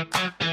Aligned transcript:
Música 0.00 0.49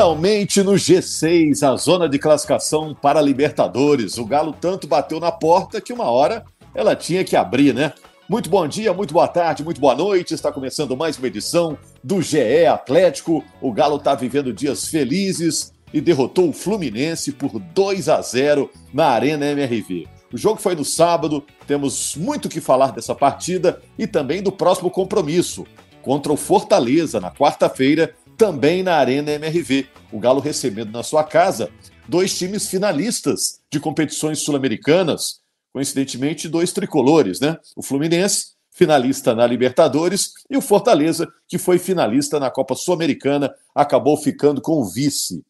Finalmente 0.00 0.62
no 0.62 0.72
G6, 0.72 1.62
a 1.62 1.76
zona 1.76 2.08
de 2.08 2.18
classificação 2.18 2.94
para 2.94 3.20
Libertadores. 3.20 4.16
O 4.16 4.24
Galo 4.24 4.50
tanto 4.58 4.86
bateu 4.86 5.20
na 5.20 5.30
porta 5.30 5.78
que 5.78 5.92
uma 5.92 6.04
hora 6.04 6.42
ela 6.74 6.96
tinha 6.96 7.22
que 7.22 7.36
abrir, 7.36 7.74
né? 7.74 7.92
Muito 8.26 8.48
bom 8.48 8.66
dia, 8.66 8.94
muito 8.94 9.12
boa 9.12 9.28
tarde, 9.28 9.62
muito 9.62 9.78
boa 9.78 9.94
noite. 9.94 10.32
Está 10.32 10.50
começando 10.50 10.96
mais 10.96 11.18
uma 11.18 11.26
edição 11.26 11.76
do 12.02 12.22
GE 12.22 12.64
Atlético. 12.64 13.44
O 13.60 13.70
Galo 13.74 13.96
está 13.96 14.14
vivendo 14.14 14.54
dias 14.54 14.88
felizes 14.88 15.70
e 15.92 16.00
derrotou 16.00 16.48
o 16.48 16.54
Fluminense 16.54 17.30
por 17.30 17.60
2 17.60 18.08
a 18.08 18.22
0 18.22 18.70
na 18.94 19.08
Arena 19.08 19.50
MRV. 19.50 20.08
O 20.32 20.38
jogo 20.38 20.62
foi 20.62 20.74
no 20.74 20.84
sábado, 20.84 21.44
temos 21.66 22.16
muito 22.16 22.48
que 22.48 22.62
falar 22.62 22.92
dessa 22.92 23.14
partida 23.14 23.82
e 23.98 24.06
também 24.06 24.42
do 24.42 24.50
próximo 24.50 24.90
compromisso 24.90 25.66
contra 26.00 26.32
o 26.32 26.38
Fortaleza 26.38 27.20
na 27.20 27.30
quarta-feira 27.30 28.14
também 28.40 28.82
na 28.82 28.94
Arena 28.94 29.32
MRV. 29.32 29.86
O 30.10 30.18
Galo 30.18 30.40
recebendo 30.40 30.90
na 30.90 31.02
sua 31.02 31.22
casa 31.22 31.70
dois 32.08 32.38
times 32.38 32.68
finalistas 32.68 33.60
de 33.70 33.78
competições 33.78 34.38
sul-americanas, 34.38 35.40
coincidentemente 35.74 36.48
dois 36.48 36.72
tricolores, 36.72 37.38
né? 37.38 37.58
O 37.76 37.82
Fluminense, 37.82 38.52
finalista 38.70 39.34
na 39.34 39.46
Libertadores, 39.46 40.32
e 40.48 40.56
o 40.56 40.62
Fortaleza, 40.62 41.28
que 41.46 41.58
foi 41.58 41.78
finalista 41.78 42.40
na 42.40 42.50
Copa 42.50 42.74
Sul-Americana, 42.74 43.54
acabou 43.74 44.16
ficando 44.16 44.62
com 44.62 44.80
o 44.80 44.86
vice. 44.86 45.44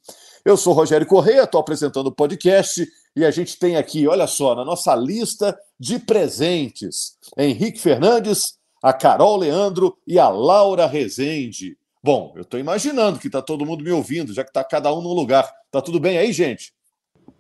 Eu 0.45 0.57
sou 0.57 0.73
Rogério 0.73 1.07
Correia, 1.07 1.45
estou 1.45 1.61
apresentando 1.61 2.09
o 2.09 2.13
podcast 2.13 2.85
e 3.15 3.25
a 3.25 3.31
gente 3.31 3.57
tem 3.57 3.77
aqui, 3.77 4.09
olha 4.09 4.27
só, 4.27 4.57
na 4.57 4.65
nossa 4.65 4.97
lista 4.97 5.57
de 5.79 6.01
presentes, 6.01 7.17
Henrique 7.39 7.79
Fernandes, 7.79 8.59
a 8.83 8.93
Carol 8.93 9.37
Leandro 9.37 9.97
e 10.05 10.19
a 10.19 10.29
Laura 10.29 10.89
Rezende. 10.89 11.79
Bom, 12.03 12.33
eu 12.35 12.43
estou 12.43 12.59
imaginando 12.59 13.19
que 13.19 13.27
está 13.27 13.43
todo 13.43 13.67
mundo 13.67 13.85
me 13.85 13.91
ouvindo, 13.91 14.33
já 14.33 14.43
que 14.43 14.51
está 14.51 14.65
cada 14.65 14.93
um 14.95 15.03
no 15.03 15.13
lugar. 15.13 15.51
Tá 15.71 15.83
tudo 15.83 16.01
bem 16.01 16.17
aí, 16.17 16.33
gente? 16.33 16.73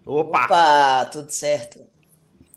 Opa! 0.04 0.44
Opa, 0.44 1.04
tudo 1.06 1.30
certo. 1.30 1.80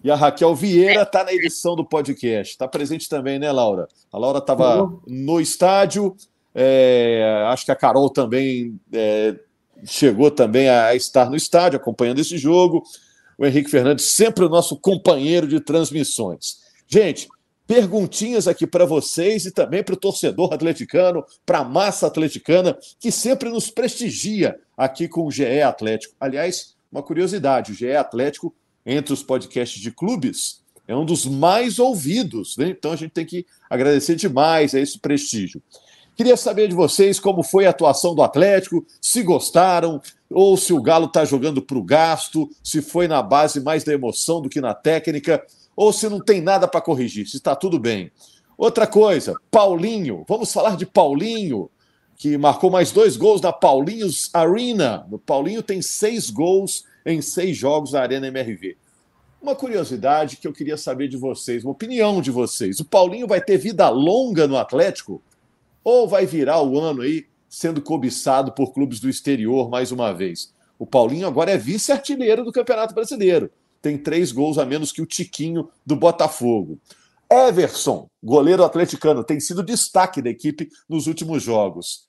E 0.04 0.12
a 0.12 0.16
Raquel 0.16 0.54
Vieira 0.54 1.04
está 1.04 1.24
na 1.24 1.34
edição 1.34 1.78
do 1.78 1.86
podcast. 1.86 2.52
Está 2.52 2.68
presente 2.68 3.08
também, 3.08 3.40
né, 3.40 3.50
Laura? 3.52 3.88
A 4.12 4.18
Laura 4.18 4.40
estava 4.40 4.84
uhum. 4.84 5.00
no 5.08 5.40
estádio. 5.40 6.14
É, 6.54 7.46
acho 7.48 7.64
que 7.64 7.72
a 7.72 7.76
Carol 7.76 8.10
também 8.10 8.78
é, 8.92 9.36
chegou 9.86 10.30
também 10.30 10.68
a 10.68 10.94
estar 10.94 11.30
no 11.30 11.38
estádio, 11.38 11.78
acompanhando 11.78 12.20
esse 12.20 12.38
jogo. 12.38 12.84
O 13.38 13.46
Henrique 13.46 13.72
Fernandes, 13.72 14.14
sempre 14.14 14.44
o 14.44 14.50
nosso 14.50 14.76
companheiro 14.78 15.48
de 15.48 15.62
transmissões. 15.62 16.58
Gente, 16.86 17.30
perguntinhas 17.68 18.48
aqui 18.48 18.68
para 18.68 18.86
vocês 18.86 19.46
e 19.46 19.52
também 19.52 19.84
para 19.84 19.94
o 19.94 19.98
torcedor 19.98 20.54
atleticano, 20.54 21.24
para 21.46 21.60
a 21.60 21.64
massa 21.64 22.08
atleticana, 22.08 22.78
que 23.00 23.12
sempre 23.12 23.50
nos 23.50 23.70
prestigia 23.70 24.60
aqui 24.78 25.08
com 25.08 25.26
o 25.26 25.32
GE 25.32 25.62
Atlético. 25.62 26.16
Aliás, 26.20 26.76
uma 26.92 27.02
curiosidade: 27.02 27.72
o 27.72 27.76
GE 27.76 27.96
Atlético, 27.96 28.54
entre 28.86 29.14
os 29.14 29.24
podcasts 29.24 29.82
de 29.82 29.92
clubes, 29.92 30.62
é 30.88 30.96
um 30.96 31.06
dos 31.06 31.26
mais 31.26 31.80
ouvidos, 31.80 32.58
né? 32.58 32.70
então 32.70 32.92
a 32.92 32.96
gente 32.96 33.12
tem 33.12 33.26
que 33.26 33.46
agradecer 33.70 34.16
demais 34.16 34.76
a 34.76 34.80
esse 34.80 35.00
prestígio. 35.00 35.62
Queria 36.16 36.38
saber 36.38 36.68
de 36.68 36.76
vocês 36.76 37.20
como 37.20 37.42
foi 37.42 37.66
a 37.66 37.72
atuação 37.72 38.14
do 38.14 38.22
Atlético, 38.22 38.86
se 39.02 39.24
gostaram, 39.24 40.00
ou 40.30 40.56
se 40.56 40.72
o 40.72 40.82
Galo 40.82 41.08
está 41.08 41.26
jogando 41.26 41.62
para 41.62 41.78
o 41.78 41.84
gasto, 41.84 42.48
se 42.64 42.84
foi 42.84 43.08
na 43.08 43.24
base 43.24 43.60
mais 43.62 43.84
da 43.84 43.94
emoção 43.94 44.40
do 44.40 44.50
que 44.50 44.62
na 44.62 44.76
técnica 44.76 45.44
ou 45.76 45.92
se 45.92 46.08
não 46.08 46.20
tem 46.20 46.42
nada 46.42 46.68
para 46.68 46.82
corrigir, 46.82 47.28
se 47.28 47.38
está 47.38 47.56
tudo 47.56 47.80
bem. 47.80 48.12
Outra 48.58 48.86
coisa, 48.86 49.34
Paulinho, 49.50 50.24
vamos 50.28 50.54
falar 50.54 50.78
de 50.78 50.86
Paulinho, 50.86 51.70
que 52.16 52.38
marcou 52.38 52.70
mais 52.70 52.92
dois 52.92 53.18
gols 53.18 53.42
na 53.42 53.52
Paulinhos 53.52 54.30
Arena. 54.34 55.08
O 55.12 55.18
Paulinho 55.18 55.64
tem 55.64 55.82
seis 55.82 56.30
gols 56.30 56.86
em 57.06 57.22
seis 57.22 57.58
jogos 57.58 57.94
na 57.94 58.02
Arena 58.02 58.28
MRV. 58.28 58.78
Uma 59.42 59.56
curiosidade 59.56 60.38
que 60.38 60.48
eu 60.48 60.54
queria 60.54 60.78
saber 60.78 61.10
de 61.10 61.18
vocês, 61.18 61.64
uma 61.66 61.74
opinião 61.74 62.22
de 62.22 62.32
vocês. 62.32 62.80
O 62.80 62.86
Paulinho 62.86 63.28
vai 63.28 63.42
ter 63.42 63.58
vida 63.58 63.90
longa 63.90 64.48
no 64.48 64.56
Atlético? 64.56 65.22
Ou 65.84 66.08
vai 66.08 66.26
virar 66.26 66.62
o 66.62 66.80
ano 66.80 67.02
aí 67.02 67.26
sendo 67.50 67.82
cobiçado 67.82 68.54
por 68.54 68.72
clubes 68.72 69.02
do 69.02 69.10
exterior 69.10 69.70
mais 69.70 69.92
uma 69.92 70.14
vez? 70.14 70.54
O 70.80 70.86
Paulinho 70.86 71.28
agora 71.28 71.52
é 71.52 71.58
vice-artilheiro 71.58 72.46
do 72.46 72.54
Campeonato 72.54 72.96
Brasileiro 72.96 73.52
tem 73.84 73.98
três 73.98 74.32
gols 74.32 74.58
a 74.58 74.66
menos 74.66 74.94
que 74.94 75.02
o 75.02 75.06
Tiquinho 75.06 75.70
do 75.86 75.98
Botafogo. 75.98 76.80
Everson, 77.30 78.10
goleiro 78.24 78.64
atleticano, 78.64 79.26
tem 79.26 79.42
sido 79.42 79.62
destaque 79.62 80.22
da 80.22 80.30
equipe 80.30 80.70
nos 80.88 81.06
últimos 81.06 81.44
jogos. 81.44 82.08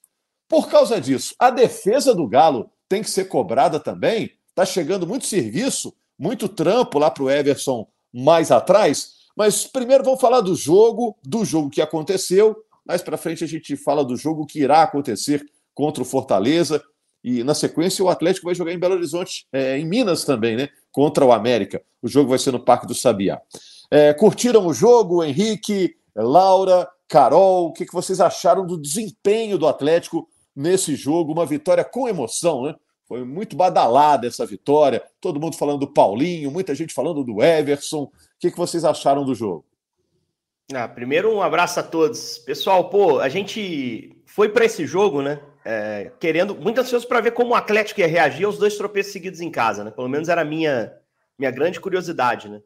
Por 0.49 0.69
causa 0.69 1.01
disso, 1.01 1.35
a 1.37 1.51
defesa 1.51 2.15
do 2.15 2.29
Galo 2.29 2.71
tem 2.89 3.03
que 3.03 3.11
ser 3.11 3.25
cobrada 3.25 3.81
também. 3.81 4.31
Está 4.51 4.65
chegando 4.65 5.05
muito 5.05 5.27
serviço, 5.27 5.93
muito 6.17 6.49
trampo 6.49 6.97
lá 6.97 7.11
para 7.11 7.25
o 7.25 7.31
Everson 7.31 7.89
mais 8.13 8.53
atrás. 8.53 9.15
Mas 9.37 9.67
primeiro 9.67 10.05
vamos 10.05 10.21
falar 10.21 10.43
do 10.43 10.55
jogo, 10.55 11.17
do 11.25 11.45
jogo 11.45 11.71
que 11.71 11.83
aconteceu. 11.83 12.57
Mais 12.87 13.03
para 13.03 13.17
frente 13.17 13.43
a 13.43 13.49
gente 13.49 13.77
fala 13.77 14.05
do 14.05 14.17
jogo 14.17 14.47
que 14.47 14.61
irá 14.61 14.83
acontecer 14.83 15.45
contra 15.75 16.03
o 16.03 16.07
Fortaleza. 16.07 16.81
E 17.25 17.43
na 17.43 17.55
sequência 17.55 18.05
o 18.05 18.11
Atlético 18.11 18.47
vai 18.47 18.55
jogar 18.55 18.73
em 18.73 18.79
Belo 18.79 18.95
Horizonte, 18.95 19.47
é, 19.51 19.79
em 19.79 19.87
Minas 19.87 20.25
também, 20.25 20.57
né? 20.57 20.69
contra 20.95 21.25
o 21.25 21.33
América. 21.33 21.83
O 22.01 22.07
jogo 22.07 22.31
vai 22.31 22.39
ser 22.39 22.53
no 22.53 22.61
Parque 22.61 22.87
do 22.87 22.95
Sabiá. 22.95 23.41
É, 23.91 24.15
curtiram 24.15 24.65
o 24.65 24.73
jogo, 24.73 25.25
Henrique, 25.25 25.97
Laura, 26.15 26.89
Carol? 27.09 27.67
O 27.67 27.73
que, 27.73 27.85
que 27.85 27.93
vocês 27.93 28.21
acharam 28.21 28.65
do 28.65 28.81
desempenho 28.81 29.59
do 29.59 29.67
Atlético 29.67 30.29
nesse 30.55 30.95
jogo? 30.95 31.33
Uma 31.33 31.45
vitória 31.45 31.85
com 31.85 32.09
emoção, 32.09 32.63
né? 32.63 32.77
Foi 33.09 33.25
muito 33.25 33.57
badalada 33.57 34.29
essa 34.29 34.47
vitória. 34.47 35.03
Todo 35.21 35.41
mundo 35.41 35.57
falando 35.57 35.81
do 35.81 35.93
Paulinho, 35.93 36.51
muita 36.51 36.75
gente 36.75 36.95
falando 36.95 37.25
do 37.25 37.43
Everson. 37.43 38.05
O 38.05 38.13
que, 38.39 38.53
que 38.53 38.57
vocês 38.57 38.85
acharam 38.85 39.25
do 39.25 39.35
jogo? 39.35 39.65
Ah, 40.73 40.89
primeiro, 40.89 41.35
um 41.35 41.43
abraço 41.43 41.81
a 41.81 41.83
todos. 41.83 42.39
Pessoal, 42.39 42.89
pô, 42.89 43.19
a 43.19 43.29
gente 43.29 44.17
foi 44.27 44.49
para 44.49 44.65
esse 44.65 44.87
jogo, 44.87 45.21
né? 45.21 45.41
É, 45.65 46.13
querendo, 46.21 46.55
muito 46.55 46.81
ansioso 46.81 47.09
para 47.09 47.21
ver 47.21 47.31
como 47.31 47.53
o 47.53 47.55
Atlético 47.55 48.01
ia 48.01 48.07
reagir 48.07 48.45
aos 48.45 48.59
dois 48.59 48.77
tropeços 48.77 49.13
seguidos 49.13 49.41
em 49.41 49.51
casa, 49.51 49.83
né? 49.83 49.91
Pelo 49.91 50.09
menos 50.09 50.29
era 50.29 50.43
a 50.43 50.45
minha, 50.45 50.93
minha 51.39 51.51
grande 51.51 51.81
curiosidade, 51.81 52.49
né? 52.49 52.61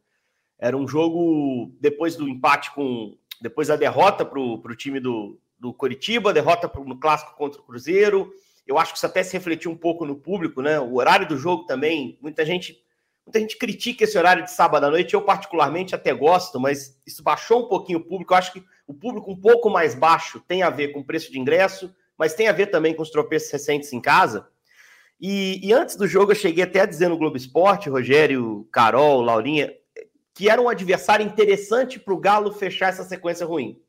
Era 0.58 0.76
um 0.76 0.88
jogo 0.88 1.72
depois 1.80 2.16
do 2.16 2.28
empate 2.28 2.72
com. 2.72 3.16
Depois 3.40 3.68
da 3.68 3.76
derrota 3.76 4.24
para 4.24 4.40
o 4.40 4.74
time 4.76 4.98
do, 4.98 5.38
do 5.60 5.72
Coritiba, 5.72 6.32
derrota 6.32 6.68
pro, 6.68 6.84
no 6.84 6.98
clássico 6.98 7.36
contra 7.36 7.60
o 7.60 7.64
Cruzeiro. 7.64 8.32
Eu 8.66 8.76
acho 8.76 8.92
que 8.92 8.98
isso 8.98 9.06
até 9.06 9.22
se 9.22 9.32
refletiu 9.32 9.70
um 9.70 9.76
pouco 9.76 10.04
no 10.04 10.16
público, 10.16 10.60
né? 10.60 10.80
O 10.80 10.96
horário 10.96 11.28
do 11.28 11.38
jogo 11.38 11.64
também, 11.64 12.18
muita 12.20 12.44
gente. 12.44 12.76
Muita 13.24 13.40
gente 13.40 13.58
critica 13.58 14.04
esse 14.04 14.16
horário 14.16 14.42
de 14.42 14.50
sábado 14.50 14.86
à 14.86 14.90
noite, 14.90 15.12
eu 15.12 15.20
particularmente 15.20 15.94
até 15.94 16.14
gosto, 16.14 16.58
mas 16.58 16.98
isso 17.06 17.22
baixou 17.22 17.66
um 17.66 17.68
pouquinho 17.68 17.98
o 17.98 18.04
público. 18.04 18.32
Eu 18.32 18.38
acho 18.38 18.54
que 18.54 18.64
o 18.86 18.94
público 18.94 19.30
um 19.30 19.36
pouco 19.36 19.68
mais 19.68 19.94
baixo 19.94 20.42
tem 20.48 20.62
a 20.62 20.70
ver 20.70 20.92
com 20.92 21.00
o 21.00 21.04
preço 21.04 21.30
de 21.30 21.38
ingresso, 21.38 21.94
mas 22.18 22.34
tem 22.34 22.48
a 22.48 22.52
ver 22.52 22.66
também 22.66 22.94
com 22.94 23.02
os 23.02 23.10
tropeços 23.10 23.50
recentes 23.50 23.92
em 23.92 24.00
casa. 24.00 24.48
E, 25.20 25.66
e, 25.66 25.72
antes 25.72 25.96
do 25.96 26.06
jogo, 26.06 26.32
eu 26.32 26.36
cheguei 26.36 26.64
até 26.64 26.80
a 26.80 26.86
dizer 26.86 27.08
no 27.08 27.16
Globo 27.16 27.36
Esporte, 27.36 27.88
Rogério, 27.88 28.68
Carol, 28.72 29.20
Laurinha, 29.20 29.72
que 30.34 30.48
era 30.48 30.60
um 30.60 30.68
adversário 30.68 31.26
interessante 31.26 31.98
para 31.98 32.14
o 32.14 32.18
Galo 32.18 32.52
fechar 32.52 32.88
essa 32.88 33.02
sequência 33.02 33.44
ruim. 33.44 33.80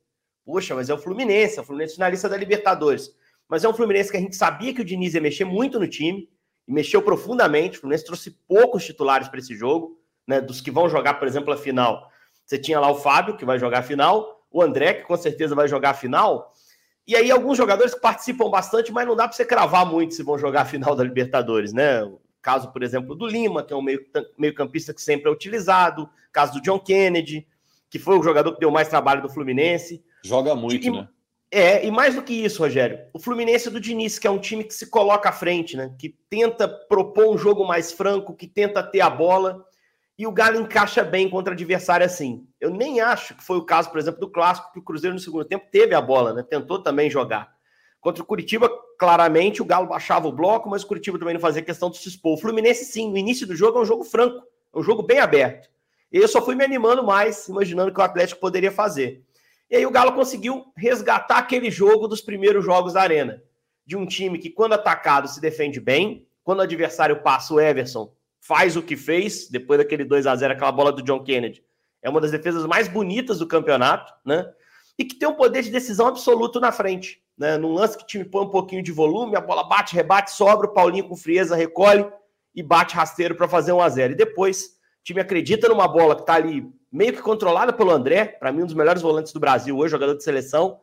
Poxa, 0.46 0.74
mas 0.74 0.90
é 0.90 0.94
o 0.94 0.98
Fluminense, 0.98 1.60
é 1.60 1.62
o 1.62 1.66
Fluminense 1.66 1.94
finalista 1.94 2.28
da 2.28 2.38
Libertadores. 2.38 3.12
Mas 3.48 3.64
é 3.64 3.70
um 3.70 3.74
Fluminense 3.74 4.10
que 4.10 4.18
a 4.18 4.20
gente 4.20 4.36
sabia 4.36 4.74
que 4.74 4.81
o 4.81 4.86
Diniz 4.86 5.14
ia 5.14 5.22
mexer 5.22 5.46
muito 5.46 5.80
no 5.80 5.88
time, 5.88 6.28
e 6.68 6.74
mexeu 6.74 7.02
profundamente. 7.02 7.78
O 7.78 7.81
Fluminense 7.81 8.06
trouxe 8.06 8.31
poucos 8.48 8.86
titulares 8.86 9.28
para 9.28 9.40
esse 9.40 9.56
jogo, 9.56 10.00
né? 10.28 10.40
Dos 10.40 10.62
que 10.62 10.70
vão 10.70 10.88
jogar, 10.88 11.16
por 11.16 11.28
exemplo, 11.28 11.52
a 11.52 11.58
final. 11.58 12.10
Você 12.46 12.60
tinha 12.60 12.80
lá 12.80 12.90
o 12.90 12.96
Fábio, 12.96 13.36
que 13.36 13.46
vai 13.46 13.60
jogar 13.60 13.80
a 13.80 13.84
final, 13.84 14.44
o 14.52 14.62
André, 14.62 14.94
que 14.94 15.04
com 15.04 15.18
certeza 15.18 15.54
vai 15.54 15.68
jogar 15.68 15.92
a 15.92 15.94
final, 15.96 16.54
e 17.10 17.16
aí, 17.16 17.32
alguns 17.32 17.58
jogadores 17.58 17.96
que 17.96 18.00
participam 18.00 18.52
bastante, 18.52 18.92
mas 18.92 19.08
não 19.08 19.16
dá 19.16 19.28
para 19.28 19.36
você 19.36 19.44
cravar 19.44 19.84
muito 19.84 20.14
se 20.14 20.22
vão 20.22 20.38
jogar 20.38 20.62
a 20.62 20.66
final 20.66 20.96
da 20.96 21.04
Libertadores, 21.04 21.74
né? 21.74 22.04
O 22.04 22.22
caso, 22.40 22.72
por 22.72 22.84
exemplo, 22.84 23.16
do 23.16 23.26
Lima, 23.26 23.64
que 23.64 23.74
é 23.74 23.76
um 23.76 23.84
meio-campista 24.38 24.94
que 24.94 25.02
sempre 25.02 25.28
é 25.28 25.32
utilizado. 25.34 26.08
Caso 26.32 26.54
do 26.54 26.62
John 26.62 26.78
Kennedy, 26.78 27.48
que 27.90 27.98
foi 27.98 28.16
o 28.16 28.22
jogador 28.22 28.54
que 28.54 28.60
deu 28.60 28.70
mais 28.70 28.90
trabalho 28.90 29.24
do 29.24 29.30
Fluminense. 29.30 30.04
Joga 30.24 30.54
muito, 30.54 30.86
e, 30.86 30.92
né? 30.92 31.08
É, 31.52 31.84
e 31.84 31.90
mais 31.90 32.14
do 32.14 32.22
que 32.22 32.32
isso, 32.32 32.62
Rogério, 32.62 33.00
o 33.12 33.18
Fluminense 33.18 33.72
do 33.72 33.80
Diniz, 33.80 34.20
que 34.20 34.28
é 34.28 34.30
um 34.30 34.38
time 34.38 34.64
que 34.64 34.76
se 34.76 34.86
coloca 34.86 35.30
à 35.30 35.32
frente, 35.32 35.76
né? 35.76 35.92
Que 35.98 36.16
tenta 36.30 36.68
propor 36.68 37.34
um 37.34 37.40
jogo 37.40 37.66
mais 37.66 37.92
franco, 37.92 38.36
que 38.36 38.46
tenta 38.46 38.84
ter 38.84 39.02
a 39.02 39.10
bola. 39.10 39.66
E 40.19 40.27
o 40.27 40.33
Galo 40.33 40.60
encaixa 40.60 41.01
bem 41.01 41.30
contra 41.30 41.54
adversário 41.54 42.06
assim. 42.06 42.45
Eu 42.60 42.69
nem 42.69 43.00
acho 43.00 43.33
que 43.36 43.42
foi 43.42 43.56
o 43.56 43.63
caso, 43.63 43.89
por 43.89 43.98
exemplo, 43.98 44.19
do 44.19 44.30
clássico, 44.30 44.69
que 44.74 44.80
o 44.80 44.81
Cruzeiro 44.81 45.13
no 45.13 45.19
segundo 45.21 45.45
tempo 45.45 45.68
teve 45.71 45.95
a 45.95 46.01
bola, 46.01 46.33
né? 46.33 46.44
Tentou 46.44 46.83
também 46.83 47.10
jogar. 47.10 47.50
Contra 48.01 48.21
o 48.21 48.25
Curitiba, 48.25 48.69
claramente, 49.00 49.62
o 49.62 49.66
Galo 49.66 49.88
baixava 49.88 50.27
o 50.27 50.31
bloco, 50.33 50.69
mas 50.69 50.83
o 50.83 50.88
Curitiba 50.88 51.18
também 51.18 51.36
não 51.36 51.39
fazia 51.39 51.62
questão 51.62 51.89
de 51.89 52.00
se 52.00 52.10
expor. 52.10 52.33
O 52.33 52.38
Fluminense, 52.38 52.83
sim, 52.83 53.10
no 53.10 53.18
início 53.18 53.48
do 53.48 53.56
jogo 53.56 53.80
é 53.80 53.81
um 53.81 53.86
jogo 53.86 54.04
franco, 54.04 54.45
é 54.75 54.77
um 54.77 54.83
jogo 54.83 55.04
bem 55.04 55.19
aberto. 55.19 55.69
E 56.12 56.18
eu 56.18 56.27
só 56.27 56.44
fui 56.44 56.54
me 56.54 56.66
animando 56.66 57.01
mais, 57.01 57.48
imaginando 57.48 57.94
que 57.94 58.01
o 58.01 58.04
Atlético 58.04 58.42
poderia 58.42 58.74
fazer. 58.74 59.24
E 59.71 59.77
aí 59.77 59.86
o 59.86 59.92
Galo 59.92 60.12
conseguiu 60.12 60.66
resgatar 60.75 61.38
aquele 61.38 61.71
jogo 61.71 62.10
dos 62.10 62.19
primeiros 62.19 62.66
jogos 62.66 62.92
da 62.92 63.01
Arena. 63.01 63.42
De 63.86 63.95
um 63.95 64.06
time 64.06 64.38
que, 64.38 64.50
quando 64.50 64.74
atacado, 64.74 65.30
se 65.30 65.39
defende 65.39 65.80
bem. 65.80 66.27
Quando 66.44 66.60
o 66.60 66.63
adversário 66.63 67.21
passa 67.24 67.54
o 67.54 67.60
Everson, 67.60 68.13
faz 68.40 68.76
o 68.76 68.82
que 68.82 68.96
fez, 68.96 69.50
depois 69.50 69.80
daquele 69.80 70.04
2 70.04 70.26
a 70.28 70.36
0 70.36 70.54
aquela 70.54 70.72
bola 70.72 70.92
do 70.92 71.04
John 71.04 71.24
Kennedy. 71.24 71.64
É 72.02 72.10
uma 72.10 72.22
das 72.22 72.32
defesas 72.32 72.66
mais 72.66 72.88
bonitas 72.88 73.40
do 73.40 73.48
campeonato, 73.48 74.14
né? 74.26 74.50
E 74.98 75.06
que 75.06 75.16
tem 75.16 75.28
um 75.28 75.36
poder 75.36 75.64
de 75.64 75.70
decisão 75.70 76.08
absoluto 76.08 76.60
na 76.60 76.72
frente. 76.72 77.22
Né? 77.38 77.58
Num 77.58 77.74
lance 77.74 77.98
que 77.98 78.04
o 78.04 78.08
time 78.08 78.26
põe 78.26 78.46
um 78.46 78.50
pouquinho 78.50 78.84
de 78.84 78.92
volume, 78.92 79.36
a 79.36 79.42
bola 79.42 79.64
bate, 79.64 79.96
rebate, 79.96 80.32
sobra, 80.32 80.68
o 80.68 80.74
Paulinho 80.74 81.08
com 81.08 81.16
frieza 81.16 81.56
recolhe 81.56 82.06
e 82.54 82.62
bate 82.62 82.96
rasteiro 82.96 83.36
para 83.36 83.48
fazer 83.48 83.72
1 83.72 83.82
a 83.82 83.90
0 83.90 84.14
E 84.14 84.16
depois 84.16 84.78
o 85.02 85.04
time 85.04 85.22
acredita 85.22 85.70
numa 85.70 85.88
bola 85.88 86.16
que 86.16 86.22
está 86.22 86.36
ali 86.36 86.70
meio 86.92 87.14
que 87.14 87.22
controlada 87.22 87.72
pelo 87.72 87.92
André, 87.92 88.26
para 88.26 88.52
mim 88.52 88.64
um 88.64 88.66
dos 88.66 88.76
melhores 88.76 89.02
volantes 89.02 89.32
do 89.32 89.40
Brasil 89.40 89.78
hoje, 89.78 89.92
jogador 89.92 90.16
de 90.16 90.24
seleção. 90.24 90.80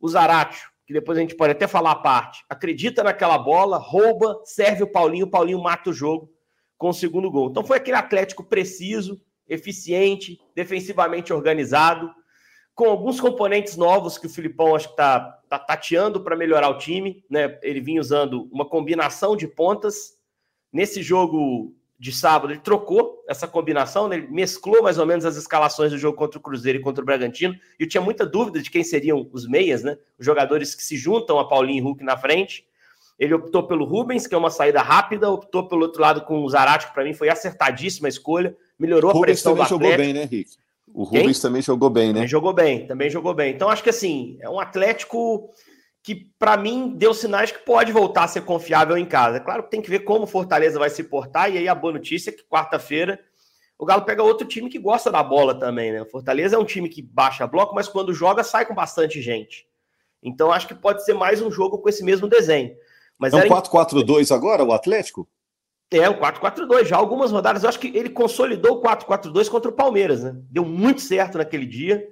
O 0.00 0.08
Zaratio, 0.08 0.68
que 0.86 0.92
depois 0.92 1.18
a 1.18 1.20
gente 1.20 1.34
pode 1.34 1.52
até 1.52 1.66
falar 1.66 1.92
a 1.92 1.96
parte, 1.96 2.44
acredita 2.48 3.02
naquela 3.02 3.38
bola, 3.38 3.78
rouba, 3.78 4.40
serve 4.44 4.84
o 4.84 4.86
Paulinho, 4.86 5.26
o 5.26 5.30
Paulinho 5.30 5.60
mata 5.60 5.90
o 5.90 5.92
jogo 5.92 6.30
com 6.76 6.90
o 6.90 6.94
segundo 6.94 7.30
gol. 7.30 7.48
Então 7.50 7.64
foi 7.64 7.78
aquele 7.78 7.96
Atlético 7.96 8.44
preciso, 8.44 9.20
eficiente, 9.48 10.38
defensivamente 10.54 11.32
organizado, 11.32 12.10
com 12.74 12.90
alguns 12.90 13.18
componentes 13.18 13.76
novos 13.76 14.18
que 14.18 14.26
o 14.26 14.30
Filipão 14.30 14.76
acho 14.76 14.88
que 14.88 14.92
está 14.92 15.20
tá 15.48 15.58
tateando 15.58 16.22
para 16.22 16.36
melhorar 16.36 16.68
o 16.68 16.76
time. 16.76 17.24
Né? 17.30 17.58
Ele 17.62 17.80
vinha 17.80 18.00
usando 18.00 18.48
uma 18.52 18.68
combinação 18.68 19.34
de 19.34 19.48
pontas. 19.48 20.14
Nesse 20.70 21.02
jogo 21.02 21.74
de 21.98 22.12
sábado, 22.12 22.52
ele 22.52 22.60
trocou 22.60 23.24
essa 23.26 23.48
combinação, 23.48 24.08
né? 24.08 24.16
ele 24.16 24.26
mesclou 24.28 24.82
mais 24.82 24.98
ou 24.98 25.06
menos 25.06 25.24
as 25.24 25.36
escalações 25.36 25.90
do 25.90 25.96
jogo 25.96 26.18
contra 26.18 26.38
o 26.38 26.42
Cruzeiro 26.42 26.78
e 26.78 26.82
contra 26.82 27.02
o 27.02 27.06
Bragantino. 27.06 27.54
E 27.80 27.84
eu 27.84 27.88
tinha 27.88 28.02
muita 28.02 28.26
dúvida 28.26 28.60
de 28.60 28.70
quem 28.70 28.84
seriam 28.84 29.26
os 29.32 29.48
meias, 29.48 29.82
né? 29.82 29.96
Os 30.18 30.26
jogadores 30.26 30.74
que 30.74 30.82
se 30.82 30.98
juntam 30.98 31.38
a 31.38 31.48
Paulinho 31.48 31.78
e 31.78 31.80
Hulk 31.80 32.04
na 32.04 32.18
frente. 32.18 32.66
Ele 33.18 33.34
optou 33.34 33.66
pelo 33.66 33.84
Rubens, 33.84 34.26
que 34.26 34.34
é 34.34 34.38
uma 34.38 34.50
saída 34.50 34.82
rápida, 34.82 35.30
optou 35.30 35.66
pelo 35.68 35.82
outro 35.82 36.02
lado 36.02 36.22
com 36.22 36.42
o 36.42 36.48
Zarate, 36.48 36.88
que 36.88 36.94
para 36.94 37.04
mim 37.04 37.14
foi 37.14 37.28
acertadíssima 37.28 38.08
a 38.08 38.10
escolha, 38.10 38.54
melhorou 38.78 39.12
Rubens 39.12 39.22
a 39.22 39.26
pressão 39.26 39.52
também 39.52 39.68
jogou 39.68 39.96
bem, 39.96 40.12
né, 40.12 40.24
Rick? 40.24 40.50
O 40.92 41.04
Rubens 41.04 41.38
Quem? 41.38 41.42
também 41.42 41.62
jogou 41.62 41.90
bem, 41.90 42.06
né? 42.08 42.12
Também 42.14 42.28
jogou 42.28 42.52
bem, 42.52 42.86
também 42.86 43.10
jogou 43.10 43.34
bem. 43.34 43.54
Então 43.54 43.68
acho 43.68 43.82
que 43.82 43.90
assim, 43.90 44.38
é 44.40 44.48
um 44.48 44.60
Atlético 44.60 45.50
que 46.02 46.30
para 46.38 46.56
mim 46.56 46.92
deu 46.96 47.12
sinais 47.12 47.50
que 47.50 47.58
pode 47.58 47.90
voltar 47.90 48.24
a 48.24 48.28
ser 48.28 48.42
confiável 48.42 48.96
em 48.96 49.04
casa. 49.04 49.38
É 49.38 49.40
claro 49.40 49.64
que 49.64 49.70
tem 49.70 49.82
que 49.82 49.90
ver 49.90 50.00
como 50.00 50.24
o 50.24 50.26
Fortaleza 50.26 50.78
vai 50.78 50.90
se 50.90 51.02
portar, 51.04 51.52
e 51.52 51.58
aí 51.58 51.68
a 51.68 51.74
boa 51.74 51.92
notícia 51.92 52.30
é 52.30 52.32
que 52.32 52.44
quarta-feira 52.44 53.18
o 53.78 53.84
Galo 53.84 54.02
pega 54.02 54.22
outro 54.22 54.46
time 54.46 54.70
que 54.70 54.78
gosta 54.78 55.12
da 55.12 55.22
bola 55.22 55.54
também, 55.58 55.92
né? 55.92 56.00
O 56.00 56.06
Fortaleza 56.06 56.56
é 56.56 56.58
um 56.58 56.64
time 56.64 56.88
que 56.88 57.02
baixa 57.02 57.46
bloco, 57.46 57.74
mas 57.74 57.88
quando 57.88 58.14
joga 58.14 58.42
sai 58.42 58.64
com 58.64 58.74
bastante 58.74 59.20
gente. 59.20 59.66
Então 60.22 60.50
acho 60.50 60.66
que 60.66 60.74
pode 60.74 61.04
ser 61.04 61.12
mais 61.12 61.42
um 61.42 61.50
jogo 61.50 61.78
com 61.78 61.88
esse 61.88 62.02
mesmo 62.02 62.26
desenho. 62.26 62.74
Mas 63.18 63.32
é 63.32 63.36
um 63.36 63.48
4-4-2 63.48 64.34
agora, 64.34 64.64
o 64.64 64.72
Atlético? 64.72 65.28
É, 65.90 66.08
um 66.10 66.18
4-4-2. 66.18 66.86
Já 66.86 66.96
algumas 66.96 67.30
rodadas, 67.30 67.62
eu 67.62 67.68
acho 67.68 67.78
que 67.78 67.96
ele 67.96 68.10
consolidou 68.10 68.78
o 68.78 68.82
4-4-2 68.82 69.48
contra 69.48 69.70
o 69.70 69.74
Palmeiras, 69.74 70.22
né? 70.22 70.34
Deu 70.50 70.64
muito 70.64 71.00
certo 71.00 71.38
naquele 71.38 71.66
dia. 71.66 72.06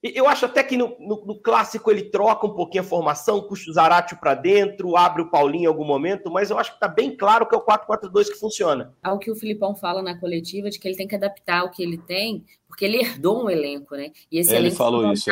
E 0.00 0.16
eu 0.16 0.28
acho 0.28 0.46
até 0.46 0.62
que 0.62 0.76
no, 0.76 0.96
no, 1.00 1.26
no 1.26 1.40
clássico 1.40 1.90
ele 1.90 2.02
troca 2.02 2.46
um 2.46 2.54
pouquinho 2.54 2.84
a 2.84 2.86
formação, 2.86 3.42
puxa 3.42 3.68
o 3.68 3.74
Zaratio 3.74 4.16
para 4.16 4.32
dentro, 4.32 4.96
abre 4.96 5.22
o 5.22 5.30
Paulinho 5.30 5.64
em 5.64 5.66
algum 5.66 5.84
momento, 5.84 6.30
mas 6.30 6.50
eu 6.50 6.58
acho 6.58 6.70
que 6.70 6.76
está 6.76 6.86
bem 6.86 7.16
claro 7.16 7.48
que 7.48 7.54
é 7.54 7.58
o 7.58 7.64
4-4-2 7.64 8.28
que 8.28 8.38
funciona. 8.38 8.94
Ao 9.02 9.18
que 9.18 9.28
o 9.28 9.34
Filipão 9.34 9.74
fala 9.74 10.00
na 10.00 10.16
coletiva, 10.16 10.70
de 10.70 10.78
que 10.78 10.86
ele 10.86 10.96
tem 10.96 11.08
que 11.08 11.16
adaptar 11.16 11.64
o 11.64 11.70
que 11.70 11.82
ele 11.82 11.98
tem, 11.98 12.44
porque 12.68 12.84
ele 12.84 12.98
herdou 12.98 13.44
um 13.44 13.50
elenco, 13.50 13.96
né? 13.96 14.12
E 14.30 14.38
esse 14.38 14.50
é, 14.50 14.58
elenco 14.58 14.68
ele 14.68 14.76
falou 14.76 15.12
isso. 15.12 15.30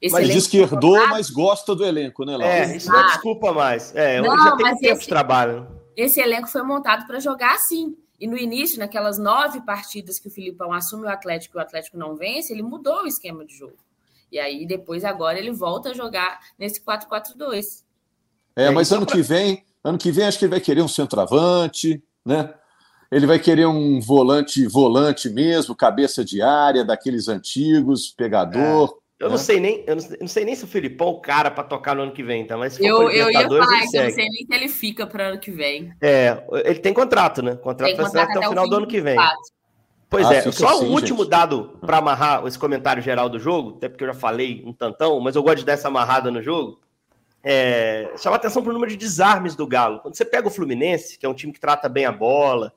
É. 0.00 0.06
Esse 0.06 0.14
mas 0.14 0.28
diz 0.28 0.46
que 0.46 0.58
herdou, 0.58 1.08
mas 1.08 1.28
gosta 1.28 1.74
do 1.74 1.84
elenco, 1.84 2.24
né, 2.24 2.36
Laura? 2.36 2.54
É, 2.54 2.76
isso 2.76 2.90
não 2.90 3.00
é 3.00 3.06
desculpa 3.08 3.52
mais. 3.52 3.94
É, 3.94 4.20
não, 4.20 4.36
já 4.36 4.56
tem 4.56 4.66
um 4.66 4.76
tempo 4.76 4.94
esse, 4.94 5.02
de 5.02 5.08
trabalho. 5.08 5.68
Esse 5.96 6.20
elenco 6.20 6.48
foi 6.48 6.62
montado 6.62 7.06
para 7.06 7.20
jogar 7.20 7.54
assim. 7.54 7.94
E 8.18 8.26
no 8.26 8.36
início, 8.36 8.78
naquelas 8.78 9.18
nove 9.18 9.60
partidas 9.62 10.18
que 10.18 10.28
o 10.28 10.30
Filipão 10.30 10.72
assume 10.72 11.04
o 11.04 11.08
Atlético 11.08 11.56
e 11.56 11.58
o 11.58 11.62
Atlético 11.62 11.98
não 11.98 12.16
vence, 12.16 12.52
ele 12.52 12.62
mudou 12.62 13.02
o 13.02 13.06
esquema 13.06 13.44
de 13.44 13.56
jogo. 13.56 13.76
E 14.30 14.38
aí, 14.38 14.66
depois, 14.66 15.04
agora, 15.04 15.38
ele 15.38 15.52
volta 15.52 15.90
a 15.90 15.94
jogar 15.94 16.38
nesse 16.58 16.80
4-4-2. 16.84 17.82
É, 18.54 18.70
mas 18.70 18.92
ano 18.92 19.06
que 19.06 19.22
vem, 19.22 19.64
ano 19.82 19.98
que 19.98 20.12
vem, 20.12 20.26
acho 20.26 20.38
que 20.38 20.44
ele 20.44 20.50
vai 20.50 20.60
querer 20.60 20.82
um 20.82 20.88
centroavante, 20.88 22.02
né? 22.24 22.54
Ele 23.10 23.26
vai 23.26 23.38
querer 23.40 23.66
um 23.66 24.00
volante, 24.00 24.66
volante 24.68 25.28
mesmo, 25.28 25.74
cabeça 25.74 26.24
de 26.24 26.40
área, 26.40 26.84
daqueles 26.84 27.26
antigos, 27.26 28.10
pegador. 28.10 28.94
É. 28.96 28.99
Eu 29.20 29.28
não 29.28 29.36
sei 29.36 29.60
nem, 29.60 29.84
eu 29.86 29.96
não, 29.96 30.02
eu 30.02 30.16
não, 30.20 30.28
sei 30.28 30.46
nem 30.46 30.56
se 30.56 30.64
o 30.64 30.66
Filipão 30.66 31.08
é 31.08 31.10
o 31.10 31.20
cara 31.20 31.50
para 31.50 31.62
tocar 31.62 31.94
no 31.94 32.02
ano 32.02 32.12
que 32.12 32.22
vem, 32.22 32.46
tá? 32.46 32.56
Mas 32.56 32.72
se 32.72 32.86
eu, 32.86 33.10
eu 33.10 33.30
ia 33.30 33.46
falar 33.46 33.84
isso, 33.84 33.96
eu 33.98 34.04
não 34.04 34.10
sei 34.12 34.28
nem 34.30 34.46
se 34.46 34.54
ele 34.54 34.68
fica 34.68 35.06
para 35.06 35.26
ano 35.28 35.38
que 35.38 35.50
vem. 35.50 35.92
É, 36.00 36.42
ele 36.64 36.78
tem 36.78 36.94
contrato, 36.94 37.42
né? 37.42 37.54
Contrato 37.56 37.94
vai 37.94 38.08
ser 38.08 38.18
até, 38.18 38.38
até 38.38 38.46
o 38.46 38.48
final 38.48 38.66
do 38.66 38.76
ano 38.76 38.86
que 38.86 38.98
vem. 38.98 39.18
Pois 40.08 40.26
ah, 40.26 40.34
é, 40.34 40.50
só 40.50 40.76
assim, 40.76 40.86
um 40.86 40.92
último 40.92 41.18
gente. 41.18 41.30
dado 41.30 41.78
para 41.82 41.98
amarrar 41.98 42.46
esse 42.46 42.58
comentário 42.58 43.02
geral 43.02 43.28
do 43.28 43.38
jogo, 43.38 43.76
até 43.76 43.90
porque 43.90 44.02
eu 44.02 44.08
já 44.08 44.14
falei 44.14 44.62
um 44.64 44.72
tantão, 44.72 45.20
mas 45.20 45.36
eu 45.36 45.42
gosto 45.42 45.58
de 45.58 45.64
dar 45.66 45.74
essa 45.74 45.88
amarrada 45.88 46.30
no 46.30 46.42
jogo. 46.42 46.80
É, 47.44 48.10
chama 48.16 48.36
atenção 48.36 48.62
para 48.62 48.70
o 48.70 48.72
número 48.72 48.90
de 48.90 48.96
desarmes 48.96 49.54
do 49.54 49.66
Galo. 49.66 50.00
Quando 50.00 50.14
você 50.14 50.24
pega 50.24 50.48
o 50.48 50.50
Fluminense, 50.50 51.18
que 51.18 51.26
é 51.26 51.28
um 51.28 51.34
time 51.34 51.52
que 51.52 51.60
trata 51.60 51.90
bem 51.90 52.06
a 52.06 52.12
bola, 52.12 52.72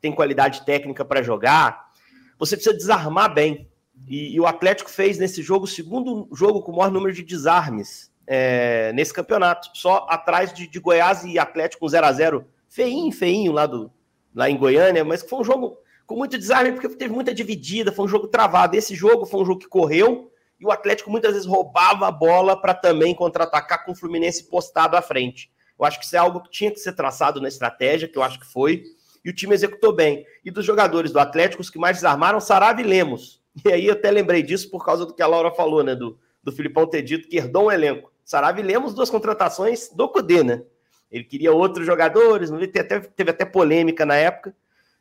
tem 0.00 0.12
qualidade 0.12 0.64
técnica 0.66 1.04
para 1.04 1.22
jogar, 1.22 1.90
você 2.38 2.54
precisa 2.54 2.76
desarmar 2.76 3.32
bem. 3.32 3.66
E, 4.06 4.34
e, 4.34 4.40
o 4.40 4.46
Atlético 4.46 4.90
fez 4.90 5.18
nesse 5.18 5.42
jogo 5.42 5.64
o 5.64 5.68
segundo 5.68 6.28
jogo 6.32 6.62
com 6.62 6.72
o 6.72 6.76
maior 6.76 6.90
número 6.90 7.12
de 7.12 7.22
desarmes 7.22 8.10
é, 8.26 8.92
nesse 8.92 9.12
campeonato, 9.12 9.68
só 9.74 10.06
atrás 10.08 10.52
de, 10.52 10.66
de 10.66 10.78
Goiás 10.78 11.24
e 11.24 11.38
Atlético 11.38 11.80
com 11.80 11.88
0 11.88 12.06
a 12.06 12.12
0 12.12 12.46
feinho, 12.68 13.12
feinho 13.12 13.52
lá, 13.52 13.66
do, 13.66 13.90
lá 14.34 14.50
em 14.50 14.56
Goiânia, 14.56 15.04
mas 15.04 15.22
foi 15.22 15.40
um 15.40 15.44
jogo 15.44 15.78
com 16.06 16.16
muito 16.16 16.38
desarme, 16.38 16.72
porque 16.72 16.88
teve 16.90 17.12
muita 17.12 17.34
dividida, 17.34 17.90
foi 17.90 18.04
um 18.04 18.08
jogo 18.08 18.28
travado. 18.28 18.76
Esse 18.76 18.94
jogo 18.94 19.26
foi 19.26 19.40
um 19.40 19.44
jogo 19.44 19.60
que 19.60 19.68
correu 19.68 20.30
e 20.58 20.64
o 20.64 20.70
Atlético 20.70 21.10
muitas 21.10 21.32
vezes 21.32 21.46
roubava 21.46 22.06
a 22.06 22.10
bola 22.10 22.60
para 22.60 22.74
também 22.74 23.14
contra-atacar 23.14 23.84
com 23.84 23.92
o 23.92 23.94
Fluminense 23.94 24.44
postado 24.44 24.96
à 24.96 25.02
frente. 25.02 25.50
Eu 25.78 25.84
acho 25.84 25.98
que 25.98 26.06
isso 26.06 26.16
é 26.16 26.18
algo 26.18 26.40
que 26.42 26.50
tinha 26.50 26.70
que 26.70 26.78
ser 26.78 26.92
traçado 26.92 27.40
na 27.40 27.48
estratégia, 27.48 28.08
que 28.08 28.16
eu 28.16 28.22
acho 28.22 28.40
que 28.40 28.46
foi, 28.46 28.84
e 29.24 29.28
o 29.28 29.34
time 29.34 29.54
executou 29.54 29.92
bem. 29.92 30.24
E 30.44 30.50
dos 30.50 30.64
jogadores 30.64 31.12
do 31.12 31.18
Atlético, 31.18 31.60
os 31.60 31.68
que 31.68 31.78
mais 31.78 31.98
desarmaram, 31.98 32.40
Sarave 32.40 32.82
e 32.82 32.86
Lemos. 32.86 33.42
E 33.64 33.72
aí 33.72 33.86
eu 33.86 33.94
até 33.94 34.10
lembrei 34.10 34.42
disso 34.42 34.70
por 34.70 34.84
causa 34.84 35.06
do 35.06 35.14
que 35.14 35.22
a 35.22 35.26
Laura 35.26 35.50
falou, 35.50 35.82
né? 35.82 35.94
Do, 35.94 36.18
do 36.42 36.52
Filipão 36.52 36.86
ter 36.86 37.02
dito 37.02 37.28
que 37.28 37.36
herdou 37.36 37.66
um 37.66 37.72
elenco. 37.72 38.12
Sarave 38.24 38.62
lemos 38.62 38.94
duas 38.94 39.10
contratações 39.10 39.88
do 39.88 40.08
Cudê, 40.08 40.42
né? 40.42 40.62
Ele 41.10 41.24
queria 41.24 41.52
outros 41.52 41.86
jogadores, 41.86 42.50
teve 42.50 42.80
até, 42.80 43.00
teve 43.00 43.30
até 43.30 43.44
polêmica 43.44 44.04
na 44.04 44.16
época. 44.16 44.54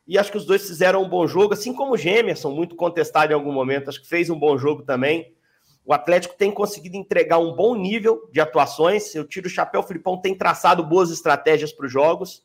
E 0.08 0.20
acho 0.20 0.32
que 0.32 0.38
os 0.38 0.46
dois 0.46 0.68
fizeram 0.68 1.02
um 1.02 1.10
bom 1.10 1.26
jogo, 1.26 1.54
assim 1.54 1.74
como 1.74 1.94
o 1.94 1.98
Gemerson, 1.98 2.52
muito 2.52 2.76
contestado 2.76 3.32
em 3.32 3.36
algum 3.36 3.52
momento, 3.52 3.90
acho 3.90 4.02
que 4.02 4.08
fez 4.08 4.30
um 4.30 4.38
bom 4.38 4.56
jogo 4.56 4.84
também. 4.84 5.34
O 5.84 5.94
Atlético 5.94 6.36
tem 6.38 6.52
conseguido 6.52 6.96
entregar 6.96 7.40
um 7.40 7.56
bom 7.56 7.76
nível 7.76 8.30
de 8.32 8.40
atuações. 8.40 9.14
Eu 9.16 9.24
tiro 9.24 9.48
o 9.48 9.50
chapéu, 9.50 9.82
o 9.82 9.84
Filipão 9.84 10.20
tem 10.20 10.36
traçado 10.36 10.84
boas 10.84 11.10
estratégias 11.12 11.72
para 11.72 11.88
os 11.88 11.92
jogos. 11.92 12.44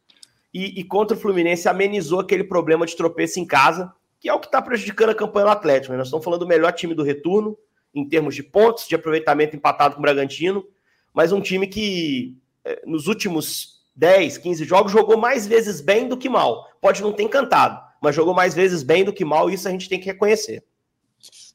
E, 0.52 0.80
e, 0.80 0.84
contra 0.84 1.16
o 1.16 1.20
Fluminense 1.20 1.68
amenizou 1.68 2.20
aquele 2.20 2.44
problema 2.44 2.84
de 2.84 2.96
tropeço 2.96 3.38
em 3.38 3.46
casa 3.46 3.92
que 4.20 4.28
é 4.28 4.34
o 4.34 4.38
que 4.38 4.46
está 4.46 4.60
prejudicando 4.60 5.10
a 5.10 5.14
campanha 5.14 5.46
do 5.46 5.52
Atlético. 5.52 5.92
Né? 5.92 5.98
Nós 5.98 6.08
estamos 6.08 6.22
falando 6.22 6.40
do 6.40 6.46
melhor 6.46 6.72
time 6.72 6.94
do 6.94 7.02
retorno, 7.02 7.56
em 7.94 8.06
termos 8.06 8.34
de 8.34 8.42
pontos, 8.42 8.86
de 8.86 8.94
aproveitamento 8.94 9.56
empatado 9.56 9.94
com 9.94 10.00
o 10.00 10.02
Bragantino, 10.02 10.64
mas 11.12 11.32
um 11.32 11.40
time 11.40 11.66
que 11.66 12.36
eh, 12.64 12.82
nos 12.86 13.06
últimos 13.06 13.80
10, 13.96 14.38
15 14.38 14.64
jogos 14.64 14.92
jogou 14.92 15.16
mais 15.16 15.46
vezes 15.46 15.80
bem 15.80 16.06
do 16.06 16.16
que 16.16 16.28
mal. 16.28 16.68
Pode 16.80 17.02
não 17.02 17.12
ter 17.12 17.24
encantado, 17.24 17.80
mas 18.00 18.14
jogou 18.14 18.34
mais 18.34 18.54
vezes 18.54 18.82
bem 18.82 19.04
do 19.04 19.12
que 19.12 19.24
mal, 19.24 19.50
e 19.50 19.54
isso 19.54 19.66
a 19.66 19.70
gente 19.70 19.88
tem 19.88 19.98
que 19.98 20.06
reconhecer. 20.06 20.62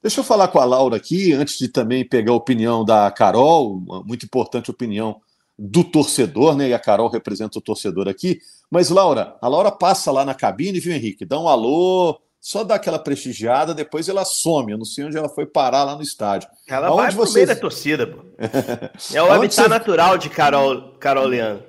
Deixa 0.02 0.20
eu 0.20 0.24
falar 0.24 0.48
com 0.50 0.60
a 0.60 0.66
Laura 0.66 0.98
aqui, 0.98 1.34
antes 1.34 1.58
de 1.58 1.68
também 1.68 2.08
pegar 2.08 2.32
a 2.32 2.36
opinião 2.36 2.84
da 2.84 3.10
Carol, 3.12 3.78
uma 3.78 4.04
muito 4.04 4.26
importante 4.26 4.70
opinião 4.70 5.22
do 5.58 5.84
torcedor, 5.84 6.56
né? 6.56 6.70
E 6.70 6.74
a 6.74 6.80
Carol 6.80 7.08
representa 7.10 7.58
o 7.58 7.62
torcedor 7.62 8.08
aqui. 8.08 8.40
Mas, 8.70 8.90
Laura, 8.90 9.38
a 9.42 9.48
Laura 9.48 9.72
passa 9.72 10.12
lá 10.12 10.26
na 10.26 10.34
cabine, 10.34 10.80
viu, 10.80 10.94
Henrique? 10.94 11.26
Dá 11.26 11.40
um 11.40 11.48
alô, 11.48 12.20
só 12.46 12.64
dá 12.64 12.76
aquela 12.76 13.00
prestigiada, 13.00 13.74
depois 13.74 14.08
ela 14.08 14.24
some. 14.24 14.72
Eu 14.72 14.78
não 14.78 14.86
sei 14.86 15.04
onde 15.04 15.18
ela 15.18 15.28
foi 15.28 15.48
parar 15.48 15.84
lá 15.84 15.96
no 15.96 16.04
estádio. 16.04 16.48
Ela 16.68 16.90
Aonde 16.90 17.02
vai 17.02 17.08
pro 17.08 17.18
vocês... 17.22 17.34
meio 17.34 17.48
da 17.48 17.56
torcida, 17.56 18.06
pô. 18.06 18.20
é 19.16 19.24
o 19.24 19.32
habitat 19.32 19.64
você... 19.64 19.68
natural 19.68 20.16
de 20.16 20.30
Carol, 20.30 20.92
Carol 21.00 21.26
Leandro. 21.26 21.64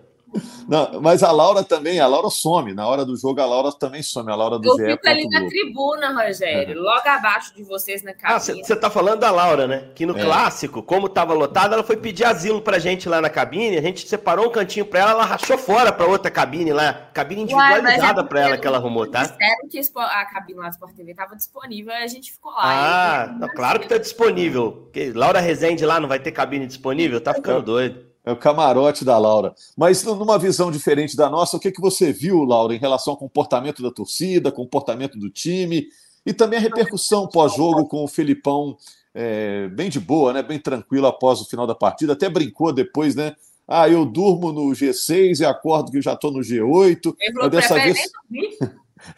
Não, 0.68 1.00
mas 1.00 1.22
a 1.22 1.30
Laura 1.30 1.62
também, 1.62 2.00
a 2.00 2.06
Laura 2.06 2.28
some. 2.28 2.74
Na 2.74 2.86
hora 2.86 3.04
do 3.04 3.16
jogo, 3.16 3.40
a 3.40 3.46
Laura 3.46 3.72
também 3.72 4.02
some. 4.02 4.30
A 4.30 4.34
Laura 4.34 4.58
do 4.58 4.68
Eu 4.68 4.76
GE. 4.76 4.92
fico 4.92 5.08
ali 5.08 5.28
na 5.28 5.46
tribuna, 5.46 6.12
Rogério, 6.12 6.78
é. 6.78 6.80
logo 6.80 7.08
abaixo 7.08 7.54
de 7.54 7.62
vocês 7.62 8.02
na 8.02 8.12
cabine. 8.12 8.34
Ah, 8.34 8.38
você 8.38 8.72
está 8.72 8.90
falando 8.90 9.20
da 9.20 9.30
Laura, 9.30 9.66
né? 9.66 9.88
Que 9.94 10.04
no 10.04 10.16
é. 10.18 10.22
clássico, 10.22 10.82
como 10.82 11.06
estava 11.06 11.34
lotado, 11.34 11.74
ela 11.74 11.82
foi 11.82 11.96
pedir 11.96 12.24
asilo 12.24 12.60
pra 12.60 12.78
gente 12.78 13.08
lá 13.08 13.20
na 13.20 13.30
cabine. 13.30 13.76
A 13.76 13.82
gente 13.82 14.08
separou 14.08 14.46
um 14.46 14.50
cantinho 14.50 14.86
para 14.86 15.00
ela, 15.00 15.10
ela 15.12 15.24
rachou 15.24 15.56
fora 15.56 15.92
para 15.92 16.06
outra 16.06 16.30
cabine 16.30 16.72
lá. 16.72 17.08
Cabine 17.12 17.42
individualizada 17.42 18.22
é 18.22 18.24
para 18.24 18.40
ela 18.40 18.58
que 18.58 18.66
ela 18.66 18.78
arrumou, 18.78 19.06
tá? 19.06 19.22
Disseram 19.22 19.68
que 19.70 19.80
a 19.96 20.24
cabine 20.26 20.58
lá 20.58 20.68
do 20.68 20.72
Sport 20.72 20.94
TV 20.94 21.10
estava 21.12 21.36
disponível 21.36 21.92
e 21.92 22.02
a 22.02 22.06
gente 22.06 22.32
ficou 22.32 22.52
lá. 22.52 22.62
Ah, 22.62 23.26
não, 23.38 23.48
claro 23.48 23.80
que 23.80 23.88
tá 23.88 23.98
disponível. 23.98 24.72
Porque 24.72 25.12
Laura 25.14 25.40
Rezende 25.40 25.84
lá 25.84 26.00
não 26.00 26.08
vai 26.08 26.18
ter 26.18 26.32
cabine 26.32 26.66
disponível? 26.66 27.20
Tá 27.20 27.34
ficando 27.34 27.62
doido. 27.62 28.06
É 28.26 28.32
o 28.32 28.36
camarote 28.36 29.04
da 29.04 29.16
Laura. 29.16 29.54
Mas 29.76 30.02
numa 30.02 30.36
visão 30.36 30.68
diferente 30.68 31.16
da 31.16 31.30
nossa, 31.30 31.56
o 31.56 31.60
que, 31.60 31.70
que 31.70 31.80
você 31.80 32.12
viu, 32.12 32.42
Laura, 32.42 32.74
em 32.74 32.78
relação 32.78 33.12
ao 33.12 33.16
comportamento 33.16 33.80
da 33.80 33.90
torcida, 33.92 34.50
comportamento 34.50 35.16
do 35.16 35.30
time 35.30 35.86
e 36.26 36.32
também 36.32 36.58
a 36.58 36.62
repercussão 36.62 37.28
pós-jogo 37.28 37.86
com 37.86 38.02
o 38.02 38.08
Felipão 38.08 38.76
é, 39.14 39.68
bem 39.68 39.88
de 39.88 40.00
boa, 40.00 40.32
né? 40.32 40.42
Bem 40.42 40.58
tranquilo 40.58 41.06
após 41.06 41.40
o 41.40 41.48
final 41.48 41.68
da 41.68 41.74
partida. 41.74 42.14
Até 42.14 42.28
brincou 42.28 42.72
depois, 42.72 43.14
né? 43.14 43.36
Ah, 43.66 43.88
eu 43.88 44.04
durmo 44.04 44.52
no 44.52 44.72
G6 44.72 45.40
e 45.40 45.44
acordo 45.44 45.92
que 45.92 46.02
já 46.02 46.14
estou 46.14 46.32
no 46.32 46.40
G8. 46.40 47.14
Mas 47.32 47.50
dessa 47.50 47.74
vez. 47.74 47.98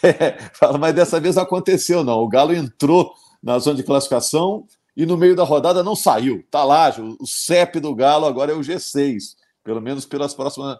é, 0.03 0.37
mas 0.79 0.95
dessa 0.95 1.19
vez 1.19 1.39
aconteceu, 1.39 2.05
não. 2.05 2.19
O 2.19 2.29
Galo 2.29 2.55
entrou 2.55 3.13
na 3.43 3.59
zona 3.59 3.77
de 3.77 3.83
classificação 3.83 4.67
e 4.99 5.07
no 5.07 5.17
meio 5.17 5.37
da 5.37 5.45
rodada 5.45 5.81
não 5.81 5.95
saiu. 5.95 6.45
Tá 6.51 6.65
lá, 6.65 6.93
o 7.21 7.25
CEP 7.25 7.79
do 7.79 7.95
Galo 7.95 8.27
agora 8.27 8.51
é 8.51 8.55
o 8.57 8.61
G6, 8.61 9.37
pelo 9.63 9.81
menos 9.81 10.05
pelas 10.05 10.35
próximas 10.35 10.77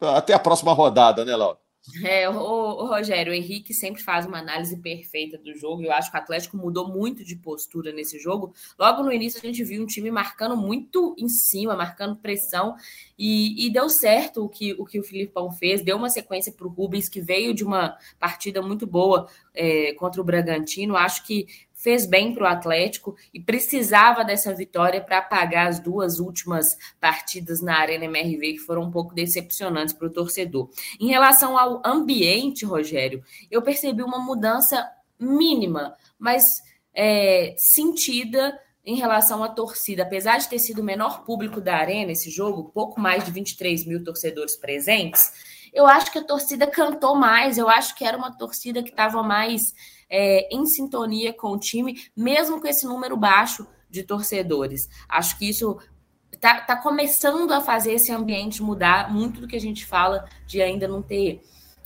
até 0.00 0.32
a 0.32 0.38
próxima 0.38 0.72
rodada, 0.72 1.26
né, 1.26 1.36
Laura? 1.36 1.58
É, 2.04 2.28
o, 2.28 2.34
o, 2.34 2.86
Rogério, 2.86 3.32
o 3.32 3.34
Henrique 3.34 3.72
sempre 3.72 4.02
faz 4.02 4.26
uma 4.26 4.38
análise 4.38 4.76
perfeita 4.80 5.38
do 5.38 5.54
jogo. 5.54 5.82
Eu 5.82 5.92
acho 5.92 6.10
que 6.10 6.16
o 6.16 6.20
Atlético 6.20 6.56
mudou 6.56 6.88
muito 6.88 7.24
de 7.24 7.36
postura 7.36 7.90
nesse 7.90 8.18
jogo. 8.18 8.54
Logo 8.78 9.02
no 9.02 9.12
início, 9.12 9.40
a 9.42 9.46
gente 9.46 9.64
viu 9.64 9.82
um 9.82 9.86
time 9.86 10.10
marcando 10.10 10.56
muito 10.56 11.14
em 11.18 11.28
cima, 11.28 11.74
marcando 11.74 12.16
pressão, 12.16 12.74
e, 13.18 13.66
e 13.66 13.72
deu 13.72 13.88
certo 13.88 14.44
o 14.44 14.48
que, 14.48 14.74
o 14.74 14.84
que 14.84 15.00
o 15.00 15.02
Filipão 15.04 15.50
fez. 15.50 15.82
Deu 15.82 15.96
uma 15.96 16.10
sequência 16.10 16.52
para 16.52 16.66
o 16.66 16.70
Rubens, 16.70 17.08
que 17.08 17.20
veio 17.20 17.54
de 17.54 17.64
uma 17.64 17.96
partida 18.18 18.60
muito 18.60 18.86
boa 18.86 19.26
é, 19.54 19.94
contra 19.94 20.20
o 20.20 20.24
Bragantino. 20.24 20.96
Acho 20.96 21.26
que 21.26 21.46
fez 21.80 22.04
bem 22.04 22.34
para 22.34 22.44
o 22.44 22.46
Atlético 22.46 23.16
e 23.32 23.40
precisava 23.40 24.22
dessa 24.22 24.54
vitória 24.54 25.00
para 25.00 25.18
apagar 25.18 25.66
as 25.66 25.80
duas 25.80 26.20
últimas 26.20 26.76
partidas 27.00 27.62
na 27.62 27.78
Arena 27.78 28.04
MRV, 28.04 28.52
que 28.52 28.58
foram 28.58 28.82
um 28.82 28.90
pouco 28.90 29.14
decepcionantes 29.14 29.94
para 29.94 30.06
o 30.06 30.12
torcedor. 30.12 30.68
Em 31.00 31.08
relação 31.08 31.58
ao 31.58 31.80
ambiente, 31.84 32.66
Rogério, 32.66 33.24
eu 33.50 33.62
percebi 33.62 34.02
uma 34.02 34.18
mudança 34.18 34.86
mínima, 35.18 35.96
mas 36.18 36.62
é, 36.94 37.54
sentida 37.56 38.58
em 38.84 38.96
relação 38.96 39.42
à 39.42 39.48
torcida. 39.48 40.02
Apesar 40.02 40.36
de 40.36 40.48
ter 40.48 40.58
sido 40.58 40.80
o 40.80 40.84
menor 40.84 41.24
público 41.24 41.62
da 41.62 41.76
Arena 41.76 42.12
esse 42.12 42.30
jogo, 42.30 42.70
pouco 42.74 43.00
mais 43.00 43.24
de 43.24 43.30
23 43.30 43.86
mil 43.86 44.04
torcedores 44.04 44.54
presentes, 44.54 45.32
eu 45.72 45.86
acho 45.86 46.12
que 46.12 46.18
a 46.18 46.24
torcida 46.24 46.66
cantou 46.66 47.14
mais, 47.14 47.56
eu 47.56 47.68
acho 47.68 47.94
que 47.94 48.04
era 48.04 48.18
uma 48.18 48.36
torcida 48.36 48.82
que 48.82 48.90
estava 48.90 49.22
mais 49.22 49.72
é, 50.10 50.54
em 50.54 50.66
sintonia 50.66 51.32
com 51.32 51.52
o 51.52 51.58
time, 51.58 52.02
mesmo 52.16 52.60
com 52.60 52.66
esse 52.66 52.84
número 52.84 53.16
baixo 53.16 53.66
de 53.88 54.02
torcedores. 54.02 54.88
Acho 55.08 55.38
que 55.38 55.48
isso 55.48 55.78
está 56.32 56.60
tá 56.60 56.76
começando 56.76 57.52
a 57.52 57.60
fazer 57.60 57.92
esse 57.92 58.10
ambiente 58.12 58.62
mudar 58.62 59.12
muito 59.12 59.40
do 59.40 59.46
que 59.46 59.56
a 59.56 59.60
gente 59.60 59.86
fala 59.86 60.28
de 60.46 60.60
ainda 60.60 60.88
não 60.88 61.00
ter 61.00 61.42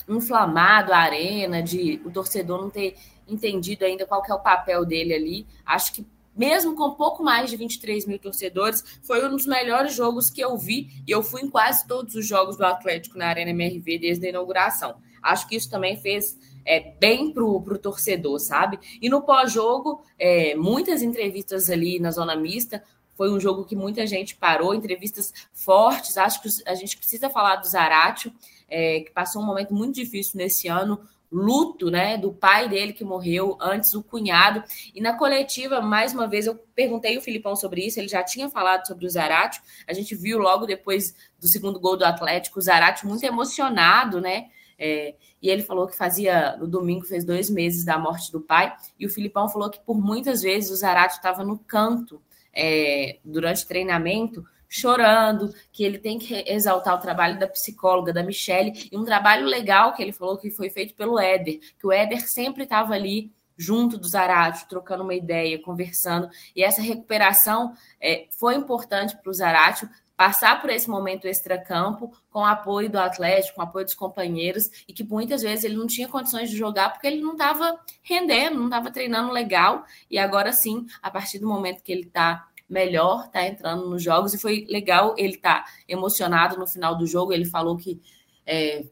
inflamado 0.07 0.93
a 0.93 0.97
arena, 0.97 1.61
de 1.61 2.01
o 2.05 2.11
torcedor 2.11 2.61
não 2.61 2.69
ter 2.69 2.95
entendido 3.27 3.85
ainda 3.85 4.05
qual 4.05 4.23
é 4.27 4.33
o 4.33 4.39
papel 4.39 4.85
dele 4.85 5.13
ali. 5.13 5.47
Acho 5.65 5.93
que 5.93 6.05
mesmo 6.35 6.75
com 6.75 6.91
pouco 6.91 7.23
mais 7.23 7.49
de 7.49 7.55
23 7.55 8.05
mil 8.05 8.19
torcedores, 8.19 8.83
foi 9.03 9.25
um 9.25 9.29
dos 9.29 9.45
melhores 9.45 9.93
jogos 9.93 10.29
que 10.29 10.41
eu 10.41 10.57
vi 10.57 10.89
e 11.07 11.11
eu 11.11 11.23
fui 11.23 11.41
em 11.41 11.49
quase 11.49 11.87
todos 11.87 12.13
os 12.13 12.27
jogos 12.27 12.57
do 12.57 12.65
Atlético 12.65 13.17
na 13.17 13.27
Arena 13.27 13.51
MRV 13.51 13.99
desde 13.99 14.25
a 14.25 14.29
inauguração. 14.29 14.97
Acho 15.23 15.47
que 15.47 15.55
isso 15.55 15.69
também 15.69 15.95
fez 15.97 16.37
é, 16.65 16.79
bem 16.99 17.31
para 17.31 17.43
o 17.43 17.77
torcedor, 17.77 18.39
sabe? 18.39 18.79
E 19.01 19.09
no 19.09 19.21
pós-jogo, 19.21 20.03
é, 20.17 20.55
muitas 20.55 21.01
entrevistas 21.01 21.69
ali 21.69 21.99
na 21.99 22.11
zona 22.11 22.35
mista. 22.35 22.83
Foi 23.13 23.31
um 23.31 23.39
jogo 23.39 23.63
que 23.63 23.75
muita 23.75 24.05
gente 24.05 24.35
parou, 24.35 24.73
entrevistas 24.73 25.31
fortes. 25.53 26.17
Acho 26.17 26.41
que 26.41 26.49
a 26.65 26.75
gente 26.75 26.97
precisa 26.97 27.29
falar 27.29 27.57
do 27.57 27.67
Zaratio, 27.67 28.33
é, 28.67 29.01
que 29.01 29.11
passou 29.11 29.41
um 29.41 29.45
momento 29.45 29.73
muito 29.73 29.95
difícil 29.95 30.33
nesse 30.35 30.67
ano, 30.67 30.99
luto, 31.31 31.89
né, 31.89 32.17
do 32.17 32.31
pai 32.31 32.69
dele 32.69 32.93
que 32.93 33.03
morreu, 33.03 33.57
antes 33.59 33.93
o 33.93 34.03
cunhado. 34.03 34.63
E 34.93 35.01
na 35.01 35.17
coletiva, 35.17 35.81
mais 35.81 36.13
uma 36.13 36.27
vez, 36.27 36.45
eu 36.47 36.55
perguntei 36.73 37.17
o 37.17 37.21
Filipão 37.21 37.55
sobre 37.55 37.85
isso, 37.85 37.99
ele 37.99 38.07
já 38.07 38.23
tinha 38.23 38.49
falado 38.49 38.85
sobre 38.87 39.05
o 39.05 39.09
Zaratio. 39.09 39.61
A 39.87 39.93
gente 39.93 40.15
viu 40.15 40.37
logo 40.37 40.65
depois 40.65 41.15
do 41.39 41.47
segundo 41.47 41.79
gol 41.79 41.97
do 41.97 42.05
Atlético, 42.05 42.59
o 42.59 42.61
Zaratio 42.61 43.07
muito 43.07 43.23
emocionado, 43.23 44.21
né? 44.21 44.49
É, 44.77 45.15
e 45.45 45.49
ele 45.51 45.61
falou 45.61 45.85
que 45.85 45.95
fazia, 45.95 46.57
no 46.57 46.67
domingo, 46.67 47.05
fez 47.05 47.23
dois 47.23 47.51
meses 47.51 47.85
da 47.85 47.99
morte 47.99 48.31
do 48.31 48.41
pai. 48.41 48.75
E 48.99 49.05
o 49.05 49.09
Filipão 49.11 49.47
falou 49.47 49.69
que 49.69 49.79
por 49.79 50.01
muitas 50.01 50.41
vezes 50.41 50.71
o 50.71 50.75
Zarate 50.75 51.17
estava 51.17 51.43
no 51.43 51.59
canto 51.59 52.19
é, 52.51 53.19
durante 53.23 53.67
treinamento, 53.67 54.43
chorando, 54.67 55.53
que 55.71 55.83
ele 55.83 55.99
tem 55.99 56.17
que 56.17 56.33
exaltar 56.47 56.95
o 56.95 56.99
trabalho 56.99 57.37
da 57.37 57.47
psicóloga, 57.47 58.11
da 58.11 58.23
Michelle, 58.23 58.89
e 58.91 58.97
um 58.97 59.05
trabalho 59.05 59.45
legal 59.45 59.93
que 59.93 60.01
ele 60.01 60.11
falou 60.11 60.35
que 60.35 60.49
foi 60.49 60.71
feito 60.71 60.95
pelo 60.95 61.19
Éder, 61.19 61.59
que 61.77 61.85
o 61.85 61.91
Éder 61.91 62.27
sempre 62.27 62.63
estava 62.63 62.95
ali 62.95 63.31
junto 63.55 63.99
do 63.99 64.07
Zarate, 64.07 64.67
trocando 64.67 65.03
uma 65.03 65.13
ideia, 65.13 65.61
conversando, 65.61 66.27
e 66.55 66.63
essa 66.63 66.81
recuperação 66.81 67.73
é, 68.01 68.25
foi 68.31 68.55
importante 68.55 69.15
para 69.15 69.29
o 69.29 69.33
Zarate, 69.33 69.87
passar 70.15 70.61
por 70.61 70.69
esse 70.69 70.89
momento 70.89 71.27
extra-campo 71.27 72.11
com 72.29 72.39
o 72.39 72.45
apoio 72.45 72.89
do 72.89 72.97
Atlético, 72.97 73.55
com 73.55 73.61
o 73.61 73.65
apoio 73.65 73.85
dos 73.85 73.93
companheiros, 73.93 74.63
e 74.87 74.93
que 74.93 75.03
muitas 75.03 75.41
vezes 75.41 75.65
ele 75.65 75.75
não 75.75 75.87
tinha 75.87 76.07
condições 76.07 76.49
de 76.49 76.57
jogar 76.57 76.91
porque 76.91 77.07
ele 77.07 77.21
não 77.21 77.33
estava 77.33 77.79
rendendo, 78.01 78.57
não 78.57 78.65
estava 78.65 78.91
treinando 78.91 79.31
legal, 79.31 79.83
e 80.09 80.17
agora 80.17 80.53
sim, 80.53 80.85
a 81.01 81.11
partir 81.11 81.39
do 81.39 81.47
momento 81.47 81.83
que 81.83 81.91
ele 81.91 82.03
está 82.03 82.47
melhor, 82.69 83.25
está 83.25 83.45
entrando 83.45 83.89
nos 83.89 84.01
jogos, 84.01 84.33
e 84.33 84.37
foi 84.37 84.65
legal 84.69 85.13
ele 85.17 85.37
tá 85.37 85.65
emocionado 85.87 86.57
no 86.57 86.67
final 86.67 86.97
do 86.97 87.05
jogo, 87.05 87.33
ele 87.33 87.45
falou 87.45 87.77
que 87.77 88.01
é, 88.45 88.85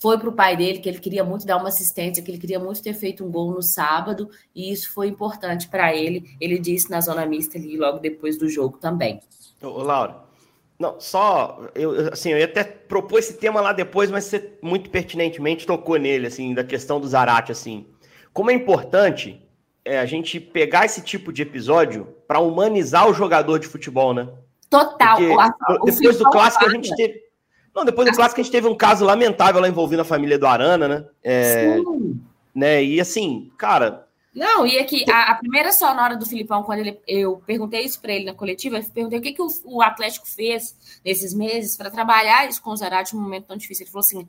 foi 0.00 0.18
para 0.18 0.28
o 0.28 0.32
pai 0.32 0.56
dele, 0.56 0.78
que 0.78 0.88
ele 0.88 0.98
queria 0.98 1.22
muito 1.22 1.44
dar 1.44 1.58
uma 1.58 1.68
assistência, 1.68 2.22
que 2.22 2.30
ele 2.30 2.38
queria 2.38 2.58
muito 2.58 2.82
ter 2.82 2.94
feito 2.94 3.24
um 3.24 3.30
gol 3.30 3.52
no 3.52 3.62
sábado, 3.62 4.30
e 4.54 4.72
isso 4.72 4.90
foi 4.92 5.08
importante 5.08 5.68
para 5.68 5.94
ele. 5.94 6.34
Ele 6.40 6.58
disse 6.58 6.90
na 6.90 7.02
zona 7.02 7.26
mista 7.26 7.58
ali 7.58 7.76
logo 7.76 7.98
depois 7.98 8.38
do 8.38 8.48
jogo 8.48 8.78
também. 8.78 9.20
Ô, 9.62 9.82
Laura, 9.82 10.29
não, 10.80 10.98
só, 10.98 11.68
eu, 11.74 12.10
assim, 12.10 12.30
eu 12.30 12.38
ia 12.38 12.46
até 12.46 12.64
propor 12.64 13.18
esse 13.18 13.34
tema 13.34 13.60
lá 13.60 13.70
depois, 13.70 14.10
mas 14.10 14.24
você 14.24 14.54
muito 14.62 14.88
pertinentemente 14.88 15.66
tocou 15.66 15.98
nele, 15.98 16.26
assim, 16.26 16.54
da 16.54 16.64
questão 16.64 16.98
do 16.98 17.06
Zarate, 17.06 17.52
assim. 17.52 17.86
Como 18.32 18.50
é 18.50 18.54
importante 18.54 19.46
é, 19.84 19.98
a 19.98 20.06
gente 20.06 20.40
pegar 20.40 20.86
esse 20.86 21.02
tipo 21.02 21.34
de 21.34 21.42
episódio 21.42 22.08
para 22.26 22.40
humanizar 22.40 23.06
o 23.06 23.12
jogador 23.12 23.58
de 23.58 23.66
futebol, 23.66 24.14
né? 24.14 24.26
Total. 24.70 25.18
Porque, 25.18 25.82
o, 25.82 25.84
depois 25.84 26.16
do 26.16 26.30
clássico 26.30 26.64
a 26.64 26.70
gente 26.70 26.96
teve... 26.96 27.20
Não, 27.74 27.84
depois 27.84 28.10
do 28.10 28.16
clássico 28.16 28.40
a 28.40 28.42
gente 28.42 28.52
teve 28.52 28.66
um 28.66 28.74
caso 28.74 29.04
lamentável 29.04 29.60
lá 29.60 29.68
envolvendo 29.68 30.00
a 30.00 30.04
família 30.04 30.38
do 30.38 30.46
Arana, 30.46 30.88
né? 30.88 31.04
É, 31.22 31.76
Sim. 31.76 32.20
Né? 32.54 32.82
E 32.82 32.98
assim, 32.98 33.52
cara, 33.58 34.08
não, 34.32 34.64
e 34.64 34.78
aqui, 34.78 35.04
a, 35.10 35.32
a, 35.32 35.34
primeira 35.34 35.72
sonora 35.72 36.16
do 36.16 36.24
Filipão, 36.24 36.62
quando 36.62 36.78
ele, 36.78 37.00
eu 37.06 37.42
perguntei 37.44 37.82
isso 37.82 38.00
para 38.00 38.12
ele 38.12 38.26
na 38.26 38.34
coletiva, 38.34 38.78
eu 38.78 38.84
perguntei 38.84 39.18
o 39.18 39.22
que, 39.22 39.32
que 39.32 39.42
o, 39.42 39.48
o 39.64 39.82
Atlético 39.82 40.26
fez 40.26 40.76
nesses 41.04 41.34
meses 41.34 41.76
para 41.76 41.90
trabalhar 41.90 42.48
isso 42.48 42.62
com 42.62 42.70
o 42.70 42.76
Zarate 42.76 43.14
num 43.14 43.22
momento 43.22 43.46
tão 43.46 43.56
difícil. 43.56 43.84
Ele 43.84 43.90
falou 43.90 44.06
assim: 44.06 44.28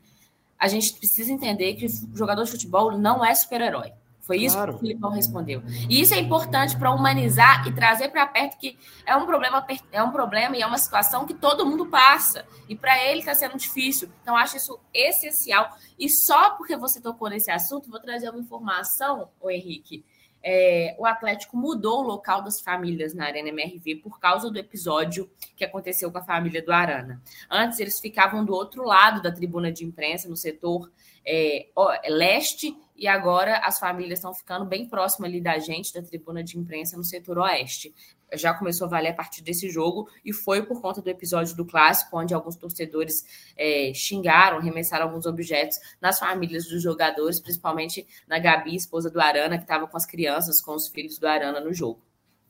a 0.58 0.68
gente 0.68 0.94
precisa 0.94 1.32
entender 1.32 1.76
que 1.76 1.86
o 1.86 2.18
jogador 2.18 2.44
de 2.44 2.52
futebol 2.52 2.98
não 2.98 3.24
é 3.24 3.34
super-herói. 3.36 3.94
Foi 4.22 4.38
isso 4.38 4.56
claro. 4.56 4.74
que 4.74 4.78
o 4.78 4.80
Filipão 4.80 5.10
respondeu. 5.12 5.64
E 5.90 6.00
isso 6.00 6.14
é 6.14 6.20
importante 6.20 6.78
para 6.78 6.92
humanizar 6.92 7.68
e 7.68 7.74
trazer 7.74 8.10
para 8.10 8.26
perto 8.28 8.58
que 8.58 8.78
é 9.06 9.16
um 9.16 9.26
problema, 9.26 9.66
é 9.92 10.02
um 10.02 10.12
problema 10.12 10.56
e 10.56 10.62
é 10.62 10.66
uma 10.66 10.78
situação 10.78 11.26
que 11.26 11.34
todo 11.34 11.66
mundo 11.66 11.88
passa. 11.88 12.46
E 12.70 12.76
para 12.76 13.04
ele 13.04 13.20
está 13.20 13.34
sendo 13.34 13.58
difícil. 13.58 14.10
Então, 14.22 14.36
acho 14.36 14.58
isso 14.58 14.80
essencial. 14.94 15.76
E 15.98 16.10
só 16.10 16.52
porque 16.52 16.78
você 16.78 17.02
tocou 17.02 17.30
nesse 17.30 17.52
assunto, 17.52 17.90
vou 17.90 18.00
trazer 18.00 18.30
uma 18.30 18.40
informação, 18.40 19.30
o 19.42 19.50
Henrique. 19.50 20.06
É, 20.44 20.96
o 20.98 21.06
Atlético 21.06 21.56
mudou 21.56 22.00
o 22.00 22.08
local 22.08 22.42
das 22.42 22.60
famílias 22.60 23.14
na 23.14 23.26
Arena 23.26 23.50
MRV 23.50 23.98
por 23.98 24.20
causa 24.20 24.50
do 24.50 24.58
episódio 24.58 25.30
que 25.56 25.64
aconteceu 25.64 26.12
com 26.12 26.18
a 26.18 26.24
família 26.24 26.64
do 26.64 26.72
Arana. 26.72 27.22
Antes, 27.50 27.80
eles 27.80 28.00
ficavam 28.00 28.44
do 28.44 28.54
outro 28.54 28.84
lado 28.84 29.22
da 29.22 29.32
tribuna 29.32 29.72
de 29.72 29.86
imprensa, 29.86 30.28
no 30.28 30.36
setor 30.36 30.92
é, 31.26 31.68
leste 32.10 32.76
e 33.02 33.08
agora 33.08 33.58
as 33.64 33.80
famílias 33.80 34.20
estão 34.20 34.32
ficando 34.32 34.64
bem 34.64 34.88
próximas 34.88 35.28
ali 35.28 35.42
da 35.42 35.58
gente, 35.58 35.92
da 35.92 36.04
tribuna 36.04 36.44
de 36.44 36.56
imprensa 36.56 36.96
no 36.96 37.04
setor 37.04 37.40
oeste. 37.40 37.92
Já 38.36 38.54
começou 38.54 38.86
a 38.86 38.90
valer 38.92 39.10
a 39.10 39.14
partir 39.16 39.42
desse 39.42 39.72
jogo 39.72 40.08
e 40.24 40.32
foi 40.32 40.64
por 40.64 40.80
conta 40.80 41.02
do 41.02 41.10
episódio 41.10 41.56
do 41.56 41.66
clássico, 41.66 42.16
onde 42.16 42.32
alguns 42.32 42.56
torcedores 42.56 43.26
é, 43.58 43.92
xingaram, 43.96 44.62
remessaram 44.62 45.08
alguns 45.08 45.26
objetos 45.26 45.80
nas 46.00 46.20
famílias 46.20 46.66
dos 46.68 46.84
jogadores, 46.84 47.40
principalmente 47.40 48.06
na 48.28 48.38
Gabi, 48.38 48.76
esposa 48.76 49.10
do 49.10 49.20
Arana, 49.20 49.58
que 49.58 49.64
estava 49.64 49.88
com 49.88 49.98
as 49.98 50.06
crianças, 50.06 50.62
com 50.62 50.76
os 50.76 50.88
filhos 50.88 51.18
do 51.18 51.28
Arana 51.28 51.60
no 51.60 51.74
jogo. 51.74 52.04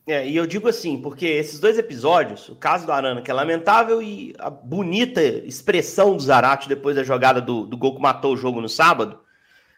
É, 0.05 0.27
e 0.27 0.35
eu 0.35 0.45
digo 0.45 0.67
assim, 0.67 1.01
porque 1.01 1.27
esses 1.27 1.61
dois 1.61 1.77
episódios, 1.77 2.49
o 2.49 2.57
caso 2.57 2.85
do 2.85 2.91
Arana, 2.91 3.21
que 3.21 3.31
é 3.31 3.33
lamentável, 3.33 4.01
e 4.01 4.35
a 4.37 4.49
bonita 4.49 5.21
expressão 5.21 6.17
do 6.17 6.21
Zarate 6.21 6.67
depois 6.67 6.97
da 6.97 7.03
jogada 7.03 7.39
do, 7.39 7.65
do 7.65 7.77
gol 7.77 7.95
que 7.95 8.01
matou 8.01 8.33
o 8.33 8.37
jogo 8.37 8.59
no 8.59 8.67
sábado, 8.67 9.17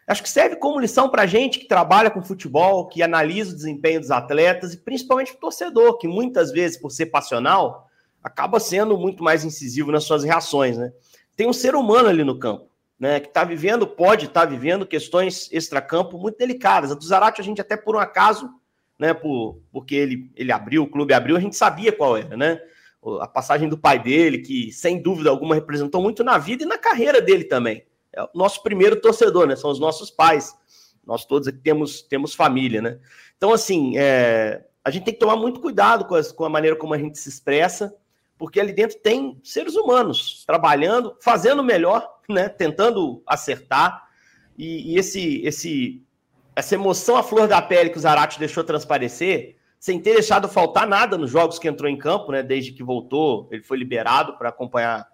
acho 0.06 0.22
que 0.22 0.30
serve 0.30 0.56
como 0.56 0.80
lição 0.80 1.08
para 1.08 1.26
gente 1.26 1.58
que 1.58 1.66
trabalha 1.66 2.10
com 2.10 2.22
futebol, 2.22 2.88
que 2.88 3.02
analisa 3.02 3.52
o 3.52 3.56
desempenho 3.56 4.00
dos 4.00 4.10
atletas 4.10 4.74
e 4.74 4.78
principalmente 4.78 5.32
o 5.32 5.36
torcedor, 5.36 5.98
que 5.98 6.08
muitas 6.08 6.52
vezes, 6.52 6.76
por 6.76 6.90
ser 6.90 7.06
passional, 7.06 7.88
acaba 8.22 8.60
sendo 8.60 8.96
muito 8.98 9.22
mais 9.22 9.44
incisivo 9.44 9.92
nas 9.92 10.04
suas 10.04 10.24
reações, 10.24 10.76
né? 10.76 10.92
Tem 11.36 11.48
um 11.48 11.52
ser 11.52 11.74
humano 11.74 12.08
ali 12.08 12.24
no 12.24 12.38
campo, 12.38 12.68
né? 12.98 13.20
Que 13.20 13.28
está 13.28 13.44
vivendo, 13.44 13.86
pode 13.86 14.26
estar 14.26 14.42
tá 14.42 14.46
vivendo 14.46 14.86
questões 14.86 15.48
extracampo 15.52 16.18
muito 16.18 16.38
delicadas. 16.38 16.90
A 16.90 16.94
do 16.94 17.04
Zarate, 17.04 17.40
a 17.40 17.44
gente 17.44 17.60
até 17.60 17.76
por 17.76 17.96
um 17.96 17.98
acaso 17.98 18.50
né? 18.98 19.12
Por, 19.12 19.60
porque 19.72 19.94
ele, 19.94 20.30
ele 20.34 20.52
abriu, 20.52 20.82
o 20.82 20.90
clube 20.90 21.12
abriu, 21.12 21.36
a 21.36 21.40
gente 21.40 21.56
sabia 21.56 21.92
qual 21.92 22.16
era, 22.16 22.36
né? 22.36 22.60
A 23.20 23.26
passagem 23.26 23.68
do 23.68 23.76
pai 23.76 24.02
dele, 24.02 24.38
que 24.38 24.72
sem 24.72 25.00
dúvida 25.00 25.28
alguma 25.28 25.54
representou 25.54 26.00
muito 26.00 26.24
na 26.24 26.38
vida 26.38 26.64
e 26.64 26.66
na 26.66 26.78
carreira 26.78 27.20
dele 27.20 27.44
também. 27.44 27.84
É 28.16 28.22
o 28.22 28.28
nosso 28.34 28.62
primeiro 28.62 29.00
torcedor, 29.00 29.46
né? 29.46 29.56
São 29.56 29.70
os 29.70 29.80
nossos 29.80 30.10
pais. 30.10 30.54
Nós 31.06 31.24
todos 31.24 31.48
aqui 31.48 31.58
temos, 31.58 32.02
temos 32.02 32.34
família, 32.34 32.80
né? 32.80 32.98
Então, 33.36 33.52
assim, 33.52 33.98
é, 33.98 34.64
a 34.84 34.90
gente 34.90 35.04
tem 35.04 35.14
que 35.14 35.20
tomar 35.20 35.36
muito 35.36 35.60
cuidado 35.60 36.04
com, 36.04 36.14
as, 36.14 36.32
com 36.32 36.44
a 36.44 36.48
maneira 36.48 36.76
como 36.76 36.94
a 36.94 36.98
gente 36.98 37.18
se 37.18 37.28
expressa, 37.28 37.94
porque 38.38 38.60
ali 38.60 38.72
dentro 38.72 38.98
tem 38.98 39.38
seres 39.42 39.74
humanos 39.74 40.44
trabalhando, 40.46 41.16
fazendo 41.20 41.62
melhor, 41.62 42.08
né? 42.28 42.48
Tentando 42.48 43.22
acertar. 43.26 44.08
E, 44.56 44.92
e 44.92 44.98
esse, 44.98 45.42
esse 45.44 46.04
essa 46.56 46.74
emoção 46.74 47.16
à 47.16 47.22
flor 47.22 47.48
da 47.48 47.60
pele 47.60 47.90
que 47.90 47.98
o 47.98 48.00
Zarate 48.00 48.38
deixou 48.38 48.62
transparecer, 48.62 49.56
sem 49.78 50.00
ter 50.00 50.14
deixado 50.14 50.48
faltar 50.48 50.86
nada 50.86 51.18
nos 51.18 51.30
jogos 51.30 51.58
que 51.58 51.68
entrou 51.68 51.90
em 51.90 51.98
campo, 51.98 52.32
né? 52.32 52.42
Desde 52.42 52.72
que 52.72 52.82
voltou, 52.82 53.48
ele 53.50 53.62
foi 53.62 53.76
liberado 53.76 54.38
para 54.38 54.48
acompanhar 54.48 55.06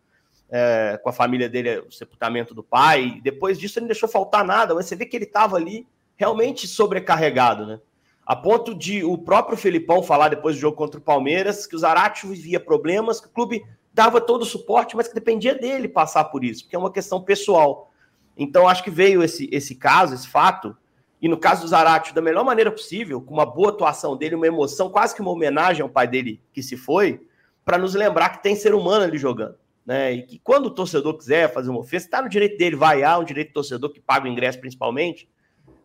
é, 0.50 0.98
com 1.02 1.08
a 1.08 1.12
família 1.12 1.48
dele 1.48 1.78
o 1.78 1.90
sepultamento 1.90 2.54
do 2.54 2.62
pai. 2.62 3.20
Depois 3.22 3.58
disso, 3.58 3.78
ele 3.78 3.84
não 3.84 3.88
deixou 3.88 4.08
faltar 4.08 4.44
nada, 4.44 4.74
mas 4.74 4.86
você 4.86 4.96
vê 4.96 5.06
que 5.06 5.16
ele 5.16 5.24
estava 5.24 5.56
ali 5.56 5.86
realmente 6.16 6.66
sobrecarregado, 6.66 7.66
né? 7.66 7.80
A 8.26 8.36
ponto 8.36 8.74
de 8.74 9.02
o 9.02 9.16
próprio 9.16 9.56
Felipão 9.56 10.02
falar 10.02 10.28
depois 10.28 10.54
do 10.54 10.60
jogo 10.60 10.76
contra 10.76 11.00
o 11.00 11.02
Palmeiras 11.02 11.66
que 11.66 11.74
o 11.74 11.78
Zarate 11.78 12.26
vivia 12.26 12.60
problemas, 12.60 13.20
que 13.20 13.26
o 13.26 13.30
clube 13.30 13.64
dava 13.92 14.20
todo 14.20 14.42
o 14.42 14.46
suporte, 14.46 14.96
mas 14.96 15.08
que 15.08 15.14
dependia 15.14 15.54
dele 15.54 15.88
passar 15.88 16.24
por 16.24 16.44
isso, 16.44 16.62
porque 16.62 16.76
é 16.76 16.78
uma 16.78 16.92
questão 16.92 17.20
pessoal. 17.22 17.90
Então, 18.36 18.68
acho 18.68 18.84
que 18.84 18.90
veio 18.90 19.22
esse, 19.22 19.48
esse 19.50 19.74
caso, 19.74 20.14
esse 20.14 20.28
fato, 20.28 20.76
e 21.20 21.28
no 21.28 21.36
caso 21.36 21.62
do 21.62 21.68
Zarate, 21.68 22.14
da 22.14 22.22
melhor 22.22 22.44
maneira 22.44 22.70
possível, 22.70 23.20
com 23.20 23.34
uma 23.34 23.44
boa 23.44 23.70
atuação 23.70 24.16
dele, 24.16 24.36
uma 24.36 24.46
emoção, 24.46 24.88
quase 24.88 25.14
que 25.14 25.20
uma 25.20 25.30
homenagem 25.30 25.82
ao 25.82 25.88
pai 25.88 26.06
dele 26.06 26.40
que 26.52 26.62
se 26.62 26.76
foi, 26.76 27.20
para 27.64 27.76
nos 27.76 27.94
lembrar 27.94 28.30
que 28.30 28.42
tem 28.42 28.54
ser 28.54 28.74
humano 28.74 29.04
ali 29.04 29.18
jogando. 29.18 29.56
Né? 29.84 30.12
E 30.12 30.22
que 30.22 30.38
quando 30.38 30.66
o 30.66 30.70
torcedor 30.70 31.16
quiser 31.16 31.52
fazer 31.52 31.70
uma 31.70 31.80
ofensa, 31.80 32.06
está 32.06 32.22
no 32.22 32.28
direito 32.28 32.56
dele 32.58 32.76
vaiar, 32.76 33.20
um 33.20 33.24
direito 33.24 33.48
do 33.48 33.54
torcedor 33.54 33.90
que 33.90 34.00
paga 34.00 34.26
o 34.26 34.28
ingresso 34.28 34.60
principalmente, 34.60 35.28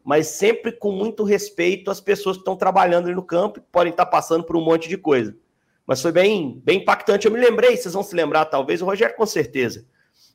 mas 0.03 0.27
sempre 0.27 0.71
com 0.71 0.91
muito 0.91 1.23
respeito 1.23 1.89
às 1.89 1.99
pessoas 1.99 2.37
que 2.37 2.41
estão 2.41 2.55
trabalhando 2.55 3.05
ali 3.05 3.15
no 3.15 3.23
campo 3.23 3.59
e 3.59 3.63
podem 3.71 3.91
estar 3.91 4.05
passando 4.05 4.43
por 4.43 4.55
um 4.55 4.63
monte 4.63 4.87
de 4.87 4.97
coisa. 4.97 5.35
Mas 5.87 6.01
foi 6.01 6.11
bem, 6.11 6.61
bem 6.63 6.79
impactante. 6.79 7.25
Eu 7.25 7.31
me 7.31 7.39
lembrei, 7.39 7.75
vocês 7.75 7.93
vão 7.93 8.03
se 8.03 8.15
lembrar 8.15 8.45
talvez, 8.45 8.81
o 8.81 8.85
Rogério 8.85 9.15
com 9.15 9.25
certeza, 9.25 9.85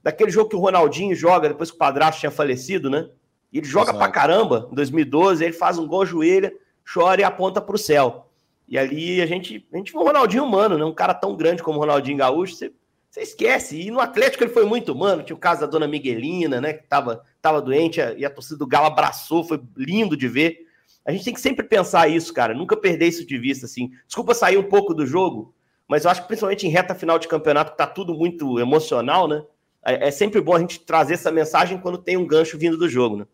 daquele 0.03 0.31
jogo 0.31 0.49
que 0.49 0.57
o 0.57 0.61
Ronaldinho 0.61 1.15
joga 1.15 1.49
depois 1.49 1.71
que 1.71 1.77
o 1.77 1.79
padrasto 1.79 2.21
tinha 2.21 2.31
falecido, 2.31 2.91
né? 2.91 3.09
E 3.53 3.59
ele 3.59 3.67
joga 3.67 3.91
Exato. 3.91 3.99
pra 3.99 4.09
caramba. 4.09 4.69
Em 4.71 4.75
2012, 4.75 5.45
ele 5.45 5.53
faz 5.53 5.79
um 5.79 5.87
gol, 5.87 6.07
joelha, 6.07 6.53
chora 6.93 7.21
e 7.21 7.25
aponta 7.25 7.61
pro 7.61 7.79
céu. 7.79 8.29
E 8.69 8.79
ali 8.79 9.21
a 9.21 9.27
gente, 9.27 9.67
a 9.73 9.77
gente 9.77 9.91
viu 9.91 10.01
um 10.01 10.05
Ronaldinho 10.05 10.45
humano, 10.45 10.79
né? 10.79 10.85
Um 10.85 10.95
cara 10.95 11.13
tão 11.13 11.37
grande 11.37 11.63
como 11.63 11.79
o 11.79 11.81
Ronaldinho 11.81 12.19
Gaúcho, 12.19 12.55
você, 12.55 12.73
você 13.11 13.23
esquece. 13.23 13.81
E 13.81 13.91
no 13.91 14.01
Atlético 14.01 14.45
ele 14.45 14.53
foi 14.53 14.65
muito 14.65 14.93
humano. 14.93 15.23
Tinha 15.23 15.37
o 15.37 15.41
caso 15.41 15.63
da 15.63 15.67
dona 15.67 15.89
Miguelina, 15.89 16.61
né? 16.61 16.73
Que 16.75 16.87
tava, 16.87 17.25
tava 17.43 17.61
doente 17.61 18.01
e 18.17 18.25
a 18.25 18.31
torcida 18.31 18.57
do 18.57 18.67
Galo 18.67 18.87
abraçou, 18.87 19.43
foi 19.43 19.61
lindo 19.77 20.17
de 20.17 20.29
ver. 20.29 20.67
A 21.05 21.11
gente 21.11 21.25
tem 21.25 21.35
que 21.35 21.41
sempre 21.41 21.67
pensar 21.67 22.09
isso, 22.09 22.33
cara. 22.33 22.55
Nunca 22.55 22.77
perder 22.77 23.09
isso 23.09 23.27
de 23.27 23.37
vista, 23.37 23.67
assim. 23.67 23.91
Desculpa 24.07 24.33
sair 24.33 24.59
um 24.59 24.69
pouco 24.69 24.95
do 24.95 25.05
jogo, 25.05 25.53
mas 25.89 26.05
eu 26.05 26.11
acho 26.11 26.23
que 26.23 26.29
principalmente 26.29 26.67
em 26.67 26.71
reta 26.71 26.95
final 26.95 27.19
de 27.19 27.27
campeonato, 27.27 27.73
que 27.73 27.79
tá 27.79 27.87
tudo 27.87 28.15
muito 28.15 28.61
emocional, 28.61 29.27
né? 29.27 29.43
É, 29.85 30.09
é 30.09 30.11
sempre 30.11 30.41
bom 30.41 30.55
a 30.55 30.61
gente 30.61 30.81
trazer 30.81 31.15
essa 31.15 31.33
mensagem 31.33 31.79
quando 31.79 31.99
tem 31.99 32.17
um 32.17 32.27
gancho 32.27 32.57
vindo 32.59 32.77
do 32.77 32.89
jogo, 32.89 33.17
né? 33.17 33.27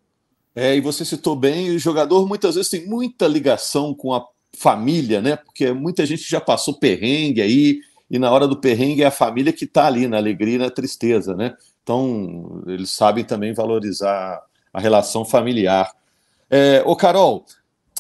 É, 0.55 0.75
e 0.75 0.81
você 0.81 1.05
citou 1.05 1.37
bem, 1.37 1.71
o 1.71 1.79
jogador 1.79 2.27
muitas 2.27 2.55
vezes 2.55 2.71
tem 2.71 2.87
muita 2.87 3.29
ligação 3.29 3.93
com 3.93 4.15
a 4.15 4.25
família, 4.57 5.21
né? 5.21 5.37
Porque 5.37 5.71
muita 5.71 6.07
gente 6.07 6.23
já 6.23 6.41
passou 6.41 6.79
perrengue 6.79 7.43
aí, 7.43 7.81
e 8.11 8.19
na 8.19 8.31
hora 8.31 8.47
do 8.47 8.57
perrengue 8.57 9.03
é 9.03 9.07
a 9.07 9.11
família 9.11 9.53
que 9.53 9.65
está 9.65 9.87
ali, 9.87 10.07
na 10.07 10.17
alegria 10.17 10.55
e 10.55 10.59
na 10.59 10.71
tristeza, 10.71 11.35
né? 11.35 11.57
Então, 11.83 12.63
eles 12.67 12.91
sabem 12.91 13.25
também 13.25 13.53
valorizar 13.53 14.41
a 14.73 14.81
relação 14.81 15.25
familiar. 15.25 15.93
É, 16.49 16.83
ô, 16.87 16.95
Carol, 16.95 17.45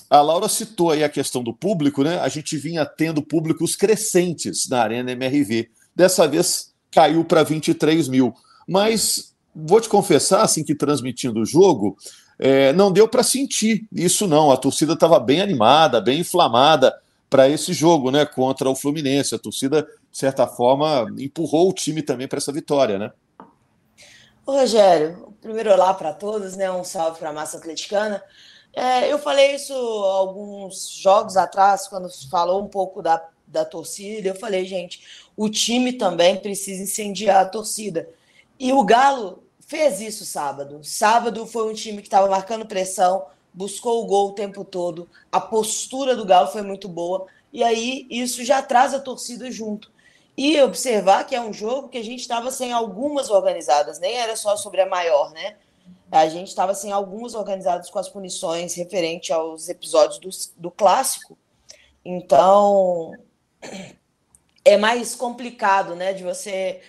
a 0.08 0.20
Laura 0.20 0.48
citou 0.48 0.90
aí 0.90 1.02
a 1.02 1.08
questão 1.08 1.42
do 1.42 1.52
público, 1.52 2.04
né? 2.04 2.20
A 2.20 2.28
gente 2.28 2.56
vinha 2.56 2.86
tendo 2.86 3.22
públicos 3.22 3.74
crescentes 3.74 4.68
na 4.68 4.82
Arena 4.82 5.12
MRV. 5.12 5.68
Dessa 5.94 6.28
vez 6.28 6.72
caiu 6.90 7.24
para 7.24 7.42
23 7.42 8.08
mil. 8.08 8.32
Mas 8.68 9.34
vou 9.54 9.80
te 9.80 9.88
confessar, 9.88 10.42
assim 10.42 10.62
que 10.62 10.74
transmitindo 10.74 11.40
o 11.40 11.46
jogo, 11.46 11.96
é, 12.38 12.72
não 12.72 12.92
deu 12.92 13.08
para 13.08 13.22
sentir 13.22 13.88
isso, 13.92 14.28
não. 14.28 14.52
A 14.52 14.56
torcida 14.56 14.92
estava 14.92 15.18
bem 15.18 15.40
animada, 15.40 16.00
bem 16.00 16.20
inflamada 16.20 16.94
para 17.28 17.48
esse 17.48 17.72
jogo 17.72 18.10
né, 18.10 18.24
contra 18.24 18.68
o 18.68 18.76
Fluminense. 18.76 19.34
A 19.34 19.38
torcida, 19.38 19.82
de 19.82 20.18
certa 20.18 20.46
forma, 20.46 21.06
empurrou 21.18 21.70
o 21.70 21.72
time 21.72 22.02
também 22.02 22.28
para 22.28 22.38
essa 22.38 22.52
vitória, 22.52 22.98
né? 22.98 23.12
Ô, 24.46 24.52
Rogério, 24.52 25.34
primeiro 25.40 25.72
olá 25.72 25.92
para 25.92 26.12
todos, 26.12 26.56
né? 26.56 26.70
Um 26.70 26.84
salve 26.84 27.18
para 27.18 27.30
a 27.30 27.32
massa 27.32 27.58
atleticana. 27.58 28.22
É, 28.72 29.10
eu 29.10 29.18
falei 29.18 29.54
isso 29.54 29.72
alguns 29.72 30.90
jogos 30.90 31.36
atrás, 31.36 31.88
quando 31.88 32.08
falou 32.30 32.62
um 32.62 32.68
pouco 32.68 33.02
da, 33.02 33.26
da 33.46 33.64
torcida. 33.64 34.28
Eu 34.28 34.34
falei, 34.34 34.64
gente, 34.64 35.02
o 35.36 35.48
time 35.48 35.92
também 35.92 36.36
precisa 36.36 36.82
incendiar 36.82 37.42
a 37.42 37.48
torcida. 37.48 38.08
E 38.58 38.72
o 38.72 38.84
Galo 38.84 39.42
fez 39.66 40.00
isso 40.00 40.24
sábado. 40.24 40.80
Sábado 40.82 41.46
foi 41.46 41.70
um 41.70 41.74
time 41.74 42.00
que 42.00 42.06
estava 42.06 42.28
marcando 42.28 42.66
pressão, 42.66 43.26
buscou 43.56 44.04
o 44.04 44.06
gol 44.06 44.28
o 44.28 44.32
tempo 44.34 44.62
todo, 44.62 45.08
a 45.32 45.40
postura 45.40 46.14
do 46.14 46.26
Galo 46.26 46.48
foi 46.48 46.60
muito 46.60 46.86
boa, 46.86 47.26
e 47.50 47.64
aí 47.64 48.06
isso 48.10 48.44
já 48.44 48.60
traz 48.60 48.92
a 48.92 49.00
torcida 49.00 49.50
junto. 49.50 49.90
E 50.36 50.60
observar 50.60 51.24
que 51.24 51.34
é 51.34 51.40
um 51.40 51.54
jogo 51.54 51.88
que 51.88 51.96
a 51.96 52.04
gente 52.04 52.20
estava 52.20 52.50
sem 52.50 52.70
algumas 52.70 53.30
organizadas, 53.30 53.98
nem 53.98 54.14
era 54.14 54.36
só 54.36 54.54
sobre 54.54 54.82
a 54.82 54.86
maior, 54.86 55.32
né? 55.32 55.56
A 56.12 56.28
gente 56.28 56.48
estava 56.48 56.74
sem 56.74 56.92
algumas 56.92 57.34
organizadas 57.34 57.88
com 57.88 57.98
as 57.98 58.10
punições 58.10 58.74
referente 58.74 59.32
aos 59.32 59.70
episódios 59.70 60.18
do, 60.18 60.60
do 60.60 60.70
clássico. 60.70 61.38
Então, 62.04 63.12
é 64.62 64.76
mais 64.76 65.14
complicado, 65.14 65.96
né, 65.96 66.12
de 66.12 66.22
você 66.22 66.82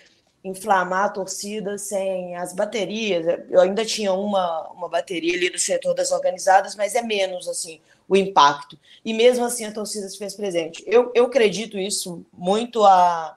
inflamar 0.48 1.04
a 1.06 1.08
torcida 1.10 1.78
sem 1.78 2.36
as 2.36 2.52
baterias. 2.52 3.26
Eu 3.50 3.60
ainda 3.60 3.84
tinha 3.84 4.12
uma, 4.12 4.68
uma 4.70 4.88
bateria 4.88 5.34
ali 5.34 5.50
no 5.50 5.58
setor 5.58 5.94
das 5.94 6.10
organizadas, 6.10 6.74
mas 6.74 6.94
é 6.94 7.02
menos 7.02 7.46
assim 7.48 7.80
o 8.08 8.16
impacto. 8.16 8.78
E 9.04 9.12
mesmo 9.12 9.44
assim 9.44 9.64
a 9.64 9.72
torcida 9.72 10.08
se 10.08 10.18
fez 10.18 10.34
presente. 10.34 10.82
Eu, 10.86 11.12
eu 11.14 11.26
acredito 11.26 11.78
isso 11.78 12.24
muito 12.32 12.82
a, 12.84 13.36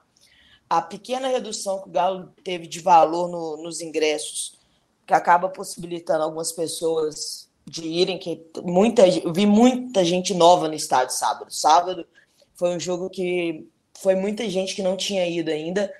a 0.68 0.80
pequena 0.80 1.28
redução 1.28 1.82
que 1.82 1.88
o 1.88 1.92
Galo 1.92 2.32
teve 2.42 2.66
de 2.66 2.80
valor 2.80 3.28
no, 3.28 3.62
nos 3.62 3.80
ingressos, 3.80 4.58
que 5.06 5.12
acaba 5.12 5.48
possibilitando 5.48 6.24
algumas 6.24 6.52
pessoas 6.52 7.48
de 7.66 7.86
irem, 7.86 8.18
que 8.18 8.44
muita, 8.64 9.06
eu 9.06 9.32
vi 9.32 9.46
muita 9.46 10.04
gente 10.04 10.34
nova 10.34 10.68
no 10.68 10.74
estádio 10.74 11.14
sábado. 11.14 11.52
Sábado 11.52 12.06
foi 12.54 12.74
um 12.74 12.80
jogo 12.80 13.10
que 13.10 13.68
foi 13.94 14.14
muita 14.14 14.48
gente 14.48 14.74
que 14.74 14.82
não 14.82 14.96
tinha 14.96 15.26
ido 15.28 15.50
ainda 15.50 15.92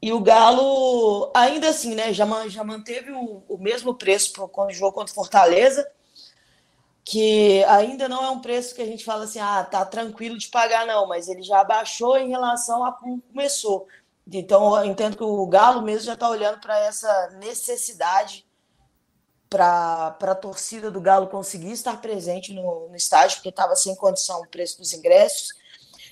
e 0.00 0.12
o 0.12 0.20
Galo, 0.20 1.30
ainda 1.34 1.68
assim, 1.68 1.94
né, 1.94 2.12
já, 2.12 2.26
já 2.48 2.62
manteve 2.62 3.10
o, 3.10 3.42
o 3.48 3.58
mesmo 3.58 3.94
preço 3.94 4.32
quando 4.48 4.72
jogou 4.72 4.92
contra 4.92 5.12
Fortaleza, 5.12 5.88
que 7.04 7.64
ainda 7.64 8.08
não 8.08 8.22
é 8.22 8.30
um 8.30 8.40
preço 8.40 8.74
que 8.74 8.82
a 8.82 8.86
gente 8.86 9.04
fala 9.04 9.24
assim, 9.24 9.40
ah, 9.40 9.64
tá 9.64 9.84
tranquilo 9.84 10.38
de 10.38 10.48
pagar, 10.48 10.86
não, 10.86 11.08
mas 11.08 11.26
ele 11.26 11.42
já 11.42 11.60
abaixou 11.60 12.16
em 12.16 12.28
relação 12.28 12.84
a 12.84 12.92
como 12.92 13.22
começou. 13.22 13.88
Então, 14.30 14.76
eu 14.76 14.84
entendo 14.84 15.16
que 15.16 15.24
o 15.24 15.46
Galo 15.46 15.82
mesmo 15.82 16.04
já 16.06 16.14
está 16.14 16.28
olhando 16.28 16.60
para 16.60 16.78
essa 16.78 17.30
necessidade 17.38 18.46
para 19.48 20.16
a 20.20 20.34
torcida 20.34 20.90
do 20.90 21.00
Galo 21.00 21.28
conseguir 21.28 21.72
estar 21.72 22.00
presente 22.00 22.52
no, 22.52 22.88
no 22.88 22.94
estádio, 22.96 23.36
porque 23.36 23.48
estava 23.48 23.74
sem 23.74 23.96
condição 23.96 24.42
o 24.42 24.46
preço 24.46 24.78
dos 24.78 24.92
ingressos. 24.92 25.54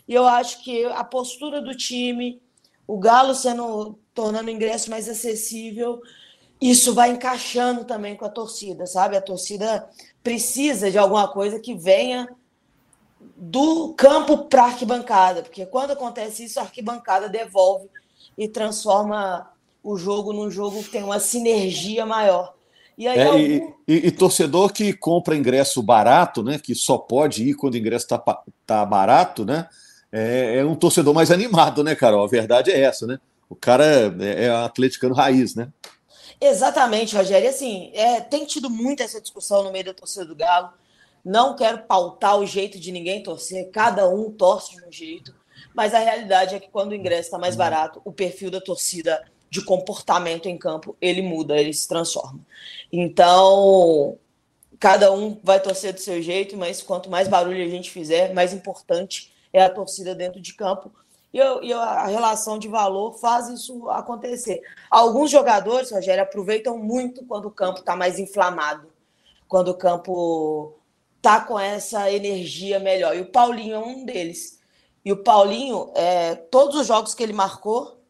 E 0.09 0.15
eu 0.15 0.27
acho 0.27 0.65
que 0.65 0.85
a 0.87 1.05
postura 1.05 1.61
do 1.61 1.77
time, 1.77 2.41
o 2.87 2.99
Galo 2.99 3.35
sendo 3.35 3.99
tornando 4.15 4.49
o 4.49 4.53
ingresso 4.53 4.91
mais 4.91 5.09
acessível, 5.09 6.01
isso 6.61 6.95
vai 6.95 7.11
encaixando 7.11 7.85
também 7.85 8.17
com 8.17 8.25
a 8.25 8.31
torcida, 8.31 8.87
sabe? 8.87 9.17
A 9.17 9.21
torcida 9.21 9.89
precisa 10.23 10.91
de 10.91 10.97
alguma 10.97 11.29
coisa 11.29 11.61
que 11.61 11.75
venha 11.75 12.29
do 13.37 13.93
campo 13.95 14.39
para 14.45 14.63
a 14.63 14.67
arquibancada, 14.67 15.43
porque 15.43 15.67
quando 15.67 15.91
acontece 15.91 16.45
isso, 16.45 16.59
a 16.59 16.63
arquibancada 16.63 17.29
devolve 17.29 17.89
e 18.39 18.49
transforma 18.49 19.51
o 19.83 19.97
jogo 19.97 20.33
num 20.33 20.51
jogo 20.51 20.83
que 20.83 20.91
tem 20.91 21.03
uma 21.03 21.21
sinergia 21.21 22.07
maior. 22.07 22.55
E, 22.97 23.07
aí, 23.07 23.19
é, 23.19 23.25
algum... 23.27 23.39
e, 23.39 23.75
e, 23.87 24.07
e, 24.07 24.11
torcedor 24.11 24.73
que 24.73 24.95
compra 24.95 25.37
ingresso 25.37 25.83
barato, 25.83 26.43
né? 26.43 26.59
Que 26.59 26.75
só 26.75 26.97
pode 26.97 27.45
ir 27.45 27.55
quando 27.55 27.75
o 27.75 27.79
ingresso 27.79 28.07
está 28.07 28.23
tá 28.67 28.85
barato, 28.87 29.45
né? 29.45 29.69
É, 30.13 30.59
é, 30.59 30.65
um 30.65 30.75
torcedor 30.75 31.13
mais 31.13 31.31
animado, 31.31 31.83
né, 31.83 31.95
Carol? 31.95 32.25
A 32.25 32.29
verdade 32.29 32.71
é 32.71 32.81
essa, 32.81 33.07
né? 33.07 33.19
O 33.49 33.55
cara 33.55 33.85
é, 33.85 34.45
é 34.45 34.51
atleticano 34.51 35.15
raiz, 35.15 35.55
né? 35.55 35.69
Exatamente, 36.41 37.17
Rogério. 37.17 37.47
E 37.47 37.49
assim, 37.49 37.91
é, 37.95 38.21
tem 38.21 38.45
tido 38.45 38.69
muito 38.69 39.03
essa 39.03 39.21
discussão 39.21 39.63
no 39.63 39.73
meio 39.73 39.85
da 39.85 39.95
torcida 39.95 40.25
do 40.25 40.35
Galo. 40.35 40.71
Não 41.25 41.57
quero 41.57 41.79
pautar 41.79 42.39
o 42.39 42.47
jeito 42.47 42.79
de 42.79 42.93
ninguém 42.93 43.23
torcer, 43.23 43.71
cada 43.71 44.09
um 44.09 44.31
torce 44.31 44.77
de 44.77 44.85
um 44.85 44.93
jeito. 44.93 45.35
Mas 45.75 45.95
a 45.95 45.99
realidade 45.99 46.55
é 46.55 46.61
que 46.61 46.69
quando 46.71 46.93
o 46.93 46.95
ingresso 46.95 47.29
está 47.29 47.39
mais 47.39 47.57
barato, 47.57 48.01
o 48.05 48.13
perfil 48.13 48.51
da 48.51 48.61
torcida 48.61 49.25
de 49.51 49.63
comportamento 49.63 50.47
em 50.47 50.57
campo, 50.59 50.97
ele 51.01 51.23
muda, 51.23 51.59
ele 51.59 51.73
se 51.73 51.89
transforma. 51.89 52.41
Então, 52.93 54.19
cada 54.79 55.13
um 55.13 55.39
vai 55.43 55.61
torcer 55.61 55.93
do 55.93 56.01
seu 56.01 56.21
jeito, 56.21 56.57
mas 56.57 56.83
quanto 56.83 57.11
mais 57.11 57.29
barulho 57.29 57.65
a 57.65 57.69
gente 57.69 57.91
fizer, 57.91 58.33
mais 58.35 58.53
importante 58.53 59.33
é 59.59 59.65
a 59.65 59.71
torcida 59.71 60.15
dentro 60.15 60.41
de 60.41 60.55
campo. 60.55 60.93
E, 61.33 61.39
eu, 61.39 61.63
e 61.63 61.73
a 61.73 62.07
relação 62.07 62.59
de 62.59 62.69
valor 62.69 63.15
faz 63.15 63.49
isso 63.49 63.89
acontecer. 63.91 64.63
Alguns 64.91 65.31
jogadores, 65.31 65.91
Rogério, 65.91 66.23
aproveitam 66.23 66.79
muito 66.79 67.25
quando 67.25 67.47
o 67.47 67.51
campo 67.51 67.81
está 67.81 67.97
mais 67.97 68.19
inflamado, 68.19 68.89
quando 69.49 69.69
o 69.69 69.75
campo 69.75 70.75
está 71.17 71.41
com 71.41 71.59
essa 71.59 72.11
energia 72.13 72.79
melhor. 72.79 73.17
E 73.17 73.21
o 73.21 73.31
Paulinho 73.31 73.75
é 73.75 73.79
um 73.79 74.05
deles. 74.05 74.61
E 75.05 75.13
o 75.13 75.17
Paulinho, 75.17 75.91
é, 75.95 76.35
todos 76.35 76.77
os 76.77 76.87
jogos 76.87 77.15
que 77.15 77.23
ele 77.23 77.33
marcou, 77.33 78.01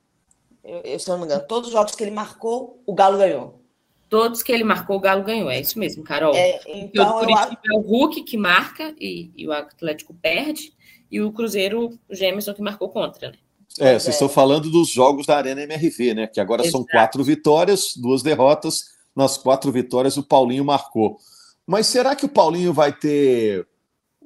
eu, 0.64 0.98
se 0.98 1.08
não 1.08 1.18
me 1.18 1.24
engano, 1.24 1.44
todos 1.46 1.68
os 1.68 1.72
jogos 1.72 1.94
que 1.94 2.02
ele 2.02 2.10
marcou, 2.10 2.82
o 2.84 2.92
Galo 2.92 3.18
ganhou. 3.18 3.60
Todos 4.08 4.42
que 4.42 4.52
ele 4.52 4.64
marcou, 4.64 4.96
o 4.96 5.00
Galo 5.00 5.24
ganhou. 5.24 5.50
É 5.50 5.60
isso 5.60 5.78
mesmo, 5.78 6.04
Carol. 6.04 6.34
É, 6.34 6.60
então, 6.66 7.16
o 7.16 7.20
Curitiba 7.20 7.60
eu... 7.64 7.76
é 7.76 7.78
o 7.78 7.82
Hulk 7.82 8.22
que 8.22 8.36
marca 8.36 8.94
e, 9.00 9.30
e, 9.36 9.48
o 9.48 9.52
Atlético 9.52 10.14
perde, 10.14 10.72
e 11.10 11.20
o 11.20 11.32
Cruzeiro, 11.32 11.98
o 12.08 12.14
Gemerson 12.14 12.54
que 12.54 12.62
marcou 12.62 12.88
contra, 12.88 13.30
né? 13.30 13.36
É, 13.78 13.92
vocês 13.92 14.08
é. 14.08 14.10
estão 14.10 14.28
falando 14.28 14.70
dos 14.70 14.88
jogos 14.88 15.26
da 15.26 15.36
Arena 15.36 15.62
MRV, 15.62 16.14
né? 16.14 16.26
Que 16.26 16.40
agora 16.40 16.62
Exato. 16.62 16.78
são 16.78 16.86
quatro 16.86 17.22
vitórias, 17.22 17.94
duas 17.96 18.22
derrotas. 18.22 18.96
Nas 19.14 19.36
quatro 19.36 19.72
vitórias, 19.72 20.16
o 20.16 20.22
Paulinho 20.22 20.64
marcou. 20.64 21.18
Mas 21.66 21.86
será 21.86 22.14
que 22.14 22.24
o 22.24 22.28
Paulinho 22.28 22.72
vai 22.72 22.92
ter 22.92 23.66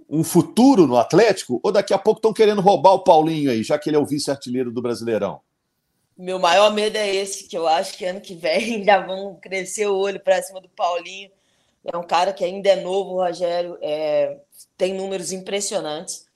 um 0.09 0.25
futuro 0.25 0.87
no 0.87 0.97
Atlético? 0.97 1.61
Ou 1.63 1.73
daqui 1.73 1.95
a 1.95 1.99
pouco 1.99 2.19
estão 2.19 2.33
querendo 2.33 2.61
roubar 2.61 2.95
o 2.95 3.05
Paulinho 3.05 3.51
aí, 3.51 3.63
já 3.63 3.79
que 3.79 3.89
ele 3.89 3.97
é 3.97 4.01
o 4.01 4.07
vice-artilheiro 4.07 4.73
do 4.73 4.83
Brasileirão? 4.83 5.41
Meu 6.19 6.39
maior 6.39 6.73
medo 6.75 6.97
é 6.97 7.15
esse, 7.15 7.49
que 7.49 7.57
eu 7.57 7.67
acho 7.67 7.97
que 7.97 8.05
ano 8.05 8.21
que 8.21 8.35
vem 8.35 8.83
já 8.85 9.01
vão 9.01 9.39
crescer 9.41 9.87
o 9.87 9.97
olho 9.97 10.21
para 10.21 10.43
cima 10.43 10.61
do 10.61 10.69
Paulinho. 10.69 11.31
É 11.85 11.97
um 11.97 12.03
cara 12.03 12.33
que 12.33 12.45
ainda 12.45 12.69
é 12.69 12.77
novo, 12.77 13.15
Rogério, 13.15 13.79
é, 13.81 14.39
tem 14.77 14.93
números 14.93 15.33
impressionantes. 15.33 16.27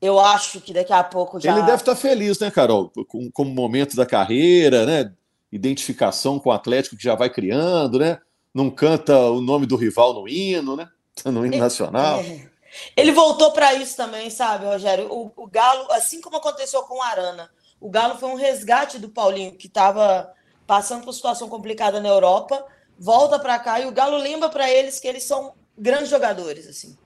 Eu 0.00 0.18
acho 0.18 0.60
que 0.60 0.72
daqui 0.72 0.92
a 0.92 1.04
pouco 1.04 1.38
já. 1.38 1.52
Ele 1.52 1.62
deve 1.62 1.76
estar 1.76 1.94
tá 1.94 2.00
feliz, 2.00 2.38
né, 2.38 2.50
Carol? 2.50 2.90
Com, 3.06 3.30
como 3.30 3.50
momento 3.50 3.94
da 3.94 4.06
carreira, 4.06 4.86
né? 4.86 5.12
Identificação 5.52 6.38
com 6.38 6.48
o 6.48 6.52
Atlético 6.52 6.96
que 6.96 7.02
já 7.02 7.14
vai 7.14 7.28
criando, 7.28 7.98
né? 7.98 8.18
Não 8.54 8.70
canta 8.70 9.16
o 9.16 9.40
nome 9.40 9.66
do 9.66 9.76
rival 9.76 10.14
no 10.14 10.28
hino, 10.28 10.76
né? 10.76 10.88
No 11.24 11.44
hino 11.44 11.58
nacional. 11.58 12.20
É. 12.20 12.48
Ele 12.96 13.12
voltou 13.12 13.50
para 13.52 13.74
isso 13.74 13.96
também, 13.96 14.30
sabe, 14.30 14.64
Rogério? 14.64 15.12
O, 15.12 15.30
o 15.36 15.46
Galo, 15.46 15.90
assim 15.92 16.20
como 16.20 16.36
aconteceu 16.36 16.82
com 16.84 16.98
o 16.98 17.02
Arana, 17.02 17.50
o 17.80 17.90
Galo 17.90 18.16
foi 18.18 18.28
um 18.28 18.36
resgate 18.36 18.98
do 18.98 19.08
Paulinho, 19.08 19.56
que 19.56 19.66
estava 19.66 20.32
passando 20.66 21.04
por 21.04 21.12
situação 21.12 21.48
complicada 21.48 22.00
na 22.00 22.08
Europa, 22.08 22.64
volta 22.98 23.38
para 23.38 23.58
cá 23.58 23.80
e 23.80 23.86
o 23.86 23.92
Galo 23.92 24.16
lembra 24.16 24.48
para 24.48 24.70
eles 24.70 25.00
que 25.00 25.08
eles 25.08 25.24
são 25.24 25.52
grandes 25.76 26.08
jogadores, 26.08 26.68
assim. 26.68 26.96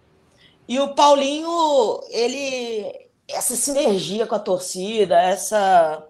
E 0.66 0.78
o 0.80 0.94
Paulinho, 0.94 2.00
ele 2.10 3.04
essa 3.28 3.56
sinergia 3.56 4.26
com 4.26 4.34
a 4.34 4.38
torcida, 4.38 5.20
essa 5.20 6.06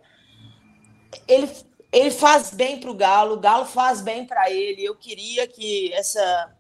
ele 1.29 1.49
ele 1.93 2.11
faz 2.11 2.51
bem 2.51 2.81
para 2.81 2.91
o 2.91 2.95
Galo, 2.95 3.35
o 3.35 3.41
Galo 3.41 3.67
faz 3.67 4.01
bem 4.01 4.27
para 4.27 4.51
ele. 4.51 4.85
Eu 4.85 4.97
queria 4.97 5.47
que 5.47 5.93
essa 5.93 6.53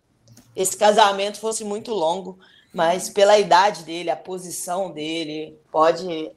esse 0.54 0.76
casamento 0.76 1.40
fosse 1.40 1.64
muito 1.64 1.92
longo, 1.92 2.38
mas 2.72 3.08
pela 3.08 3.38
idade 3.38 3.82
dele, 3.82 4.10
a 4.10 4.16
posição 4.16 4.92
dele, 4.92 5.58
pode 5.72 6.30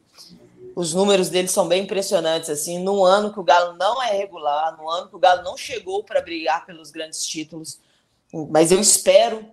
os 0.75 0.93
números 0.93 1.29
dele 1.29 1.47
são 1.47 1.67
bem 1.67 1.83
impressionantes. 1.83 2.49
Assim, 2.49 2.79
no 2.79 3.03
ano 3.03 3.33
que 3.33 3.39
o 3.39 3.43
Galo 3.43 3.75
não 3.77 4.01
é 4.01 4.11
regular, 4.11 4.77
no 4.77 4.89
ano 4.89 5.09
que 5.09 5.15
o 5.15 5.19
Galo 5.19 5.43
não 5.43 5.57
chegou 5.57 6.03
para 6.03 6.21
brigar 6.21 6.65
pelos 6.65 6.91
grandes 6.91 7.25
títulos, 7.25 7.79
mas 8.49 8.71
eu 8.71 8.79
espero 8.79 9.45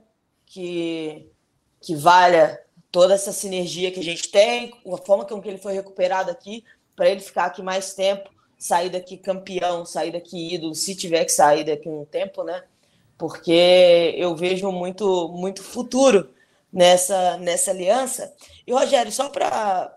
que, 0.46 1.26
que 1.84 1.94
valha 1.94 2.58
toda 2.90 3.12
essa 3.12 3.30
sinergia 3.30 3.90
que 3.90 4.00
a 4.00 4.02
gente 4.02 4.30
tem, 4.30 4.72
a 4.90 4.96
forma 4.96 5.26
com 5.26 5.40
que 5.40 5.48
ele 5.48 5.58
foi 5.58 5.74
recuperado 5.74 6.30
aqui, 6.30 6.64
para 6.96 7.10
ele 7.10 7.20
ficar 7.20 7.44
aqui 7.44 7.62
mais 7.62 7.92
tempo, 7.92 8.30
sair 8.58 8.88
daqui 8.88 9.18
campeão, 9.18 9.84
sair 9.84 10.10
daqui 10.10 10.54
ídolo, 10.54 10.74
se 10.74 10.94
tiver 10.94 11.24
que 11.26 11.32
sair 11.32 11.64
daqui 11.64 11.88
um 11.88 12.06
tempo, 12.06 12.42
né? 12.42 12.64
Porque 13.18 14.14
eu 14.16 14.34
vejo 14.34 14.72
muito, 14.72 15.28
muito 15.28 15.62
futuro 15.62 16.30
nessa, 16.72 17.36
nessa 17.36 17.70
aliança. 17.70 18.32
E, 18.66 18.72
Rogério, 18.72 19.12
só 19.12 19.28
para 19.28 19.92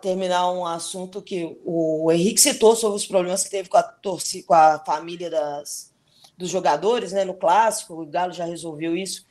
terminar 0.00 0.50
um 0.52 0.64
assunto 0.64 1.20
que 1.20 1.60
o 1.66 2.10
Henrique 2.10 2.40
citou 2.40 2.74
sobre 2.74 2.96
os 2.96 3.06
problemas 3.06 3.44
que 3.44 3.50
teve 3.50 3.68
com 3.68 3.76
a, 3.76 3.82
torcida, 3.82 4.46
com 4.46 4.54
a 4.54 4.78
família 4.78 5.28
das, 5.28 5.92
dos 6.38 6.48
jogadores 6.48 7.12
né, 7.12 7.24
no 7.24 7.34
clássico, 7.34 8.00
o 8.00 8.06
Galo 8.06 8.32
já 8.32 8.46
resolveu 8.46 8.96
isso. 8.96 9.28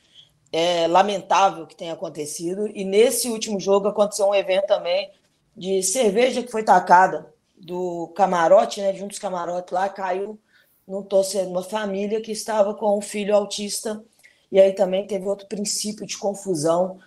É 0.52 0.86
lamentável 0.86 1.66
que 1.66 1.76
tenha 1.76 1.92
acontecido. 1.92 2.68
E 2.74 2.84
nesse 2.84 3.28
último 3.28 3.60
jogo 3.60 3.88
aconteceu 3.88 4.26
um 4.26 4.34
evento 4.34 4.66
também 4.66 5.10
de 5.56 5.82
cerveja 5.82 6.42
que 6.42 6.50
foi 6.50 6.62
tacada 6.62 7.32
do 7.56 8.08
camarote, 8.16 8.80
né, 8.80 8.92
de 8.92 9.04
um 9.04 9.08
dos 9.08 9.18
camarotes 9.18 9.72
lá, 9.72 9.88
caiu 9.88 10.38
num 10.86 11.02
torcedor, 11.02 11.50
uma 11.50 11.62
família 11.62 12.20
que 12.20 12.32
estava 12.32 12.74
com 12.74 12.98
um 12.98 13.02
filho 13.02 13.34
autista. 13.36 14.02
E 14.50 14.58
aí 14.58 14.72
também 14.72 15.06
teve 15.06 15.26
outro 15.26 15.46
princípio 15.46 16.06
de 16.06 16.18
confusão. 16.18 16.98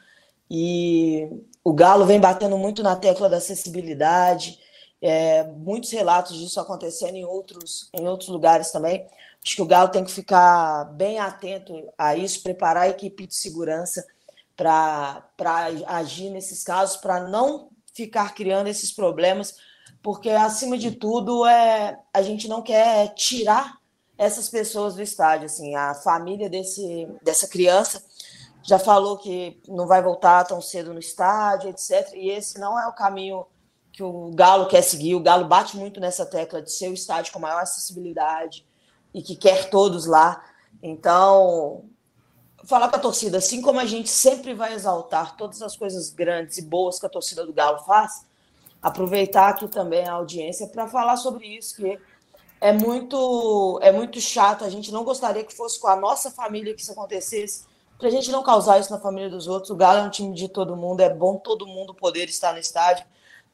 E 0.50 1.28
o 1.64 1.74
Galo 1.74 2.06
vem 2.06 2.20
batendo 2.20 2.58
muito 2.58 2.84
na 2.84 2.96
tecla 2.96 3.30
da 3.30 3.38
acessibilidade, 3.38 4.60
é, 5.02 5.44
muitos 5.44 5.92
relatos 5.92 6.38
disso 6.38 6.60
acontecendo 6.60 7.16
em 7.16 7.26
outros, 7.26 7.90
em 7.94 8.08
outros 8.08 8.30
lugares 8.30 8.72
também. 8.72 9.06
Acho 9.46 9.56
que 9.58 9.62
o 9.62 9.66
Galo 9.66 9.90
tem 9.90 10.06
que 10.06 10.12
ficar 10.12 10.86
bem 10.94 11.20
atento 11.20 11.74
a 11.98 12.16
isso, 12.16 12.42
preparar 12.42 12.84
a 12.84 12.90
equipe 12.90 13.28
de 13.28 13.36
segurança 13.36 14.06
para 14.56 15.24
agir 15.88 16.30
nesses 16.30 16.64
casos, 16.64 16.98
para 16.98 17.28
não 17.28 17.70
ficar 17.94 18.34
criando 18.34 18.68
esses 18.68 18.92
problemas, 18.92 19.56
porque 20.02 20.30
acima 20.30 20.78
de 20.78 20.92
tudo 20.92 21.46
é 21.46 22.00
a 22.14 22.22
gente 22.22 22.48
não 22.48 22.62
quer 22.62 23.14
tirar 23.16 23.78
essas 24.18 24.48
pessoas 24.48 24.96
do 24.96 25.02
estádio, 25.02 25.48
assim, 25.48 25.76
a 25.76 25.94
família 25.94 26.50
desse, 26.50 27.08
dessa 27.22 27.48
criança 27.48 28.02
já 28.64 28.80
falou 28.80 29.18
que 29.18 29.62
não 29.68 29.86
vai 29.86 30.02
voltar 30.02 30.46
tão 30.46 30.62
cedo 30.62 30.94
no 30.94 31.00
estádio, 31.00 31.70
etc. 31.70 32.14
E 32.14 32.30
esse 32.30 32.58
não 32.58 32.80
é 32.80 32.88
o 32.88 32.94
caminho 32.94 33.46
que 33.92 34.02
o 34.02 34.32
Galo 34.34 34.68
quer 34.68 34.82
seguir. 34.82 35.16
O 35.16 35.20
Galo 35.20 35.46
bate 35.46 35.76
muito 35.76 36.00
nessa 36.00 36.26
tecla 36.26 36.62
de 36.62 36.72
ser 36.72 36.90
o 36.90 36.94
estádio 36.94 37.34
com 37.34 37.40
maior 37.40 37.62
acessibilidade 37.62 38.66
e 39.14 39.22
que 39.22 39.36
quer 39.36 39.70
todos 39.70 40.06
lá. 40.06 40.44
Então, 40.82 41.86
falar 42.66 42.90
com 42.90 42.96
a 42.96 43.00
torcida, 43.00 43.38
assim 43.38 43.62
como 43.62 43.80
a 43.80 43.86
gente 43.86 44.10
sempre 44.10 44.54
vai 44.54 44.74
exaltar 44.74 45.36
todas 45.36 45.62
as 45.62 45.76
coisas 45.76 46.10
grandes 46.10 46.58
e 46.58 46.62
boas 46.62 47.00
que 47.00 47.06
a 47.06 47.10
torcida 47.10 47.46
do 47.46 47.54
Galo 47.54 47.80
faz, 47.80 48.26
aproveitar 48.82 49.50
aqui 49.50 49.68
também 49.68 50.08
a 50.08 50.14
audiência 50.14 50.68
para 50.68 50.88
falar 50.88 51.18
sobre 51.18 51.46
isso, 51.48 51.76
que 51.76 52.00
é 52.60 52.72
muito, 52.72 53.80
é 53.82 53.92
muito 53.92 54.20
chato. 54.20 54.64
A 54.64 54.70
gente 54.70 54.92
não 54.92 55.04
gostaria 55.04 55.44
que 55.44 55.56
fosse 55.56 55.80
com 55.80 55.88
a 55.88 55.96
nossa 55.96 56.32
família 56.32 56.74
que 56.74 56.82
isso 56.82 56.92
acontecesse 56.92 57.66
para 57.98 58.08
a 58.10 58.12
gente 58.12 58.32
não 58.32 58.44
causar 58.44 58.80
isso 58.80 58.92
na 58.92 59.00
família 59.00 59.30
dos 59.30 59.48
outros. 59.48 59.70
O 59.70 59.76
Galo 59.76 60.00
é 60.00 60.04
um 60.04 60.10
time 60.10 60.34
de 60.34 60.50
todo 60.50 60.76
mundo, 60.76 61.00
é 61.02 61.10
bom 61.10 61.38
todo 61.38 61.66
mundo 61.66 61.94
poder 61.94 62.28
estar 62.28 62.52
no 62.52 62.60
estádio 62.60 63.06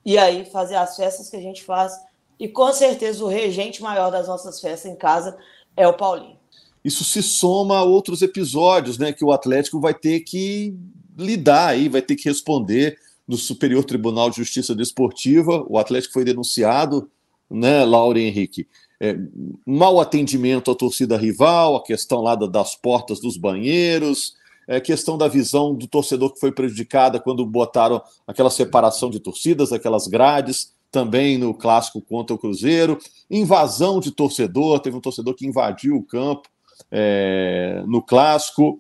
e 0.04 0.18
aí 0.18 0.46
fazer 0.46 0.76
as 0.76 0.96
festas 0.96 1.30
que 1.30 1.36
a 1.36 1.42
gente 1.42 1.64
faz. 1.64 1.94
E 2.40 2.48
com 2.48 2.72
certeza 2.72 3.24
o 3.24 3.28
regente 3.28 3.82
maior 3.82 4.10
das 4.10 4.28
nossas 4.28 4.62
festas 4.62 4.90
em 4.90 4.96
casa 4.96 5.38
é 5.76 5.88
o 5.88 5.94
Paulinho. 5.94 6.38
isso 6.84 7.04
se 7.04 7.22
soma 7.22 7.80
a 7.80 7.84
outros 7.84 8.22
episódios, 8.22 8.98
né, 8.98 9.12
que 9.12 9.26
o 9.26 9.32
Atlético 9.32 9.80
vai 9.82 9.94
ter 9.94 10.22
que 10.22 10.74
lidar 11.18 11.68
aí, 11.68 11.90
vai 11.90 12.02
ter 12.02 12.16
que 12.16 12.30
responder 12.30 12.98
no 13.28 13.38
Superior 13.38 13.84
Tribunal 13.84 14.30
de 14.30 14.38
Justiça 14.38 14.74
Desportiva. 14.74 15.66
O 15.68 15.78
Atlético 15.78 16.14
foi 16.14 16.24
denunciado, 16.24 17.12
né, 17.50 17.84
Laura 17.84 18.20
Henrique? 18.20 18.68
É, 19.00 19.16
mau 19.66 20.00
atendimento 20.00 20.72
à 20.72 20.76
torcida 20.76 21.18
rival, 21.18 21.76
a 21.76 21.84
questão 21.84 22.22
lá 22.22 22.36
das 22.36 22.76
portas 22.76 23.20
dos 23.20 23.38
banheiros, 23.38 24.34
é, 24.68 24.80
questão 24.80 25.18
da 25.18 25.28
visão 25.28 25.76
do 25.76 25.88
torcedor 25.88 26.34
que 26.34 26.40
foi 26.40 26.52
prejudicada 26.52 27.20
quando 27.20 27.46
botaram 27.46 28.02
aquela 28.26 28.50
separação 28.50 29.10
de 29.10 29.20
torcidas, 29.20 29.72
aquelas 29.72 30.08
grades, 30.08 30.74
também 30.92 31.38
no 31.38 31.54
clássico 31.54 32.02
contra 32.02 32.36
o 32.36 32.40
Cruzeiro, 32.40 32.98
invasão 33.30 34.00
de 34.00 34.12
torcedor, 34.12 34.80
teve 34.80 34.98
um 34.98 35.02
torcedor 35.02 35.36
que 35.36 35.46
invadiu 35.46 35.96
o 35.96 36.04
campo 36.04 36.50
é, 36.92 37.84
no 37.88 38.02
clássico. 38.02 38.80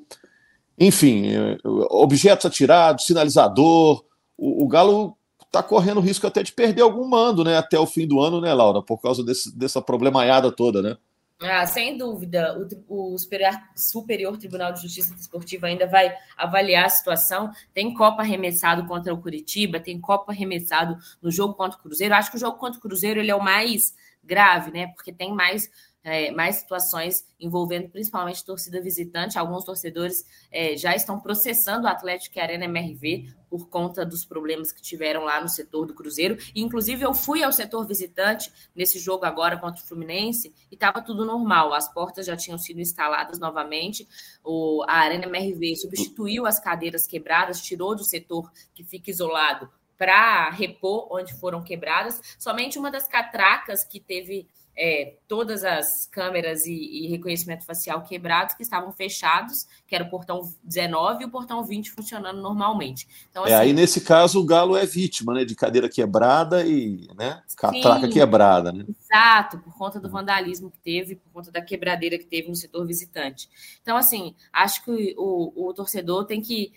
Enfim, 0.80 1.28
é, 1.28 1.58
objetos 1.90 2.46
atirados, 2.46 3.06
sinalizador. 3.06 4.04
O, 4.38 4.64
o 4.64 4.68
Galo 4.68 5.16
está 5.46 5.62
correndo 5.62 6.00
risco 6.00 6.26
até 6.26 6.42
de 6.42 6.52
perder 6.52 6.82
algum 6.82 7.08
mando, 7.08 7.44
né? 7.44 7.58
Até 7.58 7.78
o 7.78 7.86
fim 7.86 8.08
do 8.08 8.20
ano, 8.22 8.40
né, 8.40 8.54
Laura? 8.54 8.82
Por 8.82 9.02
causa 9.02 9.24
desse, 9.24 9.56
dessa 9.58 9.82
problemaiada 9.82 10.52
toda, 10.52 10.82
né? 10.82 10.98
Ah, 11.42 11.66
sem 11.66 11.98
dúvida, 11.98 12.58
o, 12.90 13.14
o 13.14 13.18
Superior, 13.18 13.54
Superior, 13.74 14.38
Tribunal 14.38 14.74
de 14.74 14.82
Justiça 14.82 15.16
Desportiva 15.16 15.68
ainda 15.68 15.88
vai 15.88 16.14
avaliar 16.36 16.86
a 16.86 16.90
situação. 16.90 17.50
Tem 17.74 17.94
Copa 17.94 18.22
arremessado 18.22 18.86
contra 18.86 19.14
o 19.14 19.22
Curitiba, 19.22 19.80
tem 19.80 20.02
Copa 20.02 20.34
arremessado 20.34 20.98
no 21.22 21.32
jogo 21.32 21.54
contra 21.54 21.80
o 21.80 21.82
Cruzeiro. 21.82 22.14
Acho 22.14 22.30
que 22.30 22.36
o 22.36 22.40
jogo 22.40 22.58
contra 22.58 22.78
o 22.78 22.82
Cruzeiro 22.82 23.22
ele 23.22 23.32
é 23.32 23.36
o 23.36 23.42
mais 23.42 23.96
grave, 24.22 24.70
né? 24.70 24.88
Porque 24.88 25.14
tem 25.14 25.34
mais 25.34 25.72
é, 26.10 26.32
mais 26.32 26.58
situações 26.58 27.24
envolvendo 27.40 27.90
principalmente 27.90 28.44
torcida 28.44 28.82
visitante. 28.82 29.38
Alguns 29.38 29.64
torcedores 29.64 30.26
é, 30.52 30.76
já 30.76 30.96
estão 30.96 31.20
processando 31.20 31.86
o 31.86 31.88
Atlético 31.88 32.38
e 32.38 32.40
a 32.40 32.44
Arena 32.44 32.66
MRV 32.66 33.32
por 33.50 33.70
conta 33.70 34.06
dos 34.06 34.26
problemas 34.26 34.72
que 34.72 34.82
tiveram 34.82 35.24
lá 35.24 35.40
no 35.40 35.48
setor 35.48 35.86
do 35.86 35.94
Cruzeiro. 35.94 36.38
E, 36.54 36.62
inclusive, 36.62 37.04
eu 37.04 37.14
fui 37.14 37.44
ao 37.44 37.52
setor 37.52 37.86
visitante 37.86 38.52
nesse 38.76 39.00
jogo 39.00 39.26
agora 39.26 39.58
contra 39.58 39.84
o 39.84 39.88
Fluminense 39.88 40.54
e 40.72 40.76
estava 40.76 41.02
tudo 41.02 41.26
normal. 41.26 41.74
As 41.74 41.92
portas 41.92 42.26
já 42.26 42.36
tinham 42.36 42.58
sido 42.58 42.82
instaladas 42.82 43.40
novamente. 43.40 44.08
O, 44.44 44.84
a 44.88 44.94
Arena 44.94 45.26
MRV 45.26 45.76
substituiu 45.76 46.46
as 46.46 46.60
cadeiras 46.60 47.06
quebradas, 47.06 47.62
tirou 47.62 47.96
do 47.96 48.04
setor 48.04 48.52
que 48.74 48.84
fica 48.84 49.10
isolado 49.12 49.70
para 50.00 50.50
repor 50.52 51.08
onde 51.12 51.34
foram 51.34 51.62
quebradas. 51.62 52.22
Somente 52.40 52.80
uma 52.80 52.90
das 52.90 53.06
catracas 53.06 53.84
que 53.84 54.00
teve 54.00 54.48
é, 54.82 55.18
todas 55.28 55.66
as 55.66 56.06
câmeras 56.06 56.66
e, 56.66 56.72
e, 56.72 57.08
reconhecimento 57.08 57.66
facial 57.66 58.02
quebrados 58.02 58.56
que 58.56 58.64
estavam 58.64 58.94
fechados, 58.94 59.68
que 59.86 59.94
era 59.94 60.06
o 60.06 60.10
portão 60.10 60.42
19 60.64 61.24
e 61.24 61.26
o 61.26 61.30
portão 61.30 61.62
20 61.66 61.92
funcionando 61.92 62.42
normalmente. 62.42 63.06
Então, 63.30 63.44
assim, 63.44 63.52
é, 63.52 63.58
aí, 63.58 63.68
assim, 63.68 63.74
nesse 63.74 64.00
caso, 64.00 64.40
o 64.40 64.46
Galo 64.46 64.78
é 64.78 64.86
vítima 64.86 65.34
né, 65.34 65.44
de 65.44 65.54
cadeira 65.54 65.90
quebrada 65.90 66.66
e 66.66 67.10
né, 67.18 67.44
catraca 67.58 68.08
sim, 68.08 68.14
quebrada. 68.14 68.72
Né? 68.72 68.86
Exato, 68.88 69.60
por 69.60 69.78
conta 69.78 70.00
do 70.00 70.10
vandalismo 70.10 70.72
que 70.72 70.80
teve, 70.80 71.18
por 71.18 71.30
conta 71.34 71.52
da 71.52 71.62
quebradeira 71.62 72.18
que 72.18 72.26
teve 72.26 72.48
no 72.48 72.56
setor 72.56 72.88
visitante. 72.88 73.50
Então, 73.82 73.98
assim, 73.98 74.34
acho 74.54 74.86
que 74.86 75.14
o, 75.18 75.68
o 75.68 75.74
torcedor 75.74 76.24
tem 76.26 76.40
que 76.40 76.72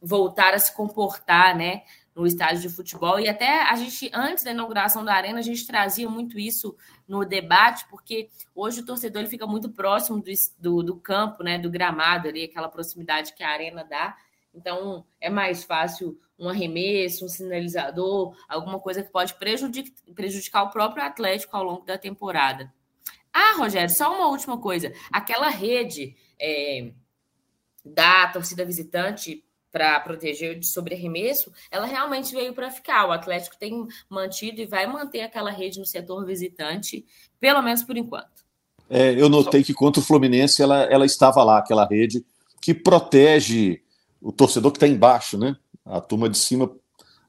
voltar 0.00 0.54
a 0.54 0.58
se 0.58 0.74
comportar, 0.74 1.54
né? 1.54 1.82
no 2.16 2.26
estádio 2.26 2.62
de 2.62 2.70
futebol. 2.70 3.20
E 3.20 3.28
até 3.28 3.62
a 3.62 3.76
gente, 3.76 4.10
antes 4.14 4.42
da 4.42 4.50
inauguração 4.50 5.04
da 5.04 5.12
arena, 5.12 5.38
a 5.38 5.42
gente 5.42 5.66
trazia 5.66 6.08
muito 6.08 6.38
isso 6.38 6.74
no 7.06 7.24
debate, 7.24 7.86
porque 7.88 8.28
hoje 8.54 8.80
o 8.80 8.86
torcedor 8.86 9.22
ele 9.22 9.30
fica 9.30 9.46
muito 9.46 9.70
próximo 9.70 10.20
do, 10.20 10.30
do, 10.58 10.82
do 10.82 10.96
campo, 10.96 11.42
né, 11.42 11.58
do 11.58 11.70
gramado 11.70 12.28
ali, 12.28 12.44
aquela 12.44 12.68
proximidade 12.68 13.32
que 13.34 13.44
a 13.44 13.50
arena 13.50 13.84
dá. 13.84 14.16
Então 14.52 15.06
é 15.20 15.30
mais 15.30 15.64
fácil 15.64 16.18
um 16.38 16.48
arremesso, 16.48 17.24
um 17.24 17.28
sinalizador, 17.28 18.36
alguma 18.48 18.80
coisa 18.80 19.02
que 19.02 19.10
pode 19.10 19.34
prejudicar, 19.34 19.92
prejudicar 20.14 20.62
o 20.64 20.70
próprio 20.70 21.04
Atlético 21.04 21.56
ao 21.56 21.64
longo 21.64 21.84
da 21.84 21.96
temporada. 21.96 22.72
Ah, 23.32 23.56
Rogério, 23.58 23.90
só 23.90 24.14
uma 24.14 24.28
última 24.28 24.58
coisa. 24.58 24.92
Aquela 25.12 25.48
rede 25.48 26.16
é, 26.40 26.92
da 27.84 28.28
torcida 28.28 28.64
visitante 28.64 29.45
para 29.76 30.00
proteger 30.00 30.58
de 30.58 30.66
sobre 30.66 30.94
arremesso, 30.94 31.52
ela 31.70 31.84
realmente 31.84 32.34
veio 32.34 32.54
para 32.54 32.70
ficar. 32.70 33.06
O 33.06 33.12
Atlético 33.12 33.58
tem 33.58 33.86
mantido 34.08 34.58
e 34.58 34.64
vai 34.64 34.86
manter 34.86 35.20
aquela 35.20 35.50
rede 35.50 35.78
no 35.78 35.84
setor 35.84 36.24
visitante, 36.24 37.04
pelo 37.38 37.60
menos 37.60 37.82
por 37.82 37.94
enquanto. 37.94 38.46
É, 38.88 39.12
eu 39.20 39.28
notei 39.28 39.62
que 39.62 39.74
contra 39.74 40.00
o 40.00 40.02
Fluminense 40.02 40.62
ela, 40.62 40.84
ela 40.84 41.04
estava 41.04 41.44
lá, 41.44 41.58
aquela 41.58 41.86
rede 41.86 42.24
que 42.62 42.72
protege 42.72 43.82
o 44.18 44.32
torcedor 44.32 44.72
que 44.72 44.78
está 44.78 44.88
embaixo, 44.88 45.36
né? 45.36 45.54
A 45.84 46.00
turma 46.00 46.30
de 46.30 46.38
cima 46.38 46.74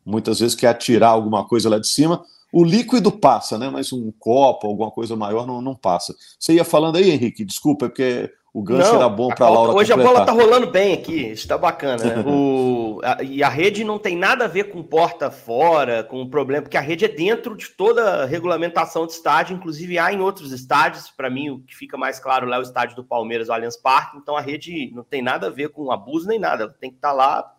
muitas 0.06 0.40
vezes 0.40 0.56
quer 0.56 0.70
atirar 0.70 1.10
alguma 1.10 1.46
coisa 1.46 1.70
lá 1.70 1.78
de 1.78 1.88
cima. 1.90 2.24
O 2.54 2.64
líquido 2.64 3.12
passa, 3.12 3.58
né? 3.58 3.70
Mas 3.70 3.92
um 3.92 4.10
copo, 4.18 4.68
alguma 4.68 4.90
coisa 4.90 5.18
maior, 5.18 5.46
não, 5.46 5.62
não 5.62 5.76
passa. 5.76 6.16
Você 6.40 6.54
ia 6.54 6.64
falando 6.64 6.96
aí, 6.96 7.12
Henrique, 7.12 7.44
desculpa, 7.44 7.88
é 7.88 7.90
porque 7.90 8.32
o 8.58 8.64
gancho 8.64 8.90
não, 8.90 8.96
era 8.96 9.08
bom 9.08 9.28
para 9.28 9.46
a 9.46 9.50
Laura. 9.52 9.72
Hoje 9.72 9.92
completar. 9.92 10.12
a 10.12 10.16
bola 10.16 10.26
tá 10.26 10.32
rolando 10.32 10.72
bem 10.72 10.92
aqui, 10.96 11.28
está 11.28 11.60
bacana. 11.60 12.04
Né? 12.04 12.24
o, 12.26 13.00
a, 13.04 13.22
e 13.22 13.44
a 13.44 13.50
rede 13.50 13.84
não 13.84 14.00
tem 14.00 14.18
nada 14.18 14.46
a 14.46 14.48
ver 14.48 14.72
com 14.72 14.82
porta 14.82 15.30
fora, 15.30 16.04
com 16.04 16.24
o 16.24 16.28
problema, 16.28 16.64
porque 16.64 16.76
a 16.76 16.82
rede 16.82 17.06
é 17.06 17.08
dentro 17.08 17.56
de 17.56 17.70
toda 17.70 18.24
a 18.24 18.26
regulamentação 18.26 19.06
de 19.06 19.12
estádio, 19.12 19.56
inclusive 19.56 20.00
há 20.00 20.12
em 20.12 20.22
outros 20.22 20.52
estádios. 20.52 21.08
Para 21.16 21.30
mim, 21.30 21.52
o 21.52 21.60
que 21.60 21.76
fica 21.76 21.98
mais 21.98 22.20
claro 22.20 22.48
lá 22.48 22.56
é 22.56 22.60
o 22.60 22.64
estádio 22.64 22.96
do 22.96 23.04
Palmeiras, 23.04 23.48
o 23.48 23.54
Allianz 23.54 23.78
Parque. 23.78 24.18
Então 24.18 24.36
a 24.36 24.42
rede 24.42 24.92
não 24.92 25.04
tem 25.04 25.22
nada 25.22 25.46
a 25.46 25.52
ver 25.52 25.70
com 25.70 25.92
abuso 25.92 26.28
nem 26.28 26.40
nada, 26.40 26.64
ela 26.64 26.74
tem 26.82 26.90
que 26.90 26.96
estar 26.96 27.10
tá 27.10 27.14
lá. 27.14 27.54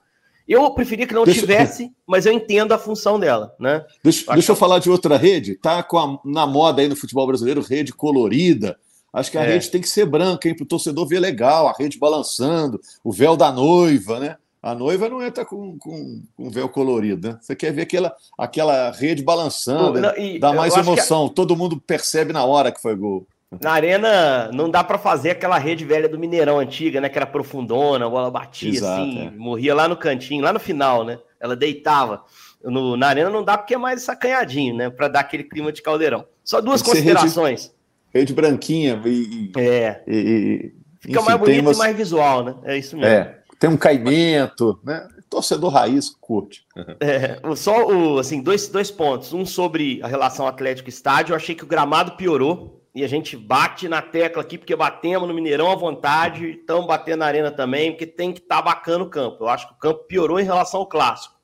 Eu 0.48 0.68
preferia 0.72 1.06
que 1.06 1.14
não 1.14 1.24
deixa... 1.24 1.38
tivesse, 1.38 1.92
mas 2.08 2.26
eu 2.26 2.32
entendo 2.32 2.72
a 2.72 2.78
função 2.78 3.20
dela, 3.20 3.54
né? 3.60 3.84
Deixa, 4.02 4.32
deixa 4.32 4.50
eu 4.50 4.56
falar 4.56 4.80
de 4.80 4.90
outra 4.90 5.16
rede. 5.16 5.54
Tá 5.54 5.80
com 5.80 5.96
a, 5.96 6.18
na 6.24 6.44
moda 6.44 6.82
aí 6.82 6.88
no 6.88 6.96
futebol 6.96 7.24
brasileiro, 7.28 7.60
rede 7.60 7.92
colorida 7.92 8.76
Acho 9.12 9.30
que 9.30 9.38
a 9.38 9.44
é. 9.44 9.52
rede 9.52 9.70
tem 9.70 9.80
que 9.80 9.88
ser 9.88 10.06
branca, 10.06 10.48
hein, 10.48 10.54
para 10.54 10.64
o 10.64 10.68
torcedor 10.68 11.06
ver 11.06 11.20
legal, 11.20 11.68
a 11.68 11.72
rede 11.72 11.98
balançando, 11.98 12.80
o 13.02 13.12
véu 13.12 13.36
da 13.36 13.50
noiva, 13.50 14.20
né? 14.20 14.36
A 14.62 14.74
noiva 14.74 15.08
não 15.08 15.22
entra 15.22 15.44
com, 15.44 15.78
com, 15.78 16.22
com 16.36 16.50
véu 16.50 16.68
colorido, 16.68 17.28
né? 17.28 17.38
Você 17.40 17.54
quer 17.54 17.72
ver 17.72 17.82
aquela, 17.82 18.14
aquela 18.36 18.90
rede 18.90 19.22
balançando, 19.22 20.00
não, 20.00 20.16
e, 20.16 20.38
dá 20.38 20.52
mais 20.52 20.76
emoção, 20.76 21.28
todo 21.28 21.56
mundo 21.56 21.80
percebe 21.80 22.32
na 22.32 22.44
hora 22.44 22.72
que 22.72 22.82
foi 22.82 22.94
gol. 22.94 23.26
Na 23.62 23.72
arena 23.72 24.50
não 24.52 24.68
dá 24.68 24.84
para 24.84 24.98
fazer 24.98 25.30
aquela 25.30 25.56
rede 25.56 25.84
velha 25.84 26.08
do 26.08 26.18
Mineirão 26.18 26.58
antiga, 26.58 27.00
né? 27.00 27.08
Que 27.08 27.16
era 27.16 27.26
profundona, 27.26 28.04
a 28.04 28.10
bola 28.10 28.30
batia 28.30 28.68
Exato, 28.68 29.00
assim, 29.00 29.26
é. 29.26 29.30
morria 29.30 29.74
lá 29.74 29.88
no 29.88 29.96
cantinho, 29.96 30.44
lá 30.44 30.52
no 30.52 30.60
final, 30.60 31.02
né? 31.02 31.18
Ela 31.40 31.56
deitava. 31.56 32.24
No, 32.62 32.96
na 32.96 33.08
arena 33.08 33.30
não 33.30 33.42
dá 33.42 33.56
porque 33.56 33.74
é 33.74 33.78
mais 33.78 34.02
sacanhadinho, 34.02 34.76
né? 34.76 34.90
Para 34.90 35.08
dar 35.08 35.20
aquele 35.20 35.44
clima 35.44 35.72
de 35.72 35.80
caldeirão. 35.80 36.26
Só 36.44 36.60
duas 36.60 36.82
considerações. 36.82 37.72
Rede 38.12 38.32
Rede 38.32 38.32
branquinha 38.32 39.00
e. 39.04 39.52
É. 39.56 40.02
E, 40.06 40.16
e, 40.16 40.78
Fica 41.00 41.20
enfim, 41.20 41.28
mais 41.28 41.40
bonito 41.40 41.60
umas... 41.60 41.76
e 41.76 41.78
mais 41.78 41.96
visual, 41.96 42.44
né? 42.44 42.54
É 42.64 42.76
isso 42.76 42.96
mesmo. 42.96 43.10
É, 43.10 43.38
tem 43.58 43.70
um 43.70 43.76
caimento, 43.76 44.78
né? 44.84 45.06
Torcedor 45.30 45.72
raiz 45.72 46.10
curte. 46.10 46.64
É, 47.00 47.38
só 47.54 47.86
o, 47.86 48.18
assim, 48.18 48.42
dois, 48.42 48.68
dois 48.68 48.90
pontos. 48.90 49.32
Um 49.32 49.44
sobre 49.44 50.00
a 50.02 50.08
relação 50.08 50.46
Atlético-Estádio. 50.46 51.32
Eu 51.32 51.36
achei 51.36 51.54
que 51.54 51.64
o 51.64 51.68
gramado 51.68 52.12
piorou. 52.12 52.76
E 52.94 53.04
a 53.04 53.08
gente 53.08 53.36
bate 53.36 53.86
na 53.86 54.02
tecla 54.02 54.42
aqui, 54.42 54.58
porque 54.58 54.74
batemos 54.74 55.28
no 55.28 55.34
Mineirão 55.34 55.70
à 55.70 55.76
vontade, 55.76 56.50
estamos 56.50 56.86
batendo 56.86 57.20
na 57.20 57.26
arena 57.26 57.50
também, 57.50 57.92
porque 57.92 58.06
tem 58.06 58.32
que 58.32 58.40
estar 58.40 58.56
tá 58.56 58.62
bacana 58.62 59.04
o 59.04 59.10
campo. 59.10 59.44
Eu 59.44 59.48
acho 59.48 59.68
que 59.68 59.74
o 59.74 59.76
campo 59.76 60.04
piorou 60.08 60.40
em 60.40 60.44
relação 60.44 60.80
ao 60.80 60.86
clássico. 60.86 61.36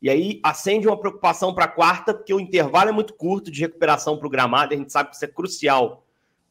E 0.00 0.08
aí 0.08 0.40
acende 0.42 0.86
uma 0.86 0.96
preocupação 0.96 1.52
para 1.52 1.66
a 1.66 1.68
quarta, 1.68 2.14
porque 2.14 2.32
o 2.32 2.40
intervalo 2.40 2.88
é 2.88 2.92
muito 2.92 3.12
curto 3.12 3.50
de 3.50 3.60
recuperação 3.60 4.16
para 4.16 4.26
o 4.26 4.30
gramado, 4.30 4.72
e 4.72 4.76
a 4.76 4.78
gente 4.78 4.92
sabe 4.92 5.10
que 5.10 5.16
isso 5.16 5.24
é 5.24 5.28
crucial 5.28 6.02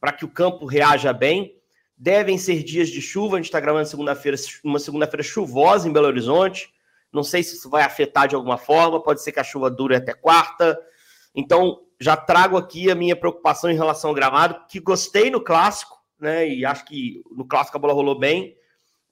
para 0.02 0.12
que 0.12 0.24
o 0.24 0.28
campo 0.28 0.66
reaja 0.66 1.12
bem. 1.12 1.54
Devem 1.96 2.36
ser 2.36 2.64
dias 2.64 2.88
de 2.88 3.00
chuva, 3.00 3.36
a 3.36 3.38
gente 3.38 3.44
está 3.44 3.60
gravando 3.60 3.86
segunda-feira, 3.86 4.36
uma 4.64 4.80
segunda-feira 4.80 5.22
chuvosa 5.22 5.88
em 5.88 5.92
Belo 5.92 6.08
Horizonte. 6.08 6.74
Não 7.12 7.22
sei 7.22 7.44
se 7.44 7.54
isso 7.54 7.70
vai 7.70 7.84
afetar 7.84 8.26
de 8.26 8.34
alguma 8.34 8.58
forma, 8.58 9.00
pode 9.00 9.22
ser 9.22 9.30
que 9.30 9.38
a 9.38 9.44
chuva 9.44 9.70
dure 9.70 9.94
até 9.94 10.12
quarta. 10.12 10.76
Então, 11.32 11.82
já 12.00 12.16
trago 12.16 12.56
aqui 12.56 12.90
a 12.90 12.96
minha 12.96 13.14
preocupação 13.14 13.70
em 13.70 13.76
relação 13.76 14.10
ao 14.10 14.16
gramado, 14.16 14.66
que 14.68 14.80
gostei 14.80 15.30
no 15.30 15.40
clássico, 15.40 15.96
né? 16.18 16.48
E 16.48 16.64
acho 16.64 16.84
que 16.84 17.22
no 17.30 17.46
clássico 17.46 17.76
a 17.76 17.80
bola 17.80 17.94
rolou 17.94 18.18
bem. 18.18 18.56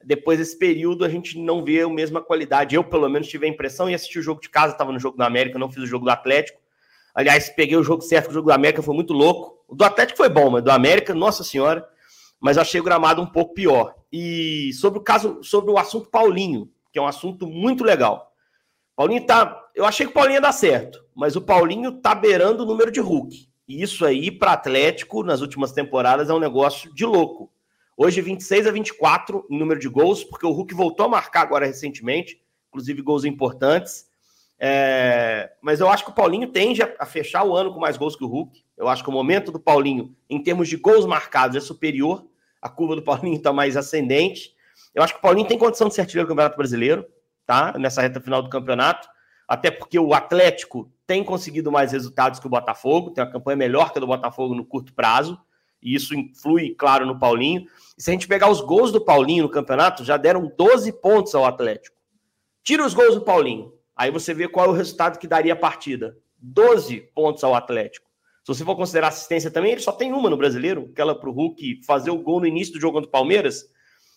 Depois 0.05 0.41
desse 0.41 0.59
período, 0.59 1.05
a 1.05 1.09
gente 1.09 1.39
não 1.39 1.63
vê 1.63 1.83
a 1.83 1.89
mesma 1.89 2.21
qualidade. 2.21 2.75
Eu, 2.75 2.83
pelo 2.83 3.09
menos, 3.09 3.29
tive 3.29 3.47
a 3.47 3.49
impressão 3.49 3.89
e 3.89 3.95
assisti 3.95 4.19
o 4.19 4.23
jogo 4.23 4.41
de 4.41 4.49
casa, 4.49 4.73
estava 4.73 4.91
no 4.91 4.99
jogo 4.99 5.17
do 5.17 5.23
América, 5.23 5.57
não 5.57 5.71
fiz 5.71 5.85
o 5.85 5.87
jogo 5.87 6.07
do 6.07 6.11
Atlético. 6.11 6.60
Aliás, 7.21 7.51
peguei 7.51 7.77
o 7.77 7.83
jogo 7.83 8.03
certo, 8.03 8.31
o 8.31 8.33
jogo 8.33 8.47
do 8.47 8.53
América 8.53 8.83
foi 8.83 8.95
muito 8.95 9.13
louco. 9.13 9.63
O 9.69 9.75
do 9.75 9.85
Atlético 9.85 10.17
foi 10.17 10.31
bom, 10.31 10.49
mas 10.49 10.65
do 10.65 10.71
América, 10.71 11.15
nossa 11.15 11.45
senhora. 11.45 11.87
Mas 12.41 12.57
achei 12.57 12.81
o 12.81 12.85
gramado 12.85 13.21
um 13.21 13.27
pouco 13.27 13.53
pior. 13.53 13.95
E 14.11 14.73
sobre 14.73 14.99
o 14.99 15.03
caso, 15.03 15.39
sobre 15.43 15.71
o 15.71 15.77
assunto 15.77 16.09
Paulinho, 16.09 16.71
que 16.91 16.99
é 16.99 17.03
um 17.03 17.07
assunto 17.07 17.47
muito 17.47 17.85
legal. 17.85 18.33
Paulinho 18.97 19.27
tá. 19.27 19.69
Eu 19.75 19.85
achei 19.85 20.07
que 20.07 20.11
o 20.11 20.15
Paulinho 20.15 20.37
ia 20.37 20.41
dar 20.41 20.53
certo, 20.53 21.05
mas 21.15 21.37
o 21.37 21.43
Paulinho 21.43 21.93
tá 21.93 22.15
beirando 22.15 22.63
o 22.63 22.67
número 22.67 22.91
de 22.91 23.01
Hulk. 23.01 23.49
E 23.69 23.83
isso 23.83 24.07
aí, 24.07 24.31
para 24.31 24.55
Atlético, 24.55 25.23
nas 25.23 25.43
últimas 25.43 25.73
temporadas, 25.73 26.31
é 26.31 26.35
um 26.35 26.41
negócio 26.41 26.93
de 26.95 27.05
louco. 27.05 27.53
Hoje, 27.97 28.23
26 28.23 28.67
a 28.67 28.73
24 28.73 29.47
em 29.51 29.59
número 29.59 29.79
de 29.79 29.89
gols, 29.89 30.25
porque 30.25 30.47
o 30.47 30.53
Hulk 30.53 30.75
voltou 30.75 31.05
a 31.05 31.09
marcar 31.11 31.43
agora 31.43 31.67
recentemente, 31.67 32.41
inclusive 32.69 33.03
gols 33.03 33.27
importantes. 33.27 34.10
É, 34.63 35.53
mas 35.63 35.81
eu 35.81 35.89
acho 35.89 36.05
que 36.05 36.11
o 36.11 36.15
Paulinho 36.15 36.47
tende 36.49 36.83
a, 36.83 37.07
fechar 37.07 37.43
o 37.45 37.57
ano 37.57 37.73
com 37.73 37.81
mais 37.81 37.97
gols 37.97 38.15
que 38.15 38.23
o 38.23 38.27
Hulk. 38.27 38.63
Eu 38.77 38.89
acho 38.89 39.03
que 39.03 39.09
o 39.09 39.13
momento 39.13 39.51
do 39.51 39.59
Paulinho, 39.59 40.15
em 40.29 40.43
termos 40.43 40.69
de 40.69 40.77
gols 40.77 41.07
marcados, 41.07 41.57
é 41.57 41.61
superior. 41.61 42.27
A 42.61 42.69
curva 42.69 42.95
do 42.95 43.03
Paulinho 43.03 43.37
está 43.37 43.55
mais 43.55 43.75
ascendente. 43.75 44.55
Eu 44.95 45.03
acho 45.03 45.15
que 45.15 45.19
o 45.19 45.23
Paulinho 45.23 45.49
tem 45.49 45.57
condição 45.57 45.89
de 45.89 45.95
ser 45.95 46.03
artilheiro 46.03 46.27
do 46.27 46.31
Campeonato 46.31 46.59
Brasileiro, 46.59 47.07
tá? 47.47 47.73
Nessa 47.79 48.03
reta 48.03 48.21
final 48.21 48.43
do 48.43 48.51
campeonato. 48.51 49.09
Até 49.49 49.71
porque 49.71 49.99
o 49.99 50.13
Atlético 50.13 50.93
tem 51.07 51.25
conseguido 51.25 51.73
mais 51.73 51.93
resultados 51.93 52.39
que 52.39 52.47
o 52.47 52.51
Botafogo, 52.51 53.13
tem 53.13 53.25
uma 53.25 53.33
campanha 53.33 53.57
melhor 53.57 53.93
que 53.93 53.99
a 53.99 54.01
do 54.01 54.07
Botafogo 54.07 54.55
no 54.55 54.65
curto 54.65 54.93
prazo. 54.93 55.41
E 55.83 55.95
isso 55.95 56.15
influi, 56.15 56.75
claro, 56.75 57.07
no 57.07 57.19
Paulinho. 57.19 57.65
E 57.97 58.03
se 58.03 58.11
a 58.11 58.13
gente 58.13 58.29
pegar 58.29 58.51
os 58.51 58.61
gols 58.61 58.93
do 58.93 59.01
Paulinho 59.01 59.45
no 59.45 59.49
campeonato, 59.49 60.05
já 60.05 60.19
deram 60.19 60.53
12 60.55 60.93
pontos 61.01 61.35
ao 61.35 61.47
Atlético. 61.47 61.97
Tira 62.63 62.85
os 62.85 62.93
gols 62.93 63.15
do 63.15 63.23
Paulinho 63.23 63.80
Aí 63.97 64.11
você 64.11 64.33
vê 64.33 64.49
qual 64.49 64.67
é 64.67 64.69
o 64.69 64.73
resultado 64.73 65.19
que 65.19 65.27
daria 65.27 65.53
a 65.53 65.57
partida. 65.57 66.17
12 66.39 67.01
pontos 67.15 67.45
ao 67.45 67.55
Atlético. 67.55 68.09
Se 68.45 68.49
você 68.55 68.65
for 68.65 68.75
considerar 68.75 69.09
assistência 69.09 69.51
também, 69.51 69.73
ele 69.73 69.81
só 69.81 69.93
tem 69.93 70.13
uma 70.13 70.31
no 70.31 70.37
brasileiro, 70.37 70.89
aquela 70.93 71.15
para 71.15 71.29
o 71.29 71.33
Hulk 71.33 71.83
fazer 71.85 72.11
o 72.11 72.19
gol 72.19 72.41
no 72.41 72.47
início 72.47 72.73
do 72.73 72.81
jogo 72.81 72.95
contra 72.95 73.09
o 73.09 73.13
Palmeiras. 73.13 73.67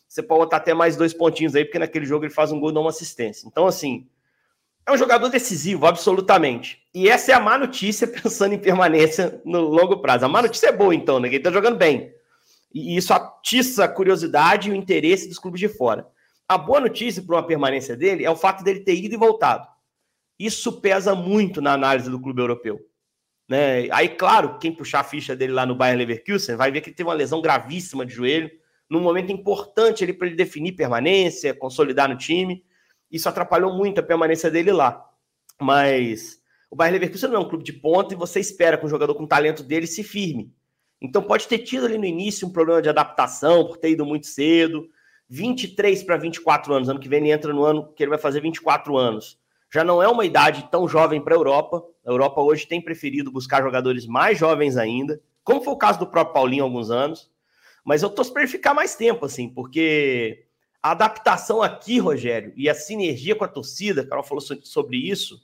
Você 0.07 0.23
pode 0.23 0.41
botar 0.41 0.57
até 0.57 0.73
mais 0.73 0.95
dois 0.95 1.13
pontinhos 1.13 1.55
aí, 1.55 1.65
porque 1.65 1.79
naquele 1.79 2.05
jogo 2.05 2.23
ele 2.25 2.33
faz 2.33 2.51
um 2.51 2.59
gol 2.59 2.69
e 2.69 2.73
dá 2.73 2.79
uma 2.79 2.89
assistência. 2.89 3.47
Então, 3.47 3.67
assim, 3.67 4.07
é 4.85 4.91
um 4.91 4.97
jogador 4.97 5.29
decisivo, 5.29 5.85
absolutamente. 5.85 6.81
E 6.93 7.09
essa 7.09 7.31
é 7.31 7.35
a 7.35 7.39
má 7.39 7.57
notícia 7.57 8.07
pensando 8.07 8.53
em 8.53 8.59
permanência 8.59 9.41
no 9.43 9.61
longo 9.61 9.97
prazo. 9.97 10.25
A 10.25 10.29
má 10.29 10.41
notícia 10.41 10.67
é 10.67 10.71
boa, 10.71 10.93
então, 10.93 11.19
né? 11.19 11.27
Ele 11.27 11.39
tá 11.39 11.51
jogando 11.51 11.77
bem. 11.77 12.13
E 12.73 12.97
isso 12.97 13.13
atiça 13.13 13.85
a 13.85 13.87
curiosidade 13.87 14.69
e 14.69 14.71
o 14.71 14.75
interesse 14.75 15.27
dos 15.27 15.37
clubes 15.37 15.59
de 15.59 15.67
fora. 15.67 16.07
A 16.47 16.57
boa 16.57 16.79
notícia 16.79 17.21
para 17.21 17.35
uma 17.35 17.47
permanência 17.47 17.95
dele 17.95 18.25
é 18.25 18.29
o 18.29 18.35
fato 18.35 18.63
dele 18.63 18.81
ter 18.81 18.95
ido 18.95 19.15
e 19.15 19.17
voltado. 19.17 19.67
Isso 20.37 20.81
pesa 20.81 21.15
muito 21.15 21.61
na 21.61 21.73
análise 21.73 22.09
do 22.09 22.19
clube 22.19 22.41
europeu. 22.41 22.79
Né? 23.47 23.87
Aí, 23.91 24.09
claro, 24.09 24.57
quem 24.57 24.73
puxar 24.73 25.01
a 25.01 25.03
ficha 25.03 25.35
dele 25.35 25.53
lá 25.53 25.65
no 25.65 25.75
Bayern 25.75 25.99
Leverkusen 25.99 26.55
vai 26.55 26.71
ver 26.71 26.81
que 26.81 26.89
ele 26.89 26.95
teve 26.95 27.07
uma 27.07 27.15
lesão 27.15 27.41
gravíssima 27.41 28.05
de 28.05 28.13
joelho, 28.13 28.49
num 28.89 29.01
momento 29.01 29.31
importante 29.31 30.03
ali 30.03 30.13
para 30.13 30.27
ele 30.27 30.35
definir 30.35 30.73
permanência, 30.73 31.53
consolidar 31.53 32.09
no 32.09 32.17
time. 32.17 32.63
Isso 33.11 33.29
atrapalhou 33.29 33.73
muito 33.73 33.99
a 33.99 34.03
permanência 34.03 34.49
dele 34.49 34.71
lá. 34.71 35.03
Mas 35.61 36.41
o 36.69 36.75
Bayern 36.75 36.99
Leverkusen 36.99 37.29
não 37.29 37.37
é 37.37 37.39
um 37.45 37.47
clube 37.47 37.63
de 37.63 37.73
ponta 37.73 38.13
e 38.13 38.17
você 38.17 38.39
espera 38.39 38.77
que 38.77 38.85
um 38.85 38.89
jogador 38.89 39.13
com 39.15 39.27
talento 39.27 39.63
dele 39.63 39.87
se 39.87 40.03
firme. 40.03 40.53
Então 41.01 41.21
pode 41.21 41.47
ter 41.47 41.59
tido 41.59 41.85
ali 41.85 41.97
no 41.97 42.05
início 42.05 42.47
um 42.47 42.51
problema 42.51 42.81
de 42.81 42.89
adaptação, 42.89 43.67
por 43.67 43.77
ter 43.77 43.91
ido 43.91 44.05
muito 44.05 44.25
cedo. 44.25 44.89
23 45.29 46.03
para 46.03 46.17
24 46.17 46.73
anos, 46.73 46.89
ano 46.89 46.99
que 46.99 47.09
vem 47.09 47.19
ele 47.19 47.31
entra 47.31 47.53
no 47.53 47.63
ano 47.63 47.91
que 47.93 48.03
ele 48.03 48.09
vai 48.09 48.19
fazer 48.19 48.41
24 48.41 48.97
anos 48.97 49.41
já 49.73 49.83
não 49.83 50.03
é 50.03 50.07
uma 50.07 50.23
idade 50.23 50.69
tão 50.69 50.87
jovem 50.87 51.19
para 51.19 51.33
a 51.33 51.37
Europa. 51.37 51.83
A 52.05 52.11
Europa 52.11 52.39
hoje 52.39 52.67
tem 52.67 52.79
preferido 52.79 53.31
buscar 53.31 53.63
jogadores 53.63 54.05
mais 54.05 54.37
jovens 54.37 54.77
ainda, 54.77 55.19
como 55.43 55.63
foi 55.63 55.73
o 55.73 55.77
caso 55.77 55.97
do 55.97 56.05
próprio 56.05 56.31
Paulinho 56.31 56.63
há 56.63 56.67
alguns 56.67 56.91
anos. 56.91 57.31
Mas 57.83 58.03
eu 58.03 58.09
torço 58.11 58.31
para 58.31 58.43
ele 58.43 58.51
ficar 58.51 58.75
mais 58.75 58.93
tempo, 58.93 59.25
assim, 59.25 59.49
porque 59.49 60.45
a 60.81 60.91
adaptação 60.91 61.63
aqui, 61.63 61.97
Rogério, 61.97 62.53
e 62.55 62.69
a 62.69 62.75
sinergia 62.75 63.35
com 63.35 63.45
a 63.45 63.47
torcida, 63.47 64.01
a 64.01 64.05
Carol 64.05 64.23
falou 64.23 64.41
sobre 64.41 64.97
isso, 64.97 65.41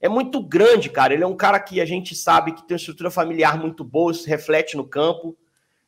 é 0.00 0.08
muito 0.08 0.40
grande, 0.40 0.88
cara. 0.88 1.12
Ele 1.12 1.24
é 1.24 1.26
um 1.26 1.36
cara 1.36 1.58
que 1.58 1.80
a 1.80 1.84
gente 1.84 2.14
sabe 2.14 2.52
que 2.52 2.62
tem 2.62 2.76
uma 2.76 2.78
estrutura 2.78 3.10
familiar 3.10 3.58
muito 3.58 3.82
boa, 3.82 4.12
isso 4.12 4.28
reflete 4.28 4.76
no 4.76 4.86
campo. 4.86 5.36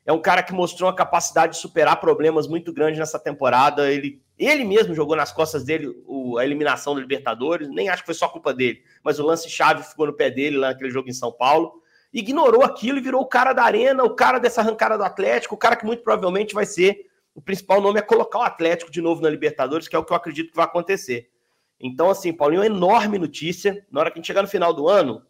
É 0.06 0.12
um 0.12 0.20
cara 0.20 0.42
que 0.42 0.52
mostrou 0.52 0.88
uma 0.88 0.94
capacidade 0.94 1.54
de 1.54 1.58
superar 1.58 2.00
problemas 2.00 2.46
muito 2.46 2.72
grandes 2.72 2.98
nessa 2.98 3.18
temporada. 3.18 3.90
Ele 3.92 4.22
ele 4.38 4.64
mesmo 4.64 4.94
jogou 4.94 5.16
nas 5.16 5.32
costas 5.32 5.64
dele 5.64 5.88
o, 6.06 6.36
a 6.36 6.44
eliminação 6.44 6.94
do 6.94 7.00
Libertadores, 7.00 7.68
nem 7.68 7.88
acho 7.88 8.02
que 8.02 8.06
foi 8.06 8.14
só 8.14 8.28
culpa 8.28 8.52
dele, 8.52 8.82
mas 9.02 9.18
o 9.18 9.24
lance-chave 9.24 9.82
ficou 9.82 10.06
no 10.06 10.12
pé 10.12 10.30
dele 10.30 10.58
lá 10.58 10.68
naquele 10.68 10.90
jogo 10.90 11.08
em 11.08 11.12
São 11.12 11.32
Paulo. 11.32 11.82
Ignorou 12.12 12.62
aquilo 12.62 12.98
e 12.98 13.00
virou 13.00 13.22
o 13.22 13.26
cara 13.26 13.54
da 13.54 13.62
arena, 13.62 14.04
o 14.04 14.14
cara 14.14 14.38
dessa 14.38 14.60
arrancada 14.60 14.98
do 14.98 15.04
Atlético, 15.04 15.54
o 15.54 15.58
cara 15.58 15.74
que 15.74 15.86
muito 15.86 16.02
provavelmente 16.02 16.54
vai 16.54 16.66
ser 16.66 17.06
o 17.34 17.40
principal 17.42 17.82
nome 17.82 17.98
é 17.98 18.02
colocar 18.02 18.38
o 18.38 18.42
Atlético 18.42 18.90
de 18.90 19.02
novo 19.02 19.20
na 19.20 19.28
Libertadores, 19.28 19.86
que 19.86 19.94
é 19.94 19.98
o 19.98 20.04
que 20.04 20.10
eu 20.10 20.16
acredito 20.16 20.50
que 20.50 20.56
vai 20.56 20.64
acontecer. 20.64 21.30
Então, 21.78 22.08
assim, 22.08 22.32
Paulinho, 22.32 22.62
é 22.62 22.66
enorme 22.66 23.18
notícia. 23.18 23.86
Na 23.90 24.00
hora 24.00 24.10
que 24.10 24.18
a 24.18 24.20
gente 24.20 24.26
chegar 24.26 24.40
no 24.40 24.48
final 24.48 24.72
do 24.72 24.88
ano, 24.88 25.22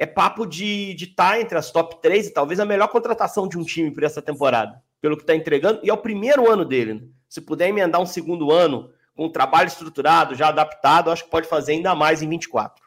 é 0.00 0.06
papo 0.06 0.46
de 0.46 0.96
estar 0.98 1.32
tá 1.32 1.40
entre 1.40 1.58
as 1.58 1.70
top 1.70 2.00
3 2.00 2.28
e 2.28 2.30
talvez 2.32 2.58
a 2.58 2.64
melhor 2.64 2.88
contratação 2.88 3.46
de 3.46 3.58
um 3.58 3.62
time 3.62 3.90
por 3.90 4.02
essa 4.02 4.22
temporada, 4.22 4.82
pelo 4.98 5.14
que 5.14 5.22
está 5.22 5.36
entregando, 5.36 5.78
e 5.82 5.90
é 5.90 5.92
o 5.92 5.98
primeiro 5.98 6.50
ano 6.50 6.64
dele. 6.64 6.94
Né? 6.94 7.02
Se 7.28 7.38
puder 7.42 7.68
emendar 7.68 8.00
um 8.00 8.06
segundo 8.06 8.50
ano 8.50 8.90
com 9.14 9.26
um 9.26 9.30
trabalho 9.30 9.68
estruturado, 9.68 10.34
já 10.34 10.48
adaptado, 10.48 11.10
acho 11.10 11.24
que 11.24 11.30
pode 11.30 11.46
fazer 11.46 11.72
ainda 11.72 11.94
mais 11.94 12.22
em 12.22 12.28
24. 12.30 12.82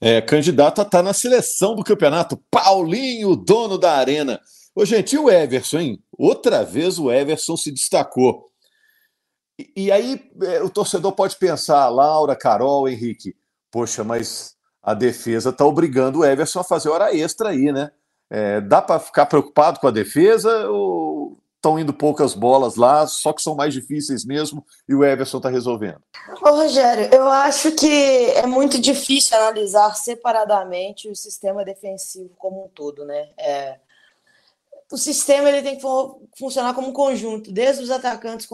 É, 0.00 0.22
candidato 0.22 0.78
a 0.78 0.82
estar 0.82 0.98
tá 0.98 1.02
na 1.02 1.12
seleção 1.12 1.74
do 1.74 1.84
campeonato. 1.84 2.42
Paulinho, 2.50 3.36
dono 3.36 3.76
da 3.76 3.92
arena. 3.92 4.40
Ô, 4.74 4.82
gente, 4.84 5.14
e 5.14 5.18
o 5.18 5.30
Everson, 5.30 5.78
hein? 5.78 6.02
Outra 6.10 6.64
vez 6.64 6.98
o 6.98 7.12
Everson 7.12 7.56
se 7.58 7.70
destacou. 7.70 8.50
E, 9.58 9.72
e 9.76 9.92
aí 9.92 10.30
é, 10.42 10.62
o 10.62 10.70
torcedor 10.70 11.12
pode 11.12 11.36
pensar, 11.36 11.86
Laura, 11.90 12.34
Carol, 12.34 12.88
Henrique, 12.88 13.34
poxa, 13.70 14.02
mas 14.02 14.55
a 14.86 14.94
defesa 14.94 15.50
está 15.50 15.66
obrigando 15.66 16.20
o 16.20 16.24
Everson 16.24 16.60
a 16.60 16.64
fazer 16.64 16.90
hora 16.90 17.12
extra 17.12 17.48
aí, 17.48 17.72
né? 17.72 17.90
É, 18.30 18.60
dá 18.60 18.80
para 18.80 19.00
ficar 19.00 19.26
preocupado 19.26 19.80
com 19.80 19.88
a 19.88 19.90
defesa 19.90 20.70
ou 20.70 21.36
estão 21.56 21.76
indo 21.76 21.92
poucas 21.92 22.34
bolas 22.34 22.76
lá, 22.76 23.04
só 23.08 23.32
que 23.32 23.42
são 23.42 23.56
mais 23.56 23.74
difíceis 23.74 24.24
mesmo 24.24 24.64
e 24.88 24.94
o 24.94 25.04
Everson 25.04 25.38
está 25.38 25.48
resolvendo? 25.48 26.00
Ô, 26.40 26.50
Rogério, 26.50 27.12
eu 27.12 27.28
acho 27.28 27.72
que 27.72 28.26
é 28.30 28.46
muito 28.46 28.80
difícil 28.80 29.36
analisar 29.36 29.96
separadamente 29.96 31.08
o 31.08 31.16
sistema 31.16 31.64
defensivo 31.64 32.30
como 32.38 32.66
um 32.66 32.68
todo, 32.68 33.04
né? 33.04 33.30
É, 33.36 33.78
o 34.92 34.96
sistema 34.96 35.48
ele 35.48 35.62
tem 35.62 35.76
que 35.76 35.82
funcionar 36.38 36.74
como 36.74 36.90
um 36.90 36.92
conjunto, 36.92 37.50
desde 37.50 37.82
os 37.82 37.90
atacantes 37.90 38.46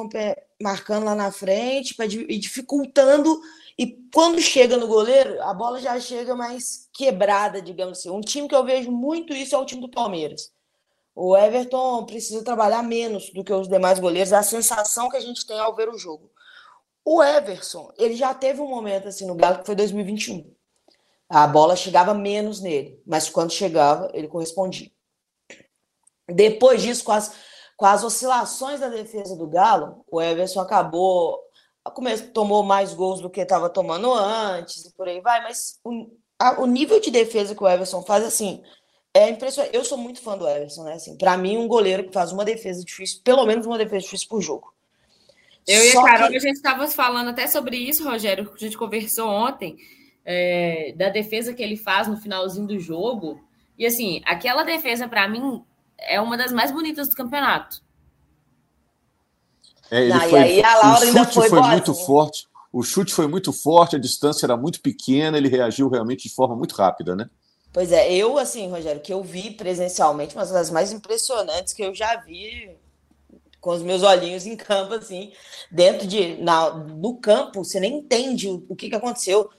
marcando 0.62 1.04
lá 1.04 1.14
na 1.14 1.30
frente 1.30 1.94
e 2.26 2.38
dificultando. 2.38 3.38
E 3.82 3.98
quando 4.12 4.40
chega 4.40 4.76
no 4.76 4.86
goleiro, 4.86 5.42
a 5.42 5.52
bola 5.52 5.80
já 5.80 5.98
chega 5.98 6.34
mais 6.34 6.88
quebrada, 6.92 7.60
digamos 7.60 7.98
assim. 7.98 8.10
Um 8.10 8.20
time 8.20 8.48
que 8.48 8.54
eu 8.54 8.64
vejo 8.64 8.90
muito 8.90 9.32
isso 9.32 9.54
é 9.54 9.58
o 9.58 9.64
time 9.64 9.80
do 9.80 9.90
Palmeiras 9.90 10.52
o 11.14 11.36
Everton 11.36 12.04
precisa 12.06 12.42
trabalhar 12.42 12.82
menos 12.82 13.30
do 13.30 13.44
que 13.44 13.52
os 13.52 13.68
demais 13.68 13.98
goleiros, 13.98 14.32
a 14.32 14.42
sensação 14.42 15.10
que 15.10 15.16
a 15.16 15.20
gente 15.20 15.46
tem 15.46 15.58
ao 15.58 15.74
ver 15.74 15.88
o 15.88 15.98
jogo. 15.98 16.30
O 17.04 17.22
Everson, 17.22 17.92
ele 17.98 18.14
já 18.14 18.32
teve 18.32 18.60
um 18.60 18.68
momento 18.68 19.08
assim 19.08 19.26
no 19.26 19.34
Galo 19.34 19.58
que 19.58 19.66
foi 19.66 19.74
2021. 19.74 20.54
A 21.28 21.46
bola 21.46 21.76
chegava 21.76 22.14
menos 22.14 22.60
nele, 22.60 23.00
mas 23.06 23.28
quando 23.28 23.52
chegava, 23.52 24.10
ele 24.14 24.28
correspondia. 24.28 24.90
Depois 26.28 26.80
disso, 26.80 27.04
com 27.04 27.12
as, 27.12 27.34
com 27.76 27.84
as 27.84 28.04
oscilações 28.04 28.80
da 28.80 28.88
defesa 28.88 29.36
do 29.36 29.46
Galo, 29.46 30.04
o 30.10 30.20
Everson 30.20 30.60
acabou 30.60 31.38
tomou 32.32 32.62
mais 32.62 32.94
gols 32.94 33.20
do 33.20 33.30
que 33.30 33.40
estava 33.40 33.68
tomando 33.68 34.12
antes 34.12 34.84
e 34.84 34.94
por 34.94 35.08
aí 35.08 35.20
vai, 35.20 35.42
mas 35.42 35.80
o, 35.84 36.10
a, 36.38 36.60
o 36.60 36.66
nível 36.66 37.00
de 37.00 37.10
defesa 37.10 37.54
que 37.54 37.62
o 37.62 37.68
Everson 37.68 38.02
faz 38.02 38.24
assim, 38.24 38.62
é 39.14 39.28
impressionante. 39.28 39.74
Eu 39.74 39.84
sou 39.84 39.98
muito 39.98 40.20
fã 40.20 40.36
do 40.36 40.48
Everson, 40.48 40.84
né? 40.84 40.94
Assim, 40.94 41.16
para 41.16 41.36
mim, 41.36 41.58
um 41.58 41.68
goleiro 41.68 42.04
que 42.04 42.12
faz 42.12 42.32
uma 42.32 42.44
defesa 42.44 42.84
difícil, 42.84 43.20
pelo 43.22 43.44
menos 43.44 43.66
uma 43.66 43.78
defesa 43.78 44.04
difícil 44.04 44.28
por 44.28 44.40
jogo. 44.40 44.72
Eu 45.66 45.80
Só 45.92 46.00
e 46.00 46.10
a 46.10 46.12
Carol, 46.12 46.28
que... 46.30 46.36
a 46.36 46.40
gente 46.40 46.56
estava 46.56 46.88
falando 46.88 47.28
até 47.28 47.46
sobre 47.46 47.76
isso, 47.76 48.08
Rogério, 48.08 48.50
a 48.52 48.58
gente 48.58 48.76
conversou 48.76 49.28
ontem, 49.28 49.76
é, 50.24 50.92
da 50.96 51.08
defesa 51.08 51.52
que 51.54 51.62
ele 51.62 51.76
faz 51.76 52.08
no 52.08 52.16
finalzinho 52.16 52.66
do 52.66 52.78
jogo. 52.78 53.40
E 53.78 53.86
assim, 53.86 54.22
aquela 54.24 54.64
defesa, 54.64 55.08
para 55.08 55.28
mim, 55.28 55.62
é 55.98 56.20
uma 56.20 56.36
das 56.36 56.52
mais 56.52 56.70
bonitas 56.70 57.08
do 57.08 57.14
campeonato. 57.14 57.82
É, 59.92 60.00
ele 60.00 60.14
Não, 60.14 60.20
foi, 60.20 60.38
e 60.38 60.42
aí 60.42 60.64
a 60.64 60.74
Laura 60.76 60.88
o 60.88 60.96
chute 60.96 61.07
ainda 61.18 61.24
foi, 61.31 61.48
foi 61.50 61.61
muito 61.61 61.94
forte. 61.94 62.48
O 62.72 62.83
chute 62.83 63.12
foi 63.12 63.26
muito 63.26 63.52
forte, 63.52 63.94
a 63.94 63.98
distância 63.98 64.46
era 64.46 64.57
muito 64.57 64.81
pequena, 64.81 65.37
ele 65.37 65.48
reagiu 65.48 65.90
realmente 65.90 66.26
de 66.26 66.35
forma 66.35 66.57
muito 66.57 66.74
rápida, 66.74 67.14
né? 67.14 67.28
Pois 67.70 67.92
é, 67.92 68.11
eu, 68.11 68.38
assim, 68.38 68.70
Rogério, 68.70 69.02
que 69.02 69.12
eu 69.12 69.22
vi 69.22 69.50
presencialmente, 69.50 70.35
uma 70.35 70.46
das 70.46 70.70
mais 70.70 70.92
impressionantes 70.92 71.75
que 71.75 71.83
eu 71.83 71.94
já 71.94 72.16
vi 72.16 72.71
com 73.60 73.71
os 73.71 73.83
meus 73.83 74.02
olhinhos 74.02 74.46
em 74.46 74.56
campo, 74.56 74.94
assim, 74.94 75.31
dentro 75.71 76.06
de. 76.06 76.37
Na, 76.37 76.71
no 76.71 77.16
campo, 77.19 77.62
você 77.62 77.79
nem 77.79 77.98
entende 77.98 78.48
o, 78.48 78.64
o 78.71 78.75
que, 78.75 78.88
que 78.88 78.96
aconteceu. 78.96 79.50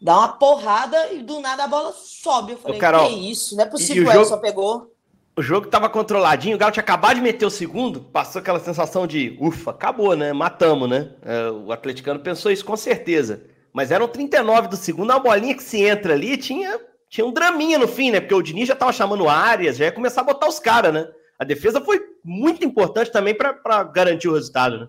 Dá 0.00 0.16
uma 0.16 0.28
porrada 0.28 1.12
e 1.12 1.22
do 1.22 1.40
nada 1.40 1.64
a 1.64 1.68
bola 1.68 1.92
sobe. 1.92 2.52
Eu 2.52 2.58
falei, 2.58 2.78
Ô, 2.78 2.80
Carol, 2.80 3.08
que 3.08 3.30
isso? 3.30 3.54
Não 3.54 3.64
é 3.64 3.66
possível, 3.66 4.08
o 4.08 4.12
jogo, 4.12 4.24
só 4.24 4.38
pegou. 4.38 4.93
O 5.36 5.42
jogo 5.42 5.66
tava 5.66 5.88
controladinho, 5.88 6.54
o 6.54 6.58
Galo 6.58 6.70
tinha 6.70 6.82
acabado 6.82 7.16
de 7.16 7.22
meter 7.22 7.44
o 7.44 7.50
segundo, 7.50 8.00
passou 8.00 8.40
aquela 8.40 8.60
sensação 8.60 9.04
de 9.04 9.36
ufa, 9.40 9.72
acabou, 9.72 10.14
né? 10.14 10.32
Matamos, 10.32 10.88
né? 10.88 11.10
É, 11.22 11.50
o 11.50 11.72
atleticano 11.72 12.20
pensou 12.20 12.52
isso 12.52 12.64
com 12.64 12.76
certeza. 12.76 13.42
Mas 13.72 13.90
eram 13.90 14.06
39 14.06 14.68
do 14.68 14.76
segundo, 14.76 15.10
a 15.10 15.18
bolinha 15.18 15.56
que 15.56 15.62
se 15.62 15.82
entra 15.82 16.14
ali 16.14 16.36
tinha 16.36 16.78
tinha 17.08 17.26
um 17.26 17.32
draminha 17.32 17.78
no 17.78 17.86
fim, 17.86 18.10
né? 18.10 18.20
Porque 18.20 18.34
o 18.34 18.42
Diniz 18.42 18.66
já 18.66 18.74
tava 18.74 18.92
chamando 18.92 19.28
áreas, 19.28 19.76
já 19.76 19.84
ia 19.84 19.92
começar 19.92 20.22
a 20.22 20.24
botar 20.24 20.48
os 20.48 20.58
caras, 20.58 20.92
né? 20.92 21.08
A 21.38 21.44
defesa 21.44 21.80
foi 21.80 22.00
muito 22.24 22.64
importante 22.64 23.10
também 23.10 23.34
para 23.34 23.84
garantir 23.84 24.28
o 24.28 24.34
resultado, 24.34 24.78
né? 24.78 24.88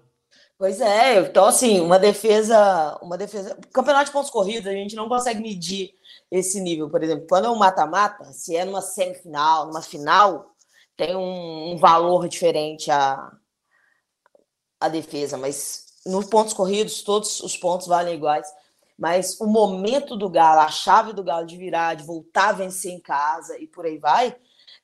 Pois 0.58 0.80
é, 0.80 1.20
então 1.20 1.46
assim, 1.46 1.80
uma 1.82 2.00
defesa, 2.00 2.98
uma 3.02 3.18
defesa. 3.18 3.58
Campeonato 3.74 4.06
de 4.06 4.12
pontos 4.12 4.32
corridos, 4.32 4.68
a 4.68 4.72
gente 4.72 4.96
não 4.96 5.10
consegue 5.10 5.42
medir 5.42 5.92
esse 6.32 6.60
nível. 6.60 6.90
Por 6.90 7.04
exemplo, 7.04 7.26
quando 7.28 7.46
é 7.46 7.50
um 7.50 7.58
mata-mata, 7.58 8.26
se 8.34 8.56
é 8.56 8.66
numa 8.66 8.82
semifinal, 8.82 9.68
numa 9.68 9.82
final, 9.82 10.56
tem 10.98 11.16
um, 11.16 11.74
um, 11.74 11.78
valor 11.78 12.28
diferente 12.28 12.90
a, 12.90 13.32
a 14.80 14.88
defesa, 14.88 15.38
mas 15.38 15.86
nos 16.06 16.26
pontos 16.26 16.54
corridos, 16.54 17.02
todos 17.02 17.40
os 17.42 17.58
pontos 17.58 17.88
valem 17.88 18.16
iguais. 18.16 18.48
Mas 18.98 19.40
o 19.42 19.46
momento 19.46 20.16
do 20.16 20.30
Galo, 20.30 20.62
a 20.62 20.70
chave 20.70 21.12
do 21.12 21.24
Galo 21.24 21.46
de 21.46 21.58
virar, 21.58 21.96
de 21.96 22.04
voltar 22.06 22.50
a 22.50 22.54
vencer 22.54 22.92
em 22.92 23.00
casa 23.00 23.60
e 23.60 23.68
por 23.68 23.86
aí 23.86 23.98
vai, 23.98 24.36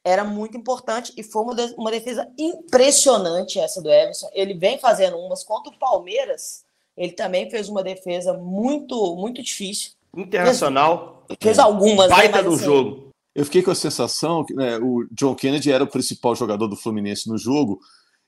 era 0.03 0.23
muito 0.23 0.57
importante 0.57 1.13
e 1.15 1.23
foi 1.23 1.43
uma 1.77 1.91
defesa 1.91 2.29
impressionante 2.37 3.59
essa 3.59 3.81
do 3.81 3.89
Everson. 3.89 4.29
Ele 4.33 4.53
vem 4.53 4.79
fazendo 4.79 5.17
umas 5.17 5.43
contra 5.43 5.71
o 5.71 5.79
Palmeiras, 5.79 6.65
ele 6.97 7.13
também 7.13 7.49
fez 7.49 7.69
uma 7.69 7.83
defesa 7.83 8.33
muito, 8.33 9.15
muito 9.15 9.41
difícil. 9.41 9.93
Internacional. 10.15 11.20
Fez, 11.39 11.57
fez 11.57 11.59
algumas. 11.59 12.09
Né, 12.09 12.15
Baita 12.15 12.37
né, 12.37 12.43
do 12.43 12.53
assim, 12.53 12.65
jogo. 12.65 13.11
Eu 13.33 13.45
fiquei 13.45 13.61
com 13.61 13.71
a 13.71 13.75
sensação 13.75 14.43
que 14.43 14.53
né, 14.53 14.77
o 14.77 15.05
John 15.11 15.35
Kennedy 15.35 15.71
era 15.71 15.83
o 15.83 15.87
principal 15.87 16.35
jogador 16.35 16.67
do 16.67 16.75
Fluminense 16.75 17.29
no 17.29 17.37
jogo, 17.37 17.79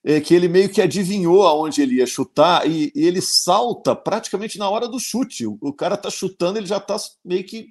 é, 0.04 0.22
que 0.22 0.34
ele 0.34 0.48
meio 0.48 0.70
que 0.70 0.82
adivinhou 0.82 1.46
aonde 1.46 1.82
ele 1.82 1.96
ia 1.96 2.06
chutar 2.06 2.70
e, 2.70 2.92
e 2.96 3.06
ele 3.06 3.22
salta 3.22 3.96
praticamente 3.96 4.58
na 4.58 4.70
hora 4.70 4.88
do 4.88 5.00
chute. 5.00 5.46
O, 5.46 5.58
o 5.62 5.74
cara 5.74 5.98
tá 5.98 6.10
chutando, 6.10 6.58
ele 6.58 6.68
já 6.68 6.80
tá 6.80 6.96
meio 7.24 7.44
que 7.44 7.68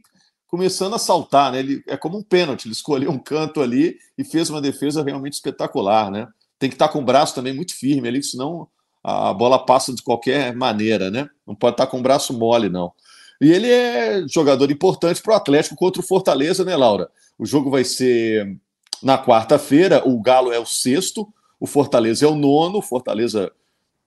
começando 0.46 0.94
a 0.94 0.98
saltar, 0.98 1.50
né? 1.50 1.60
Ele 1.60 1.82
é 1.88 1.96
como 1.96 2.18
um 2.18 2.22
pênalti, 2.22 2.66
ele 2.66 2.74
escolheu 2.74 3.10
um 3.10 3.18
canto 3.18 3.62
ali 3.62 3.96
e 4.18 4.24
fez 4.24 4.50
uma 4.50 4.60
defesa 4.60 5.02
realmente 5.02 5.32
espetacular, 5.32 6.10
né? 6.10 6.28
Tem 6.58 6.68
que 6.68 6.74
estar 6.74 6.88
tá 6.88 6.92
com 6.92 6.98
o 6.98 7.04
braço 7.04 7.34
também 7.34 7.54
muito 7.54 7.74
firme 7.74 8.06
ali, 8.06 8.22
senão 8.22 8.68
a 9.02 9.32
bola 9.32 9.64
passa 9.64 9.94
de 9.94 10.02
qualquer 10.02 10.54
maneira, 10.54 11.10
né? 11.10 11.28
Não 11.46 11.54
pode 11.54 11.74
estar 11.74 11.86
tá 11.86 11.90
com 11.90 11.98
o 11.98 12.02
braço 12.02 12.38
mole, 12.38 12.68
não. 12.68 12.92
E 13.42 13.50
ele 13.50 13.68
é 13.68 14.24
jogador 14.28 14.70
importante 14.70 15.20
para 15.20 15.34
o 15.34 15.36
Atlético 15.36 15.74
contra 15.74 16.00
o 16.00 16.04
Fortaleza, 16.04 16.64
né, 16.64 16.76
Laura? 16.76 17.10
O 17.36 17.44
jogo 17.44 17.70
vai 17.70 17.82
ser 17.82 18.56
na 19.02 19.18
quarta-feira, 19.18 20.00
o 20.08 20.22
Galo 20.22 20.52
é 20.52 20.60
o 20.60 20.64
sexto, 20.64 21.26
o 21.58 21.66
Fortaleza 21.66 22.24
é 22.24 22.28
o 22.28 22.36
nono, 22.36 22.78
o 22.78 22.82
Fortaleza 22.82 23.50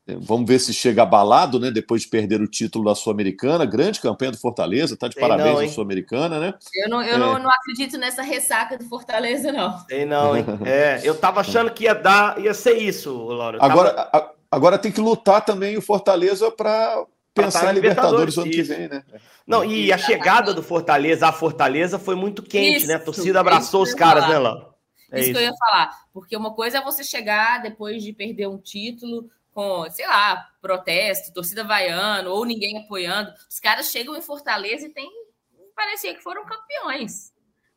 Vamos 0.08 0.48
ver 0.48 0.60
se 0.60 0.72
chega 0.72 1.02
abalado, 1.02 1.60
né? 1.60 1.72
Depois 1.72 2.04
de 2.04 2.10
perder 2.10 2.40
o 2.40 2.48
título 2.48 2.86
da 2.86 2.94
Sul-Americana. 2.94 3.66
Grande 3.66 4.00
campanha 4.00 4.32
do 4.32 4.38
Fortaleza, 4.38 4.96
tá 4.96 5.08
de 5.08 5.16
Sei 5.16 5.22
parabéns 5.22 5.60
à 5.60 5.68
Sul-Americana, 5.74 6.40
né? 6.40 6.54
Eu, 6.76 6.90
não, 6.90 7.02
eu 7.02 7.16
é. 7.16 7.18
não, 7.18 7.40
não, 7.40 7.50
acredito 7.50 7.98
nessa 7.98 8.22
ressaca 8.22 8.78
do 8.78 8.86
Fortaleza, 8.86 9.52
não. 9.52 9.80
Sei 9.88 10.06
não, 10.06 10.38
hein? 10.38 10.46
É, 10.64 11.02
eu 11.04 11.16
tava 11.16 11.42
achando 11.42 11.72
que 11.72 11.86
ia 11.86 11.96
dar, 11.96 12.40
ia 12.40 12.54
ser 12.54 12.78
isso, 12.78 13.12
Laura. 13.12 13.58
Agora, 13.60 14.10
a, 14.14 14.30
agora 14.52 14.78
tem 14.78 14.92
que 14.92 15.02
lutar 15.02 15.44
também 15.44 15.76
o 15.76 15.82
Fortaleza 15.82 16.52
para 16.52 17.04
pensar 17.36 17.72
em 17.72 17.76
Libertadores, 17.76 18.36
Libertadores 18.36 18.38
ano 18.38 18.52
que 18.52 18.62
vem, 18.64 18.88
né? 18.88 19.04
Não, 19.46 19.64
e 19.64 19.92
a 19.92 19.98
chegada 19.98 20.54
do 20.54 20.64
Fortaleza 20.64 21.28
à 21.28 21.32
Fortaleza 21.32 22.00
foi 22.00 22.16
muito 22.16 22.42
quente, 22.42 22.78
isso, 22.78 22.88
né? 22.88 22.96
A 22.96 23.00
torcida 23.00 23.40
abraçou 23.40 23.84
os 23.84 23.94
caras, 23.94 24.28
né, 24.28 24.40
Laura? 24.40 24.74
É 25.12 25.20
isso, 25.20 25.30
isso 25.30 25.38
que 25.38 25.46
eu 25.46 25.50
ia 25.50 25.58
falar. 25.58 25.92
Porque 26.14 26.36
uma 26.36 26.54
coisa 26.54 26.80
é 26.80 26.82
você 26.82 27.04
chegar 27.04 27.62
depois 27.62 28.02
de 28.02 28.12
perder 28.14 28.48
um 28.48 28.58
título 28.58 29.30
com, 29.52 29.90
sei 29.92 30.08
lá, 30.08 30.50
protesto, 30.62 31.34
torcida 31.34 31.64
vaiando, 31.64 32.32
ou 32.32 32.44
ninguém 32.44 32.78
apoiando. 32.80 33.32
Os 33.50 33.60
caras 33.60 33.92
chegam 33.92 34.16
em 34.16 34.22
Fortaleza 34.22 34.88
e 34.88 34.90
tem. 34.90 35.10
Parecia 35.76 36.14
que 36.16 36.24
foram 36.24 36.46
campeões. 36.46 37.34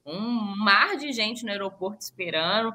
Um 0.07 0.57
mar 0.57 0.97
de 0.97 1.13
gente 1.13 1.45
no 1.45 1.51
aeroporto 1.51 2.01
esperando. 2.01 2.73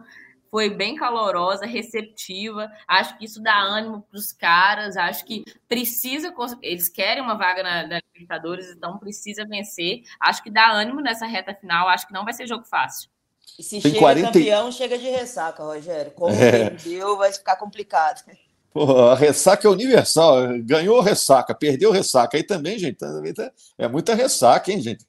Foi 0.54 0.70
bem 0.70 0.94
calorosa, 0.94 1.66
receptiva. 1.66 2.72
Acho 2.88 3.18
que 3.18 3.26
isso 3.26 3.42
dá 3.42 3.60
ânimo 3.60 4.04
para 4.04 4.20
os 4.20 4.32
caras. 4.32 4.96
Acho 4.96 5.26
que 5.26 5.44
precisa. 5.68 6.32
Eles 6.62 6.88
querem 6.88 7.24
uma 7.24 7.34
vaga 7.34 7.64
na, 7.64 7.88
na 7.88 8.00
Libertadores, 8.14 8.70
então 8.70 9.00
precisa 9.00 9.48
vencer. 9.48 10.04
Acho 10.20 10.44
que 10.44 10.52
dá 10.52 10.72
ânimo 10.72 11.02
nessa 11.02 11.26
reta 11.26 11.56
final. 11.56 11.90
Acho 11.90 12.06
que 12.06 12.14
não 12.14 12.24
vai 12.24 12.36
ser 12.36 12.46
jogo 12.46 12.66
fácil. 12.66 13.10
E 13.58 13.64
se 13.64 13.82
Tem 13.82 13.94
chega 13.94 13.98
40... 13.98 14.28
campeão, 14.28 14.72
chega 14.72 14.96
de 14.96 15.10
ressaca, 15.10 15.64
Rogério. 15.64 16.12
Como 16.12 16.36
é. 16.36 16.70
perdeu, 16.70 17.18
vai 17.18 17.34
ficar 17.34 17.56
complicado. 17.56 18.24
Pô, 18.74 19.08
a 19.08 19.16
ressaca 19.16 19.68
é 19.68 19.72
universal. 19.72 20.38
Ganhou 20.64 21.00
ressaca, 21.00 21.54
perdeu 21.54 21.92
ressaca. 21.92 22.38
Aí 22.38 22.44
também, 22.44 22.80
gente, 22.80 22.98
tá, 22.98 23.08
é 23.78 23.88
muita 23.88 24.16
ressaca, 24.16 24.72
hein, 24.72 24.82
gente? 24.82 25.06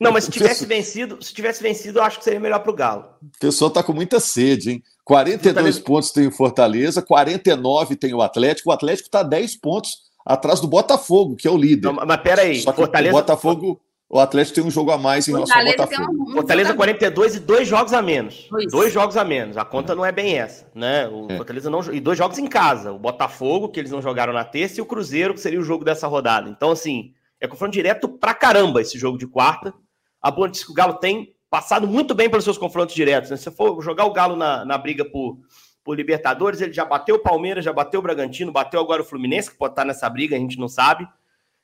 Não, 0.00 0.10
mas 0.10 0.24
se 0.24 0.30
tivesse 0.32 0.66
vencido, 0.66 1.22
se 1.22 1.32
tivesse 1.32 1.62
vencido, 1.62 2.00
eu 2.00 2.02
acho 2.02 2.18
que 2.18 2.24
seria 2.24 2.40
melhor 2.40 2.58
para 2.58 2.70
o 2.70 2.74
Galo. 2.74 3.04
O 3.22 3.38
pessoal 3.38 3.70
tá 3.70 3.82
com 3.82 3.92
muita 3.92 4.18
sede, 4.18 4.72
hein? 4.72 4.82
42 5.04 5.54
Fortaleza... 5.54 5.82
pontos 5.82 6.10
tem 6.10 6.26
o 6.26 6.32
Fortaleza, 6.32 7.02
49 7.02 7.96
tem 7.96 8.12
o 8.12 8.22
Atlético. 8.22 8.70
O 8.70 8.72
Atlético 8.72 9.06
está 9.06 9.22
10 9.22 9.56
pontos 9.56 10.10
atrás 10.26 10.60
do 10.60 10.68
Botafogo, 10.68 11.36
que 11.36 11.46
é 11.46 11.50
o 11.50 11.56
líder. 11.56 11.86
Não, 11.86 11.94
mas 11.94 12.20
peraí, 12.20 12.60
Só 12.60 12.72
que 12.72 12.76
Fortaleza... 12.76 13.16
o 13.16 13.20
Botafogo 13.20 13.80
o 14.12 14.18
Atlético 14.18 14.56
tem 14.56 14.64
um 14.64 14.70
jogo 14.72 14.90
a 14.90 14.98
mais 14.98 15.28
em 15.28 15.32
relação 15.32 15.56
ao 15.56 15.64
Botafogo. 15.64 16.12
Um, 16.12 16.30
um 16.30 16.32
Fortaleza 16.32 16.74
42 16.74 17.36
e 17.36 17.40
dois 17.40 17.68
jogos 17.68 17.92
a 17.92 18.02
menos. 18.02 18.48
Dois. 18.50 18.72
dois 18.72 18.92
jogos 18.92 19.16
a 19.16 19.24
menos. 19.24 19.56
A 19.56 19.64
conta 19.64 19.94
não 19.94 20.04
é 20.04 20.10
bem 20.10 20.36
essa, 20.36 20.66
né? 20.74 21.06
O 21.06 21.28
é. 21.30 21.36
Fortaleza 21.36 21.70
não 21.70 21.80
e 21.92 22.00
dois 22.00 22.18
jogos 22.18 22.36
em 22.36 22.48
casa. 22.48 22.92
O 22.92 22.98
Botafogo, 22.98 23.68
que 23.68 23.78
eles 23.78 23.92
não 23.92 24.02
jogaram 24.02 24.32
na 24.32 24.44
terça, 24.44 24.80
e 24.80 24.82
o 24.82 24.86
Cruzeiro, 24.86 25.32
que 25.32 25.40
seria 25.40 25.60
o 25.60 25.62
jogo 25.62 25.84
dessa 25.84 26.08
rodada. 26.08 26.50
Então, 26.50 26.72
assim, 26.72 27.14
é 27.40 27.46
confronto 27.46 27.72
direto 27.72 28.08
pra 28.08 28.34
caramba 28.34 28.80
esse 28.80 28.98
jogo 28.98 29.16
de 29.16 29.28
quarta. 29.28 29.72
A 30.20 30.28
boa 30.28 30.48
notícia 30.48 30.66
que 30.66 30.72
o 30.72 30.74
Galo 30.74 30.94
tem 30.94 31.32
passado 31.48 31.86
muito 31.86 32.12
bem 32.12 32.28
pelos 32.28 32.42
seus 32.42 32.58
confrontos 32.58 32.96
diretos. 32.96 33.30
Né? 33.30 33.36
Se 33.36 33.48
for 33.52 33.80
jogar 33.80 34.06
o 34.06 34.12
Galo 34.12 34.34
na, 34.34 34.64
na 34.64 34.76
briga 34.76 35.04
por, 35.04 35.38
por 35.84 35.94
Libertadores, 35.94 36.60
ele 36.60 36.72
já 36.72 36.84
bateu 36.84 37.14
o 37.14 37.20
Palmeiras, 37.20 37.64
já 37.64 37.72
bateu 37.72 38.00
o 38.00 38.02
Bragantino, 38.02 38.50
bateu 38.50 38.80
agora 38.80 39.02
o 39.02 39.04
Fluminense, 39.04 39.52
que 39.52 39.56
pode 39.56 39.72
estar 39.72 39.84
nessa 39.84 40.10
briga, 40.10 40.34
a 40.34 40.38
gente 40.38 40.58
não 40.58 40.68
sabe. 40.68 41.06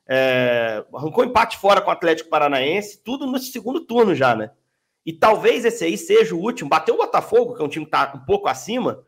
É, 0.08 0.84
arrancou 0.94 1.24
empate 1.24 1.58
fora 1.58 1.80
com 1.80 1.88
o 1.88 1.92
Atlético 1.92 2.30
Paranaense, 2.30 3.02
tudo 3.02 3.26
no 3.26 3.38
segundo 3.38 3.80
turno 3.80 4.14
já, 4.14 4.34
né? 4.34 4.50
E 5.04 5.12
talvez 5.12 5.64
esse 5.64 5.84
aí 5.84 5.96
seja 5.96 6.34
o 6.34 6.40
último. 6.40 6.70
Bateu 6.70 6.94
o 6.94 6.98
Botafogo, 6.98 7.54
que 7.54 7.62
é 7.62 7.64
um 7.64 7.68
time 7.68 7.84
que 7.84 7.94
está 7.94 8.12
um 8.14 8.24
pouco 8.24 8.48
acima. 8.48 9.04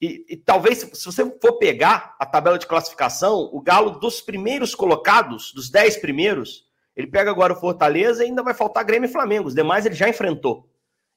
E, 0.00 0.24
e, 0.28 0.36
talvez, 0.36 0.90
se 0.92 1.04
você 1.04 1.24
for 1.40 1.58
pegar 1.58 2.14
a 2.18 2.26
tabela 2.26 2.58
de 2.58 2.66
classificação, 2.66 3.48
o 3.52 3.60
Galo 3.60 3.98
dos 3.98 4.20
primeiros 4.20 4.74
colocados, 4.74 5.52
dos 5.52 5.70
dez 5.70 5.96
primeiros, 5.96 6.66
ele 6.94 7.06
pega 7.06 7.30
agora 7.30 7.52
o 7.52 7.56
Fortaleza 7.56 8.24
e 8.24 8.28
ainda 8.28 8.42
vai 8.42 8.54
faltar 8.54 8.84
Grêmio 8.84 9.08
e 9.08 9.12
Flamengo. 9.12 9.48
Os 9.48 9.54
demais 9.54 9.86
ele 9.86 9.94
já 9.94 10.08
enfrentou. 10.08 10.68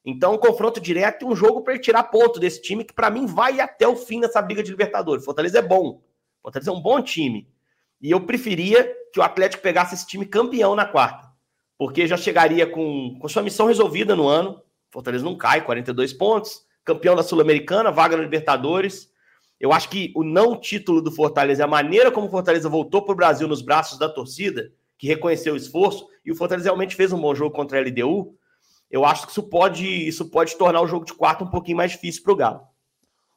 Então, 0.04 0.34
um 0.34 0.38
confronto 0.38 0.80
direto 0.80 1.24
e 1.24 1.28
um 1.28 1.36
jogo 1.36 1.62
para 1.62 1.74
ele 1.74 1.82
tirar 1.82 2.04
ponto 2.04 2.40
desse 2.40 2.62
time, 2.62 2.84
que 2.84 2.94
para 2.94 3.10
mim 3.10 3.26
vai 3.26 3.60
até 3.60 3.86
o 3.86 3.96
fim 3.96 4.20
dessa 4.20 4.40
briga 4.40 4.62
de 4.62 4.70
Libertadores. 4.70 5.24
Fortaleza 5.24 5.58
é 5.58 5.62
bom. 5.62 6.00
Fortaleza 6.42 6.70
é 6.70 6.74
um 6.74 6.80
bom 6.80 7.02
time. 7.02 7.46
E 8.00 8.10
eu 8.10 8.20
preferia 8.20 8.90
que 9.12 9.20
o 9.20 9.22
Atlético 9.22 9.62
pegasse 9.62 9.94
esse 9.94 10.06
time 10.06 10.24
campeão 10.24 10.74
na 10.74 10.84
quarta, 10.84 11.28
porque 11.76 12.06
já 12.06 12.16
chegaria 12.16 12.66
com, 12.66 13.18
com 13.20 13.28
sua 13.28 13.42
missão 13.42 13.66
resolvida 13.66 14.16
no 14.16 14.26
ano. 14.26 14.62
Fortaleza 14.90 15.24
não 15.24 15.36
cai, 15.36 15.64
42 15.64 16.12
pontos, 16.12 16.62
campeão 16.84 17.14
da 17.14 17.22
Sul-Americana, 17.22 17.90
vaga 17.90 18.16
na 18.16 18.22
Libertadores. 18.22 19.10
Eu 19.58 19.72
acho 19.72 19.88
que 19.88 20.12
o 20.16 20.24
não 20.24 20.58
título 20.58 21.02
do 21.02 21.12
Fortaleza, 21.12 21.64
a 21.64 21.68
maneira 21.68 22.10
como 22.10 22.26
o 22.26 22.30
Fortaleza 22.30 22.68
voltou 22.68 23.02
para 23.02 23.12
o 23.12 23.16
Brasil 23.16 23.46
nos 23.46 23.60
braços 23.60 23.98
da 23.98 24.08
torcida, 24.08 24.72
que 24.96 25.06
reconheceu 25.06 25.54
o 25.54 25.56
esforço, 25.56 26.06
e 26.24 26.32
o 26.32 26.34
Fortaleza 26.34 26.68
realmente 26.68 26.96
fez 26.96 27.12
um 27.12 27.20
bom 27.20 27.34
jogo 27.34 27.54
contra 27.54 27.78
a 27.78 27.82
LDU, 27.82 28.34
eu 28.90 29.04
acho 29.04 29.26
que 29.26 29.32
isso 29.32 29.42
pode, 29.44 29.86
isso 29.86 30.28
pode 30.30 30.56
tornar 30.56 30.80
o 30.80 30.86
jogo 30.86 31.04
de 31.04 31.14
quarta 31.14 31.44
um 31.44 31.50
pouquinho 31.50 31.76
mais 31.76 31.92
difícil 31.92 32.22
para 32.22 32.32
o 32.32 32.36
Galo. 32.36 32.69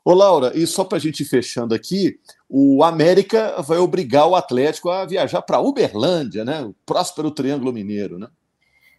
Ô, 0.06 0.14
Laura, 0.14 0.52
e 0.54 0.68
só 0.68 0.84
para 0.84 0.98
a 0.98 1.02
gente 1.02 1.22
ir 1.22 1.26
fechando 1.26 1.74
aqui, 1.74 2.20
o 2.50 2.84
América 2.84 3.62
vai 3.62 3.78
obrigar 3.78 4.28
o 4.28 4.36
Atlético 4.36 4.90
a 4.90 5.06
viajar 5.06 5.42
para 5.42 5.62
Uberlândia, 5.62 6.44
né? 6.44 6.62
O 6.62 6.74
próspero 6.86 7.32
Triângulo 7.32 7.72
Mineiro, 7.72 8.20
né? 8.20 8.28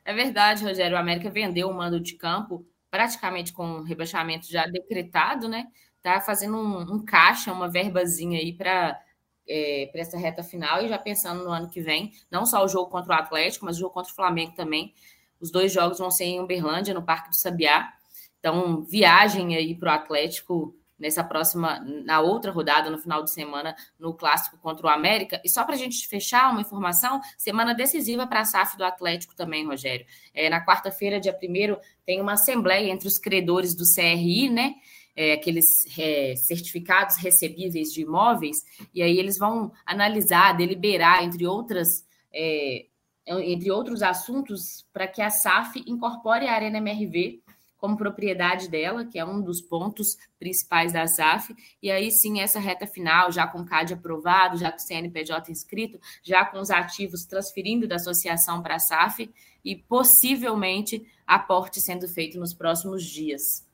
É 0.05 0.15
verdade, 0.15 0.65
Rogério. 0.65 0.97
O 0.97 1.01
América 1.01 1.29
vendeu 1.31 1.69
o 1.69 1.75
mando 1.75 2.01
de 2.01 2.15
campo 2.15 2.67
praticamente 2.91 3.53
com 3.53 3.81
o 3.81 3.83
rebaixamento 3.83 4.51
já 4.51 4.67
decretado, 4.67 5.49
né? 5.49 5.67
Tá 6.03 6.21
fazendo 6.21 6.57
um, 6.57 6.95
um 6.95 7.05
caixa, 7.05 7.53
uma 7.53 7.69
verbazinha 7.69 8.39
aí 8.39 8.53
para 8.53 8.99
é, 9.47 9.89
para 9.93 10.01
essa 10.01 10.17
reta 10.17 10.43
final 10.43 10.83
e 10.83 10.89
já 10.89 10.99
pensando 10.99 11.45
no 11.45 11.51
ano 11.51 11.69
que 11.69 11.81
vem, 11.81 12.13
não 12.31 12.47
só 12.47 12.65
o 12.65 12.69
jogo 12.69 12.91
contra 12.91 13.15
o 13.15 13.19
Atlético, 13.19 13.67
mas 13.67 13.77
o 13.77 13.81
jogo 13.81 13.93
contra 13.93 14.11
o 14.11 14.15
Flamengo 14.15 14.55
também. 14.55 14.95
Os 15.41 15.51
dois 15.51 15.73
jogos 15.73 15.99
vão 15.99 16.11
ser 16.11 16.25
em 16.25 16.41
Uberlândia, 16.41 16.95
no 16.95 17.03
Parque 17.03 17.29
do 17.29 17.37
Sabiá. 17.37 17.93
Então, 18.39 18.83
viagem 18.83 19.55
aí 19.55 19.75
para 19.75 19.93
o 19.93 19.95
Atlético 19.95 20.75
nessa 20.99 21.25
próxima, 21.25 21.81
na 22.05 22.21
outra 22.21 22.53
rodada, 22.53 22.91
no 22.91 22.99
final 22.99 23.23
de 23.23 23.33
semana, 23.33 23.75
no 23.99 24.15
clássico 24.15 24.59
contra 24.59 24.87
o 24.87 24.91
América. 24.91 25.41
E 25.45 25.49
só 25.49 25.65
para 25.65 25.75
a 25.75 25.79
gente 25.79 26.07
fechar 26.09 26.51
uma 26.51 26.61
informação, 26.61 27.21
semana 27.37 27.75
decisiva 27.75 28.27
para 28.27 28.41
a 28.41 28.45
SAF 28.45 28.77
do 28.77 28.85
Atlético 28.85 29.35
também, 29.35 29.67
Rogério. 29.67 30.07
É, 30.33 30.49
na 30.49 30.65
quarta-feira, 30.65 31.21
dia 31.21 31.37
1 31.37 31.77
tem 32.07 32.21
uma 32.21 32.35
assembleia 32.35 32.91
entre 32.91 33.09
os 33.09 33.19
credores 33.19 33.75
do 33.75 33.85
CRI, 33.85 34.49
né? 34.49 34.75
É, 35.17 35.35
aqueles 35.35 35.87
é, 35.97 36.35
certificados 36.35 37.17
recebíveis 37.17 37.93
de 37.93 38.03
imóveis, 38.03 38.57
e 38.93 39.01
aí 39.01 39.17
eles 39.17 39.39
vão 39.39 39.71
analisar, 39.87 40.57
deliberar, 40.57 41.23
entre 41.23 41.47
outras. 41.47 42.05
É, 42.33 42.87
entre 43.27 43.71
outros 43.71 44.03
assuntos, 44.03 44.87
para 44.93 45.09
que 45.09 45.23
a 45.23 45.31
SAF 45.31 45.83
incorpore 45.87 46.47
a 46.47 46.53
Arena 46.53 46.77
MRV 46.77 47.43
como 47.85 47.99
propriedade 47.99 48.67
dela, 48.67 49.05
que 49.05 49.19
é 49.19 49.25
um 49.27 49.43
dos 49.43 49.61
pontos 49.61 50.17
principais 50.39 50.95
da 50.95 51.07
SAF, 51.07 51.55
e 51.83 51.91
aí 51.91 52.11
sim 52.11 52.41
essa 52.41 52.59
reta 52.59 52.87
final, 52.87 53.31
já 53.31 53.47
com 53.47 53.59
o 53.59 53.65
CAD 53.67 53.93
aprovado, 53.93 54.57
já 54.57 54.73
com 54.73 54.79
o 54.79 54.81
CNPJ 54.81 55.53
inscrito, 55.53 56.01
já 56.23 56.47
com 56.47 56.59
os 56.59 56.71
ativos 56.71 57.27
transferindo 57.27 57.87
da 57.87 57.97
associação 57.97 58.63
para 58.63 58.77
a 58.77 58.79
SAF 58.79 59.31
e 59.63 59.77
possivelmente 59.77 61.07
aporte 61.27 61.79
sendo 61.79 62.09
feito 62.09 62.41
nos 62.41 62.55
próximos 62.55 63.05
dias. 63.05 63.67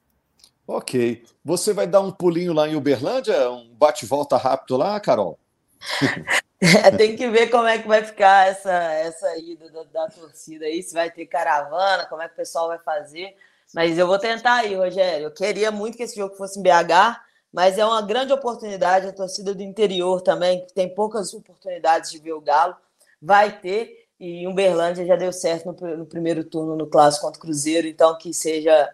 Ok. 0.66 1.22
Você 1.44 1.72
vai 1.72 1.86
dar 1.86 2.00
um 2.00 2.10
pulinho 2.10 2.52
lá 2.52 2.68
em 2.68 2.74
Uberlândia, 2.74 3.48
um 3.48 3.72
bate-volta 3.76 4.36
rápido 4.36 4.76
lá, 4.76 4.98
Carol? 4.98 5.38
Tem 6.98 7.14
que 7.14 7.30
ver 7.30 7.48
como 7.48 7.68
é 7.68 7.78
que 7.78 7.86
vai 7.86 8.02
ficar 8.02 8.48
essa, 8.48 8.72
essa 8.72 9.38
ida 9.38 9.70
da, 9.70 9.84
da, 9.84 10.08
torcida 10.08 10.64
aí, 10.64 10.82
se 10.82 10.92
vai 10.92 11.12
ter 11.12 11.26
caravana, 11.26 12.06
como 12.06 12.22
é 12.22 12.26
que 12.26 12.34
o 12.34 12.36
pessoal 12.36 12.66
vai 12.66 12.78
fazer. 12.80 13.36
Mas 13.74 13.96
eu 13.98 14.06
vou 14.06 14.18
tentar 14.18 14.54
aí, 14.54 14.74
Rogério. 14.74 15.26
Eu 15.26 15.30
queria 15.30 15.70
muito 15.70 15.96
que 15.96 16.02
esse 16.02 16.16
jogo 16.16 16.34
fosse 16.34 16.58
em 16.58 16.62
BH, 16.62 17.20
mas 17.52 17.78
é 17.78 17.84
uma 17.84 18.02
grande 18.02 18.32
oportunidade. 18.32 19.06
A 19.06 19.12
torcida 19.12 19.54
do 19.54 19.62
interior 19.62 20.20
também, 20.20 20.66
que 20.66 20.72
tem 20.72 20.92
poucas 20.92 21.32
oportunidades 21.32 22.10
de 22.10 22.18
ver 22.18 22.32
o 22.32 22.40
Galo, 22.40 22.76
vai 23.20 23.60
ter. 23.60 24.08
E 24.18 24.46
Uberlândia 24.46 25.06
já 25.06 25.16
deu 25.16 25.32
certo 25.32 25.72
no, 25.72 25.96
no 25.96 26.06
primeiro 26.06 26.44
turno 26.44 26.76
no 26.76 26.86
Clássico 26.86 27.24
contra 27.24 27.38
o 27.38 27.42
Cruzeiro, 27.42 27.86
então 27.86 28.18
que 28.18 28.34
seja 28.34 28.92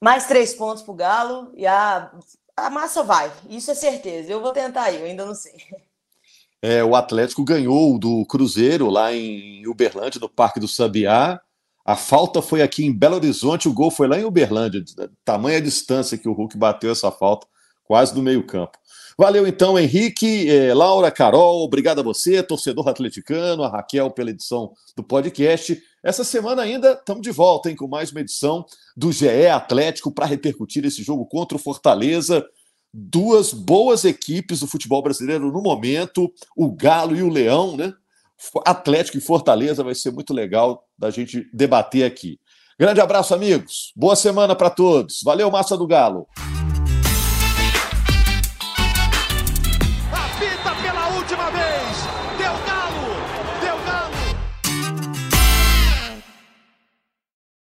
mais 0.00 0.26
três 0.26 0.52
pontos 0.54 0.82
para 0.82 0.92
o 0.92 0.96
Galo 0.96 1.52
e 1.54 1.66
a, 1.66 2.10
a 2.56 2.70
massa 2.70 3.02
vai. 3.02 3.30
Isso 3.48 3.70
é 3.70 3.74
certeza. 3.74 4.32
Eu 4.32 4.40
vou 4.40 4.52
tentar 4.52 4.84
aí, 4.84 4.98
eu 4.98 5.06
ainda 5.06 5.24
não 5.24 5.34
sei. 5.34 5.54
É, 6.60 6.82
o 6.82 6.96
Atlético 6.96 7.44
ganhou 7.44 7.98
do 7.98 8.24
Cruzeiro 8.26 8.88
lá 8.90 9.12
em 9.12 9.66
Uberlândia, 9.68 10.20
no 10.20 10.28
Parque 10.28 10.58
do 10.58 10.66
Sabiá. 10.66 11.40
A 11.86 11.94
falta 11.94 12.42
foi 12.42 12.62
aqui 12.62 12.84
em 12.84 12.92
Belo 12.92 13.14
Horizonte, 13.14 13.68
o 13.68 13.72
gol 13.72 13.92
foi 13.92 14.08
lá 14.08 14.18
em 14.18 14.24
Uberlândia. 14.24 14.84
Tamanha 15.24 15.60
distância 15.60 16.18
que 16.18 16.28
o 16.28 16.32
Hulk 16.32 16.56
bateu 16.56 16.90
essa 16.90 17.12
falta, 17.12 17.46
quase 17.84 18.12
do 18.12 18.20
meio-campo. 18.20 18.76
Valeu 19.16 19.46
então, 19.46 19.78
Henrique, 19.78 20.50
eh, 20.50 20.74
Laura, 20.74 21.12
Carol, 21.12 21.62
obrigado 21.62 22.00
a 22.00 22.02
você, 22.02 22.42
torcedor 22.42 22.88
atleticano, 22.88 23.62
a 23.62 23.68
Raquel 23.68 24.10
pela 24.10 24.30
edição 24.30 24.72
do 24.96 25.04
podcast. 25.04 25.80
Essa 26.02 26.24
semana 26.24 26.62
ainda 26.62 26.94
estamos 26.94 27.22
de 27.22 27.30
volta 27.30 27.70
hein, 27.70 27.76
com 27.76 27.86
mais 27.86 28.10
uma 28.10 28.20
edição 28.20 28.66
do 28.96 29.12
GE 29.12 29.46
Atlético 29.46 30.10
para 30.10 30.26
repercutir 30.26 30.84
esse 30.84 31.04
jogo 31.04 31.24
contra 31.24 31.56
o 31.56 31.60
Fortaleza 31.60 32.44
duas 32.98 33.52
boas 33.52 34.04
equipes 34.06 34.60
do 34.60 34.66
futebol 34.66 35.02
brasileiro 35.02 35.52
no 35.52 35.60
momento, 35.60 36.32
o 36.56 36.72
Galo 36.72 37.14
e 37.14 37.22
o 37.22 37.28
Leão, 37.28 37.76
né? 37.76 37.92
Atlético 38.64 39.18
e 39.18 39.20
Fortaleza 39.20 39.84
vai 39.84 39.94
ser 39.94 40.10
muito 40.10 40.32
legal 40.32 40.84
da 40.98 41.10
gente 41.10 41.48
debater 41.52 42.04
aqui. 42.04 42.38
Grande 42.78 43.00
abraço, 43.00 43.34
amigos. 43.34 43.92
Boa 43.96 44.16
semana 44.16 44.54
para 44.54 44.70
todos. 44.70 45.20
Valeu, 45.24 45.50
Massa 45.50 45.76
do 45.76 45.86
Galo. 45.86 46.26